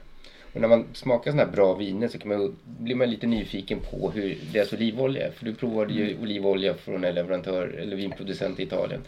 Och 0.54 0.60
när 0.60 0.68
man 0.68 0.86
smakar 0.92 1.30
sådana 1.30 1.44
här 1.44 1.52
bra 1.56 1.74
viner 1.74 2.08
så 2.08 2.18
kan 2.18 2.28
man, 2.28 2.56
blir 2.64 2.94
man 2.94 3.10
lite 3.10 3.26
nyfiken 3.26 3.80
på 3.90 4.10
hur 4.10 4.38
deras 4.52 4.72
olivolja 4.72 5.26
är. 5.26 5.30
För 5.30 5.44
du 5.44 5.54
provade 5.54 5.92
ju 5.94 6.10
Mm. 6.10 6.22
olivolja 6.22 6.74
från 6.74 7.04
en 7.04 7.14
leverantör 7.14 7.66
eller 7.68 7.96
vinproducent 7.96 8.60
i 8.60 8.62
Italien. 8.62 9.00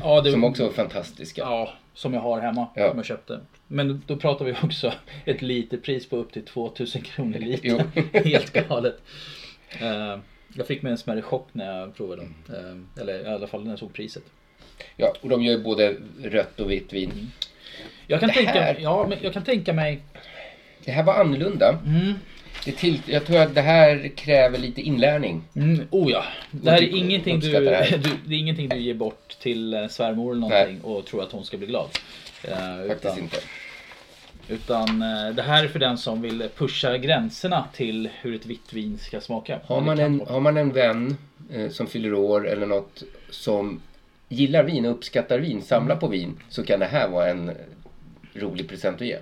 Ja, 0.00 0.20
det- 0.20 0.32
Som 0.32 0.44
också 0.44 0.64
var 0.66 0.72
fantastiska. 0.72 1.40
Ja, 1.42 1.72
som 1.94 2.14
jag 2.14 2.20
har 2.20 2.40
hemma. 2.40 2.66
Ja. 2.74 2.88
Som 2.88 2.98
jag 2.98 3.06
köpte. 3.06 3.40
Men 3.68 4.02
då 4.06 4.16
pratar 4.16 4.44
vi 4.44 4.52
också 4.62 4.92
ett 5.24 5.42
literpris 5.42 6.08
på 6.08 6.16
upp 6.16 6.32
till 6.32 6.44
2000 6.44 7.02
kronor 7.02 7.38
liter. 7.38 7.84
Helt 8.24 8.52
galet. 8.68 9.02
Eh, 9.80 10.18
jag 10.54 10.66
fick 10.66 10.82
mig 10.82 10.92
en 10.92 10.98
smärre 10.98 11.22
chock 11.22 11.48
när 11.52 11.78
jag 11.80 11.96
provade 11.96 12.22
dem. 12.22 12.34
Eh, 12.48 13.00
eller 13.02 13.24
i 13.24 13.26
alla 13.28 13.46
fall 13.46 13.62
när 13.64 13.70
jag 13.70 13.78
såg 13.78 13.92
priset. 13.92 14.22
Ja, 14.96 15.12
och 15.20 15.28
de 15.28 15.42
gör 15.42 15.52
ju 15.56 15.62
både 15.62 15.96
rött 16.22 16.60
och 16.60 16.70
vitt 16.70 16.92
vin. 16.92 17.32
Jag 18.06 18.20
kan, 18.20 18.28
Det 18.28 18.34
tänka, 18.34 18.52
här- 18.52 18.76
ja, 18.80 19.06
men 19.08 19.18
jag 19.22 19.32
kan 19.32 19.44
tänka 19.44 19.72
mig... 19.72 20.00
Det 20.84 20.92
här 20.92 21.02
var 21.02 21.14
annorlunda. 21.14 21.78
Mm. 21.86 22.14
Det 22.64 22.72
till, 22.72 23.00
jag 23.06 23.26
tror 23.26 23.38
att 23.38 23.54
det 23.54 23.60
här 23.60 24.10
kräver 24.16 24.58
lite 24.58 24.80
inlärning. 24.80 25.42
Mm, 25.56 25.86
oh 25.90 26.10
ja. 26.10 26.24
Det 26.50 26.70
här 26.70 26.82
är 26.82 26.96
ingenting 26.96 27.40
du, 27.40 27.50
det 27.52 27.98
du, 28.02 28.10
det 28.26 28.34
är 28.34 28.38
ingenting 28.38 28.68
du 28.68 28.76
ger 28.78 28.94
bort 28.94 29.36
till 29.40 29.74
eh, 29.74 29.88
svärmor 29.88 30.30
eller 30.32 30.40
någonting 30.40 30.80
och 30.80 31.06
tror 31.06 31.22
att 31.22 31.32
hon 31.32 31.44
ska 31.44 31.56
bli 31.56 31.66
glad. 31.66 31.88
Eh, 32.44 32.50
Faktiskt 32.88 33.04
utan, 33.04 33.18
inte. 33.18 33.36
Utan 34.48 35.02
eh, 35.02 35.34
det 35.34 35.42
här 35.42 35.64
är 35.64 35.68
för 35.68 35.78
den 35.78 35.98
som 35.98 36.22
vill 36.22 36.48
pusha 36.56 36.98
gränserna 36.98 37.68
till 37.72 38.08
hur 38.20 38.34
ett 38.34 38.46
vitt 38.46 38.72
vin 38.72 38.98
ska 38.98 39.20
smaka. 39.20 39.60
Har 39.64 39.80
man 39.80 39.98
en, 39.98 40.20
har 40.28 40.40
man 40.40 40.56
en 40.56 40.72
vän 40.72 41.16
eh, 41.50 41.70
som 41.70 41.86
fyller 41.86 42.14
år 42.14 42.48
eller 42.48 42.66
något 42.66 43.02
som 43.30 43.80
gillar 44.28 44.62
vin 44.62 44.84
och 44.86 44.92
uppskattar 44.92 45.38
vin, 45.38 45.62
samlar 45.62 45.96
på 45.96 46.08
vin, 46.08 46.36
så 46.48 46.62
kan 46.64 46.80
det 46.80 46.86
här 46.86 47.08
vara 47.08 47.30
en 47.30 47.48
eh, 47.48 47.54
rolig 48.34 48.68
present 48.68 49.00
att 49.00 49.06
ge. 49.06 49.18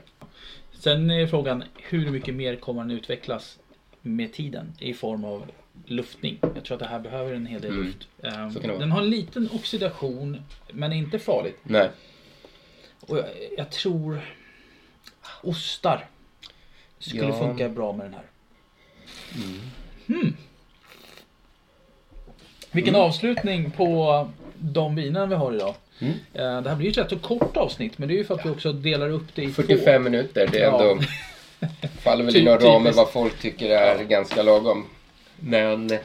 Sen 0.73 1.11
är 1.11 1.27
frågan 1.27 1.65
hur 1.77 2.11
mycket 2.11 2.35
mer 2.35 2.57
kommer 2.57 2.81
den 2.83 2.91
utvecklas 2.91 3.59
med 4.03 4.33
tiden 4.33 4.73
i 4.79 4.95
form 4.95 5.25
av 5.25 5.43
luftning. 5.87 6.39
Jag 6.55 6.65
tror 6.65 6.75
att 6.75 6.81
det 6.83 6.89
här 6.89 6.99
behöver 7.01 7.35
en 7.35 7.47
hel 7.47 7.61
del 7.61 7.71
Mm. 7.73 7.85
luft. 7.87 8.09
Eh, 8.23 8.49
vara. 8.63 8.79
Den 8.79 8.91
har 8.93 9.03
en 9.03 9.11
liten 9.11 9.49
oxidation 9.53 10.43
men 10.73 10.93
inte 10.93 11.19
farligt. 11.19 11.59
Nej. 11.63 11.91
Och 13.01 13.19
jag, 13.19 13.25
jag 13.57 13.71
tror 13.71 14.21
ostar 15.43 16.07
skulle 16.99 17.25
Ja. 17.29 17.39
funka 17.39 17.69
bra 17.69 17.93
med 17.93 18.07
den 18.07 18.15
här. 18.15 18.25
Hmm. 20.07 20.37
Vilken 22.71 22.95
Mm. 22.95 23.07
avslutning 23.07 23.71
på 23.71 24.29
de 24.59 24.95
vinen 24.95 25.29
vi 25.29 25.35
har 25.35 25.53
idag. 25.55 25.75
Mm. 25.99 26.13
Eh, 26.35 26.63
Det 26.63 26.69
här 26.71 26.77
blir 26.77 26.87
ju 26.87 26.91
ett 26.91 26.99
rätt 26.99 27.11
så 27.11 27.19
kort 27.19 27.57
avsnitt 27.57 27.99
men 27.99 28.09
det 28.09 28.15
är 28.15 28.17
ju 28.19 28.25
för 28.25 28.35
att 28.35 28.47
vi 28.47 28.51
också 28.51 28.73
delar 28.73 29.09
upp 29.11 29.35
det 29.35 29.43
i 29.43 29.47
två. 29.47 29.53
45 29.63 30.03
minuter, 30.05 30.49
det 30.53 30.59
är 30.59 30.63
Ja. 30.65 30.91
ändå... 30.91 31.03
faller 32.03 32.25
väl 32.25 32.37
inom 32.37 32.59
ramen 32.59 32.93
vad 32.97 33.11
folk 33.11 33.39
tycker 33.41 33.71
är 33.71 34.05
ganska 34.05 34.43
lagom. 34.43 34.87
Men 35.37 35.99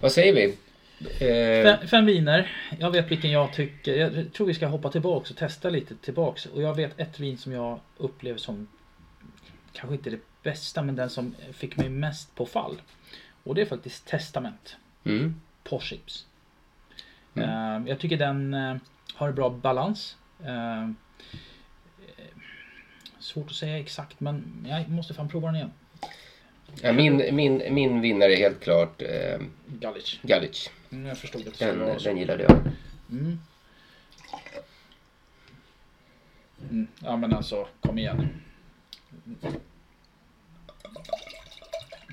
vad 0.00 0.12
säger 0.12 0.34
vi? 0.34 0.54
Eh, 0.98 1.62
Fem, 1.62 1.88
fem 1.88 2.06
viner. 2.06 2.52
Jag 2.78 2.90
vet 2.90 3.10
vilken 3.10 3.30
jag 3.30 3.52
tycker. 3.52 3.96
Jag 3.96 4.32
tror 4.32 4.46
vi 4.46 4.54
ska 4.54 4.66
hoppa 4.66 4.90
tillbaks 4.90 5.30
och 5.30 5.36
testa 5.36 5.70
lite 5.70 5.96
tillbaks. 5.96 6.46
Och 6.46 6.62
jag 6.62 6.74
vet 6.74 7.00
ett 7.00 7.20
vin 7.20 7.38
som 7.38 7.52
jag 7.52 7.80
upplever 7.96 8.38
som 8.38 8.68
kanske 9.72 9.94
inte 9.94 10.10
det 10.10 10.20
bästa 10.42 10.82
men 10.82 10.96
den 10.96 11.10
som 11.10 11.34
fick 11.52 11.76
mig 11.76 11.88
mest 11.88 12.34
på 12.34 12.46
fall. 12.46 12.80
Och 13.44 13.54
det 13.54 13.60
är 13.60 13.66
faktiskt 13.66 14.06
Testament. 14.06 14.76
Mm. 15.04 15.40
Porschips. 15.64 16.26
Mm. 17.34 17.48
Eh, 17.82 17.88
jag 17.88 17.98
tycker 17.98 18.16
den 18.16 18.54
eh, 18.54 18.76
har 19.14 19.28
en 19.28 19.34
bra 19.34 19.50
balans. 19.50 20.16
Svårt 23.18 23.46
att 23.50 23.56
säga 23.56 23.78
exakt 23.78 24.20
men 24.20 24.66
jag 24.68 24.88
måste 24.88 25.14
fan 25.14 25.28
prova 25.28 25.46
den 25.46 25.56
igen. 25.56 25.72
ja, 26.82 26.92
min, 26.92 27.16
min, 27.32 27.62
min 27.70 28.00
vinnare 28.00 28.32
är 28.32 28.36
helt 28.36 28.60
klart 28.60 29.02
eh, 29.02 29.40
Gallic. 29.66 30.18
Gallic. 30.22 30.70
Mm, 30.92 31.06
jag 31.06 31.18
förstod 31.18 31.48
att 31.48 31.58
det 31.58 31.66
Den, 31.66 31.80
vara 31.80 31.98
så. 31.98 32.08
den 32.08 32.16
gillade 32.18 32.42
jag. 32.42 32.52
Mm. 33.10 33.38
Mm. 36.70 36.86
Ja 37.02 37.16
men 37.16 37.32
alltså, 37.34 37.68
kom 37.80 37.98
igen. 37.98 38.28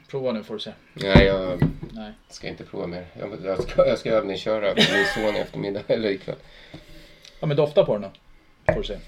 Prova 0.10 0.32
nu 0.32 0.44
får 0.44 0.54
du 0.54 0.60
se. 0.60 0.74
Nej, 0.94 1.26
jag 1.26 1.62
Nej. 1.92 2.12
Ska 2.30 2.48
inte 2.48 2.64
prova 2.64 2.88
mer. 2.88 3.08
Jag, 3.20 3.46
jag, 3.46 3.64
ska, 3.64 3.88
jag 3.88 4.00
ska 4.00 4.10
övningsköra 4.12 4.62
med 4.62 4.76
min 4.94 5.06
son 5.14 5.36
i 5.36 5.40
eftermiddag 5.40 5.82
eller 5.88 6.10
ikväll. 6.10 6.36
Ja 7.40 7.48
men 7.48 7.58
dofta 7.58 7.86
på 7.86 7.94
den 7.98 8.02
då. 8.02 8.74
Får 8.74 8.82
du 8.82 8.88
se. 8.88 9.00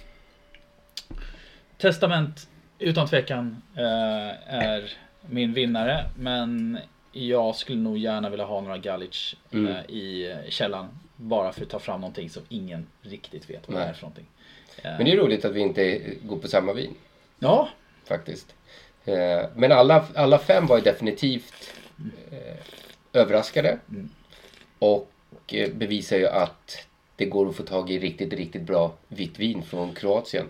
Testament 1.77 2.47
utan 2.79 3.07
tvekan 3.07 3.61
eh, 3.75 4.53
är 4.55 4.93
min 5.21 5.53
vinnare. 5.53 6.05
Men 6.17 6.79
jag 7.15 7.55
skulle 7.55 7.79
nog 7.81 7.97
gärna 7.97 8.29
vilja 8.29 8.45
ha 8.45 8.61
några 8.61 8.77
Galic 8.77 9.35
Mm. 9.51 9.67
eh, 9.71 9.79
i 9.95 10.35
källaren. 10.49 10.87
Bara 11.15 11.51
för 11.51 11.61
att 11.61 11.69
ta 11.69 11.79
fram 11.79 12.01
någonting 12.01 12.29
som 12.29 12.43
ingen 12.49 12.87
riktigt 13.01 13.49
vet 13.49 13.67
vad 13.67 13.75
det 13.77 13.79
Nej. 13.79 13.89
är 13.89 13.93
för 13.93 14.01
någonting. 14.01 14.25
Eh, 14.77 14.83
Men 14.97 15.05
det 15.05 15.11
är 15.11 15.17
roligt 15.17 15.45
att 15.45 15.51
vi 15.53 15.59
inte 15.59 16.01
går 16.23 16.37
på 16.37 16.47
samma 16.47 16.73
vin. 16.73 16.93
Ja. 17.39 17.69
Faktiskt. 18.05 18.55
Eh, 19.05 19.45
Men 19.55 19.71
alla, 19.71 20.05
alla 20.15 20.39
fem 20.39 20.67
var 20.67 20.77
ju 20.77 20.83
definitivt 20.83 21.73
överraskade. 23.13 23.79
Och 24.79 25.11
eh, 25.47 25.69
bevisar 25.73 26.17
ju 26.17 26.27
att 26.27 26.77
det 27.15 27.25
går 27.25 27.49
att 27.49 27.55
få 27.55 27.63
tag 27.63 27.89
i 27.91 27.99
riktigt, 27.99 28.33
riktigt 28.33 28.61
bra 28.61 28.93
vitt 29.07 29.39
vin 29.39 29.63
från 29.63 29.93
Kroatien. 29.93 30.45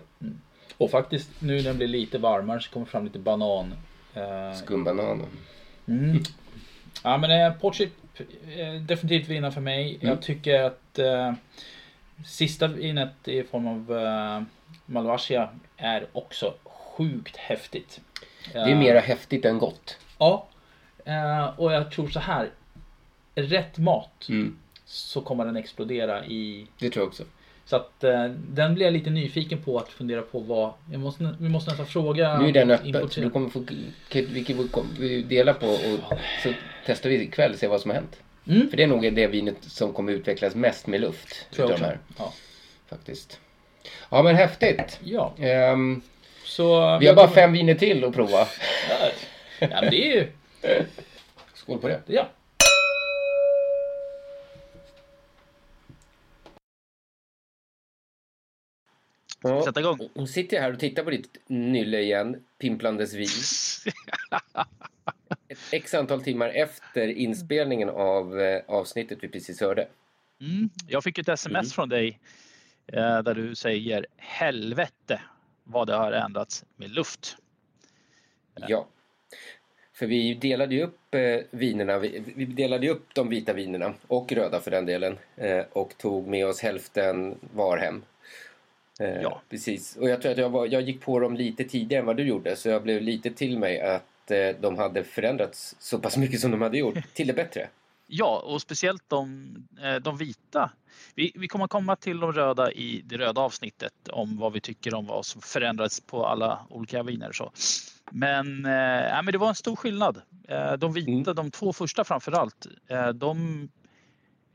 Och 0.76 0.90
faktiskt 0.90 1.30
nu 1.38 1.56
när 1.56 1.62
den 1.62 1.76
blir 1.76 1.88
lite 1.88 2.18
varmare 2.18 2.60
så 2.60 2.70
kommer 2.70 2.86
fram 2.86 3.04
lite 3.04 3.18
banan. 3.18 3.74
Eh, 4.14 4.54
Skumbanan. 4.64 5.22
Mm. 5.88 6.22
Ja 7.04 7.16
men 7.18 7.30
eh, 7.30 7.52
Portchip 7.52 7.92
eh, 8.56 8.74
definitivt 8.80 9.28
vinnare 9.28 9.52
för 9.52 9.60
mig. 9.60 9.94
Mm. 9.94 10.08
Jag 10.08 10.22
tycker 10.22 10.62
att 10.62 10.98
eh, 10.98 11.32
sista 12.26 12.66
vinet 12.66 13.28
i 13.28 13.42
form 13.42 13.66
av 13.66 13.98
eh, 13.98 14.42
Malvasia 14.86 15.48
är 15.76 16.06
också 16.12 16.54
sjukt 16.64 17.36
häftigt. 17.36 18.00
Det 18.52 18.58
är 18.58 18.74
mera 18.76 19.00
häftigt 19.00 19.44
än 19.44 19.58
gott. 19.58 19.98
Ja. 20.18 20.46
Eh, 21.04 21.44
och 21.60 21.72
jag 21.72 21.90
tror 21.90 22.08
så 22.08 22.20
här. 22.20 22.50
Rätt 23.34 23.78
mat 23.78 24.26
Mm. 24.28 24.58
så 24.84 25.20
kommer 25.20 25.44
den 25.44 25.56
explodera 25.56 26.24
i... 26.26 26.66
Det 26.78 26.90
tror 26.90 27.02
jag 27.02 27.08
också. 27.08 27.24
Så 27.66 27.76
att 27.76 28.04
eh, 28.04 28.24
den 28.48 28.74
blir 28.74 28.86
jag 28.86 28.92
lite 28.92 29.10
nyfiken 29.10 29.62
på 29.62 29.78
att 29.78 29.88
fundera 29.88 30.22
på 30.22 30.38
vad... 30.38 30.72
Jag 30.90 31.00
måste, 31.00 31.34
vi 31.40 31.48
måste 31.48 31.70
nästan 31.70 31.86
fråga... 31.86 32.38
Nu 32.38 32.48
är 32.48 32.52
den 32.52 32.70
öppen. 32.70 33.10
Så 33.10 33.20
du 33.20 33.30
kommer 33.30 33.48
få, 33.50 33.64
vi 34.10 34.44
kan 34.44 34.86
vi 34.98 35.22
dela 35.22 35.54
på 35.54 35.66
och 35.66 36.18
så 36.42 36.52
testar 36.86 37.10
vi 37.10 37.22
ikväll 37.22 37.52
och 37.52 37.58
ser 37.58 37.68
vad 37.68 37.80
som 37.80 37.90
har 37.90 37.96
hänt. 37.96 38.20
Mm. 38.48 38.70
För 38.70 38.76
det 38.76 38.82
är 38.82 38.86
nog 38.86 39.14
det 39.14 39.26
vinet 39.26 39.56
som 39.60 39.92
kommer 39.92 40.12
utvecklas 40.12 40.54
mest 40.54 40.86
med 40.86 41.00
luft. 41.00 41.46
Tror 41.50 41.70
jag 41.70 41.78
här. 41.78 41.98
Ja. 42.18 42.32
Faktiskt. 42.88 43.40
Ja 44.10 44.22
men 44.22 44.36
häftigt. 44.36 45.00
Ja. 45.04 45.34
Ehm, 45.38 46.02
Så, 46.44 46.98
vi 46.98 47.06
har 47.06 47.14
bara 47.14 47.28
fem 47.28 47.52
viner 47.52 47.74
till 47.74 48.04
att 48.04 48.14
prova. 48.14 48.46
Ja, 48.90 49.10
ja 49.58 49.80
men 49.82 49.90
det 49.90 50.06
är 50.06 50.14
ju... 50.14 50.26
Skål 51.54 51.78
på 51.78 51.88
det. 51.88 52.00
Ja. 52.06 52.28
Ja, 59.48 59.62
Sätta 59.64 59.80
igång. 59.80 59.98
Hon 60.14 60.28
sitter 60.28 60.60
här 60.60 60.72
och 60.72 60.78
tittar 60.78 61.04
på 61.04 61.10
ditt 61.10 61.36
nylle 61.46 62.00
igen, 62.00 62.44
pimplandes 62.58 63.14
vin. 63.14 63.28
Ett 65.48 65.58
x 65.72 65.94
antal 65.94 66.22
timmar 66.22 66.48
efter 66.48 67.08
inspelningen 67.08 67.88
av 67.88 68.40
eh, 68.40 68.62
avsnittet 68.66 69.18
vi 69.20 69.28
precis 69.28 69.60
hörde. 69.60 69.88
Mm. 70.40 70.70
Jag 70.88 71.04
fick 71.04 71.18
ett 71.18 71.28
sms 71.28 71.56
Mm. 71.56 71.70
från 71.70 71.88
dig 71.88 72.18
eh, 72.86 73.22
där 73.22 73.34
du 73.34 73.54
säger 73.54 74.06
helvete 74.16 75.20
vad 75.64 75.86
det 75.86 75.94
har 75.94 76.12
ändrats 76.12 76.64
med 76.76 76.90
luft. 76.90 77.36
Ja. 78.68 78.86
För 79.92 80.06
vi 80.06 80.34
delade 80.34 80.74
ju 80.74 80.82
upp 80.82 81.14
eh, 81.14 81.38
vinerna, 81.50 81.98
vi, 81.98 82.22
vi 82.36 82.44
delade 82.44 82.86
ju 82.86 82.92
upp 82.92 83.14
de 83.14 83.28
vita 83.28 83.52
vinerna 83.52 83.94
och 84.06 84.32
röda 84.32 84.60
för 84.60 84.70
den 84.70 84.86
delen 84.86 85.18
eh, 85.36 85.64
och 85.72 85.98
tog 85.98 86.26
med 86.26 86.46
oss 86.46 86.60
hälften 86.60 87.38
var 87.54 87.78
hem. 87.78 88.02
Eh, 89.00 89.22
Ja. 89.22 89.42
Precis. 89.50 89.96
Och 89.96 90.08
jag 90.08 90.22
tror 90.22 90.32
att 90.32 90.38
jag, 90.38 90.50
var, 90.50 90.66
jag 90.66 90.82
gick 90.82 91.00
på 91.00 91.20
dem 91.20 91.36
lite 91.36 91.64
tidigare 91.64 92.00
än 92.00 92.06
vad 92.06 92.16
du 92.16 92.22
gjorde 92.22 92.56
så 92.56 92.68
jag 92.68 92.82
blev 92.82 93.02
lite 93.02 93.30
till 93.30 93.58
mig 93.58 93.80
att 93.80 94.30
eh, 94.30 94.48
de 94.60 94.78
hade 94.78 95.04
förändrats 95.04 95.76
så 95.78 95.98
pass 95.98 96.16
mycket 96.16 96.40
som 96.40 96.50
de 96.50 96.62
hade 96.62 96.78
gjort 96.78 96.98
till 97.14 97.26
det 97.26 97.32
bättre. 97.32 97.68
Ja, 98.06 98.42
och 98.46 98.62
speciellt 98.62 99.02
de, 99.08 99.48
eh, 99.82 99.94
de 99.94 100.16
vita. 100.16 100.70
Vi, 101.14 101.32
vi 101.34 101.48
kommer 101.48 101.66
komma 101.68 101.96
till 101.96 102.20
de 102.20 102.32
röda 102.32 102.72
i 102.72 103.02
det 103.04 103.16
röda 103.16 103.40
avsnittet 103.40 103.92
om 104.10 104.38
vad 104.38 104.52
vi 104.52 104.60
tycker 104.60 104.94
om 104.94 105.06
vad 105.06 105.26
som 105.26 105.40
förändrats 105.40 106.00
på 106.00 106.26
alla 106.26 106.66
olika 106.70 107.02
viner. 107.02 107.32
Så. 107.32 107.52
Men, 108.10 108.64
eh, 108.64 109.22
men 109.22 109.26
det 109.26 109.38
var 109.38 109.48
en 109.48 109.54
stor 109.54 109.76
skillnad. 109.76 110.22
Eh, 110.48 110.72
de 110.72 110.92
vita, 110.92 111.34
de 111.34 111.50
två 111.50 111.72
första 111.72 112.04
framför 112.04 112.32
allt, 112.32 112.66
eh, 112.88 113.08
de 113.08 113.68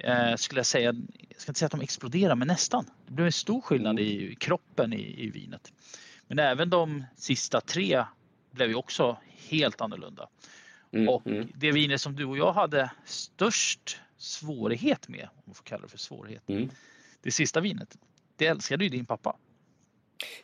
eh, 0.03 0.35
skulle 0.35 0.59
jag 0.59 0.65
säga, 0.65 0.95
jag 1.29 1.41
ska 1.41 1.49
inte 1.51 1.59
säga 1.59 1.65
att 1.65 1.71
de 1.71 1.81
exploderar, 1.81 2.35
men 2.35 2.47
nästan. 2.47 2.85
Det 3.07 3.13
blev 3.13 3.25
en 3.25 3.31
stor 3.31 3.61
skillnad 3.61 3.99
i 3.99 4.35
kroppen 4.39 4.93
i, 4.93 5.23
i 5.23 5.29
vinet. 5.29 5.73
Men 6.27 6.39
även 6.39 6.69
de 6.69 7.03
sista 7.15 7.61
tre 7.61 8.03
blev 8.51 8.69
ju 8.69 8.75
också 8.75 9.17
helt 9.49 9.81
annorlunda. 9.81 10.29
Mm, 10.91 11.09
Och 11.09 11.23
det 11.55 11.71
viner 11.71 11.97
som 11.97 12.15
du 12.15 12.25
och 12.25 12.37
jag 12.37 12.53
hade 12.53 12.91
störst 13.05 13.99
svårighet 14.17 15.07
med, 15.07 15.23
om 15.33 15.41
man 15.45 15.55
får 15.55 15.63
kalla 15.63 15.81
det 15.81 15.87
för 15.87 15.97
svårighet, 15.97 16.43
Mm. 16.49 16.69
det 17.21 17.31
sista 17.31 17.59
vinet, 17.59 17.97
det 18.35 18.47
älskade 18.47 18.83
ju 18.83 18.89
din 18.89 19.05
pappa. 19.05 19.35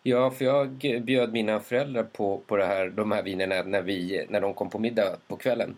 Ja, 0.04 0.32
för 0.32 0.46
jag 0.46 0.70
bjöd 1.04 1.34
mina 1.34 1.60
föräldrar 1.60 2.04
på, 2.04 2.38
på 2.48 2.58
det 2.58 2.66
här, 2.66 2.90
de 2.90 3.12
här 3.12 3.24
vinerna 3.24 3.64
när, 3.64 3.82
vi, 3.82 4.26
när 4.30 4.42
de 4.42 4.54
kom 4.54 4.70
på 4.70 4.80
middag 4.80 5.18
på 5.28 5.38
kvällen. 5.38 5.76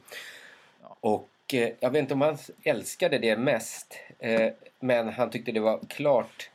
Och 0.82 1.30
eh, 1.54 1.70
jag 1.80 1.92
vet 1.92 2.00
inte 2.00 2.14
om 2.14 2.22
han 2.22 2.38
älskade 2.64 3.18
det 3.18 3.38
mest. 3.38 4.00
Eh, 4.20 4.50
men 4.80 5.10
han 5.10 5.30
tyckte 5.30 5.52
det 5.52 5.60
var 5.60 5.80
klart 5.90 6.50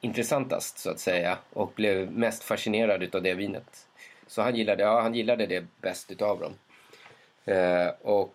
intressantast 0.00 0.78
så 0.78 0.90
att 0.90 1.00
säga. 1.00 1.38
Och 1.52 1.72
blev 1.74 2.12
mest 2.12 2.42
fascinerad 2.42 3.02
utav 3.02 3.22
det 3.22 3.34
vinet. 3.34 3.86
Så 4.26 4.42
han 4.42 4.56
gillade, 4.56 4.82
ja, 4.82 5.00
han 5.00 5.14
gillade 5.14 5.46
det 5.46 5.64
bäst 5.80 6.10
utav 6.10 6.40
dem. 6.40 6.52
Eh, 7.44 7.88
och, 8.02 8.34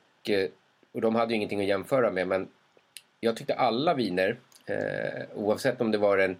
och 0.91 1.01
de 1.01 1.15
hade 1.15 1.31
ju 1.31 1.35
ingenting 1.35 1.59
att 1.61 1.67
jämföra 1.67 2.11
med 2.11 2.27
men 2.27 2.47
jag 3.19 3.37
tyckte 3.37 3.53
alla 3.55 3.93
viner, 3.93 4.37
oavsett 5.35 5.81
om 5.81 5.91
det 5.91 5.97
var 5.97 6.17
den 6.17 6.37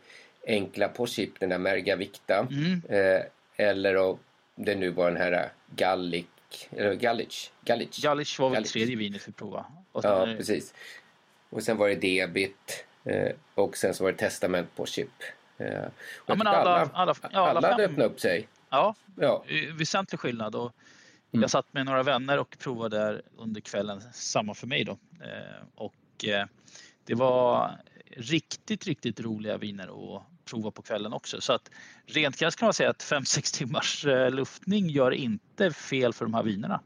enkla 0.48 0.88
på 0.88 1.08
chip, 1.08 1.40
den 1.40 1.50
där 1.50 1.58
Merga 1.58 1.96
Victa, 1.96 2.48
Mm. 2.52 2.82
eller 3.56 3.96
om 3.98 4.20
det 4.56 4.76
nu 4.76 4.90
var 4.90 5.08
den 5.12 5.22
här 5.22 5.50
Gallic, 5.76 6.26
eller 6.72 6.94
Gallic, 6.94 7.52
Gallic. 7.66 7.98
Gallic 8.04 8.40
var 8.40 8.50
väl 8.50 8.54
Gallic. 8.56 8.72
tredje 8.72 8.96
vinet 8.96 9.28
vi 9.28 9.32
provade. 9.32 9.66
Ja, 9.94 10.28
eh, 10.30 10.38
precis. 10.38 10.74
Och 11.50 11.64
sen 11.64 11.78
var 11.78 11.90
det 11.90 11.96
Debit 11.96 12.86
eh, 13.04 13.32
och 13.56 13.78
sen 13.78 13.94
så 13.94 14.04
var 14.04 14.12
det 14.12 14.18
Testament 14.18 14.76
på 14.76 14.86
chip. 14.86 15.10
Eh, 15.58 15.66
jag 15.68 15.92
men 16.28 16.38
tyckte 16.38 16.50
alla- 16.50 16.72
alla, 16.76 16.90
alla- 16.94 17.16
ja, 17.22 17.28
alla, 17.50 17.50
alla 17.60 17.72
hade 17.72 17.86
öppnat 17.86 18.12
upp 18.12 18.20
sig. 18.20 18.48
Ja, 18.70 18.96
Ja. 19.16 19.44
eh, 19.48 19.74
väsentlig 19.76 20.20
skillnad. 20.20 20.56
Och 20.56 20.72
Mm. 21.32 21.42
Jag 21.42 21.52
satt 21.52 21.74
med 21.74 21.86
några 21.86 22.04
vänner 22.04 22.38
och 22.40 22.56
provade 22.60 22.98
där 22.98 23.22
under 23.38 23.62
kvällen, 23.62 24.02
samma 24.14 24.54
för 24.54 24.68
mig 24.68 24.84
då. 24.84 24.98
Och 25.76 25.94
det 27.06 27.14
var 27.14 27.72
riktigt, 28.18 28.86
riktigt 28.86 29.20
roliga 29.20 29.58
viner 29.58 29.88
att 30.18 30.24
prova 30.46 30.72
på 30.72 30.82
kvällen 30.82 31.14
också. 31.14 31.42
Så 31.42 31.54
att 31.54 31.72
rent 32.06 32.38
krasst 32.38 32.60
kan 32.60 32.66
man 32.66 32.74
säga 32.74 32.90
att 32.90 33.04
5-6 33.04 33.58
timmars 33.58 34.06
eh, 34.06 34.32
luftning 34.32 34.90
gör 34.90 35.12
inte 35.12 35.72
fel 35.72 36.14
för 36.14 36.26
de 36.26 36.34
här 36.34 36.44
vinerna. 36.44 36.80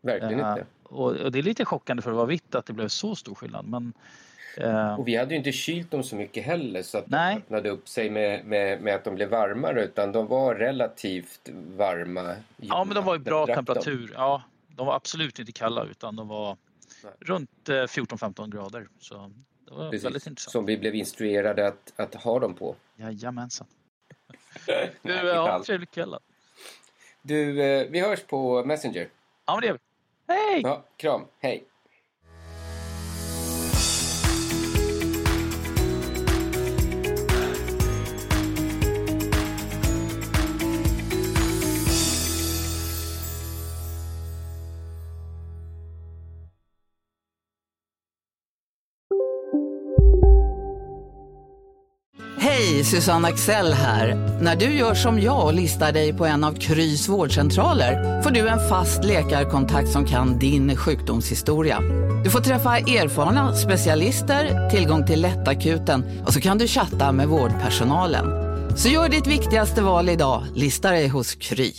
Verkligen 0.00 0.40
Eh, 0.40 0.50
inte. 0.50 0.66
Och, 0.82 1.12
och 1.16 1.32
det 1.32 1.38
är 1.38 1.42
lite 1.42 1.64
chockande 1.64 2.02
för 2.02 2.10
att 2.10 2.16
vara 2.16 2.26
vitt 2.26 2.54
att 2.54 2.66
det 2.66 2.72
blev 2.72 2.88
så 2.88 3.14
stor 3.14 3.34
skillnad. 3.34 3.66
Men, 3.68 3.92
eh, 4.56 4.94
Och 5.00 5.08
vi 5.08 5.16
hade 5.16 5.30
ju 5.30 5.36
inte 5.38 5.52
kylt 5.52 5.90
dem 5.90 6.02
så 6.02 6.16
mycket 6.16 6.44
heller 6.44 6.82
så 6.82 6.98
att 6.98 7.08
Nej. 7.08 7.34
de 7.34 7.40
öppnade 7.40 7.70
upp 7.70 7.88
sig 7.88 8.10
med, 8.10 8.44
med, 8.44 8.80
med 8.82 8.94
att 8.94 9.04
de 9.04 9.14
blev 9.14 9.28
varmare 9.28 9.84
utan 9.84 10.12
de 10.12 10.26
var 10.26 10.54
relativt 10.54 11.48
varma. 11.76 12.34
ja, 12.56 12.84
men 12.84 12.94
de 12.94 13.04
var 13.04 13.16
i 13.16 13.18
bra 13.18 13.46
dem. 13.46 13.54
temperatur. 13.56 14.12
Ja, 14.14 14.42
de 14.68 14.86
var 14.86 14.94
absolut 14.96 15.38
inte 15.38 15.52
kalla 15.52 15.84
utan 15.84 16.16
de 16.16 16.28
var 16.28 16.56
runt 17.20 17.68
eh, 17.68 17.72
14-15 17.72 18.50
grader. 18.50 18.88
Så 19.00 19.32
det 19.66 19.74
var 19.74 19.78
väldigt 19.90 20.02
Precis, 20.02 20.26
intressant. 20.26 20.52
som 20.52 20.66
vi 20.66 20.76
blev 20.78 20.94
instruerade 20.94 21.66
att, 21.68 21.92
att 21.96 22.14
ha 22.14 22.38
dem 22.38 22.54
på. 22.54 22.76
Jajamensan. 22.96 23.66
Du, 25.02 25.12
ja, 25.12 25.50
alls. 25.50 25.66
trevlig 25.66 25.90
kväll 25.90 26.10
då. 26.10 26.18
Du, 27.22 27.62
eh, 27.62 27.86
vi 27.90 28.00
hörs 28.00 28.22
på 28.22 28.64
Messenger. 28.64 29.08
Ja, 29.46 29.54
men 29.54 29.60
det 29.60 29.66
gör 29.66 29.74
vi. 29.74 29.80
Hej! 30.34 30.60
Ja, 30.64 30.84
kram, 30.96 31.24
hej. 31.40 31.64
Susanne 52.90 53.28
Axel 53.28 53.72
här. 53.72 54.38
När 54.40 54.56
du 54.56 54.64
gör 54.64 54.94
som 54.94 55.20
jag 55.20 55.44
och 55.44 55.54
listar 55.54 55.92
dig 55.92 56.12
på 56.12 56.26
en 56.26 56.44
av 56.44 56.52
Krys 56.52 57.08
vårdcentraler 57.08 58.22
får 58.22 58.30
du 58.30 58.48
en 58.48 58.68
fast 58.68 59.04
läkarkontakt 59.04 59.88
som 59.88 60.04
kan 60.04 60.38
din 60.38 60.76
sjukdomshistoria. 60.76 61.80
Du 62.24 62.30
får 62.30 62.40
träffa 62.40 62.78
erfarna 62.78 63.54
specialister, 63.56 64.70
tillgång 64.70 65.06
till 65.06 65.20
lättakuten 65.22 66.22
och 66.26 66.32
så 66.32 66.40
kan 66.40 66.58
du 66.58 66.66
chatta 66.66 67.12
med 67.12 67.28
vårdpersonalen. 67.28 68.26
Så 68.76 68.88
gör 68.88 69.08
ditt 69.08 69.26
viktigaste 69.26 69.82
val 69.82 70.08
idag, 70.08 70.44
listar 70.54 70.92
dig 70.92 71.08
hos 71.08 71.34
Kry. 71.34 71.72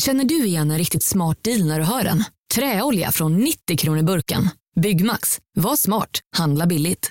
Känner 0.00 0.24
du 0.24 0.46
igen 0.46 0.70
en 0.70 0.78
riktigt 0.78 1.04
smart 1.04 1.38
deal 1.42 1.64
när 1.64 1.78
du 1.78 1.84
hör 1.84 2.04
den? 2.04 2.24
Träolja 2.54 3.12
från 3.12 3.36
90 3.36 3.76
kronor 3.76 4.02
burken. 4.02 4.48
Byggmax. 4.80 5.38
Var 5.56 5.76
smart. 5.76 6.10
Handla 6.36 6.66
billigt. 6.66 7.10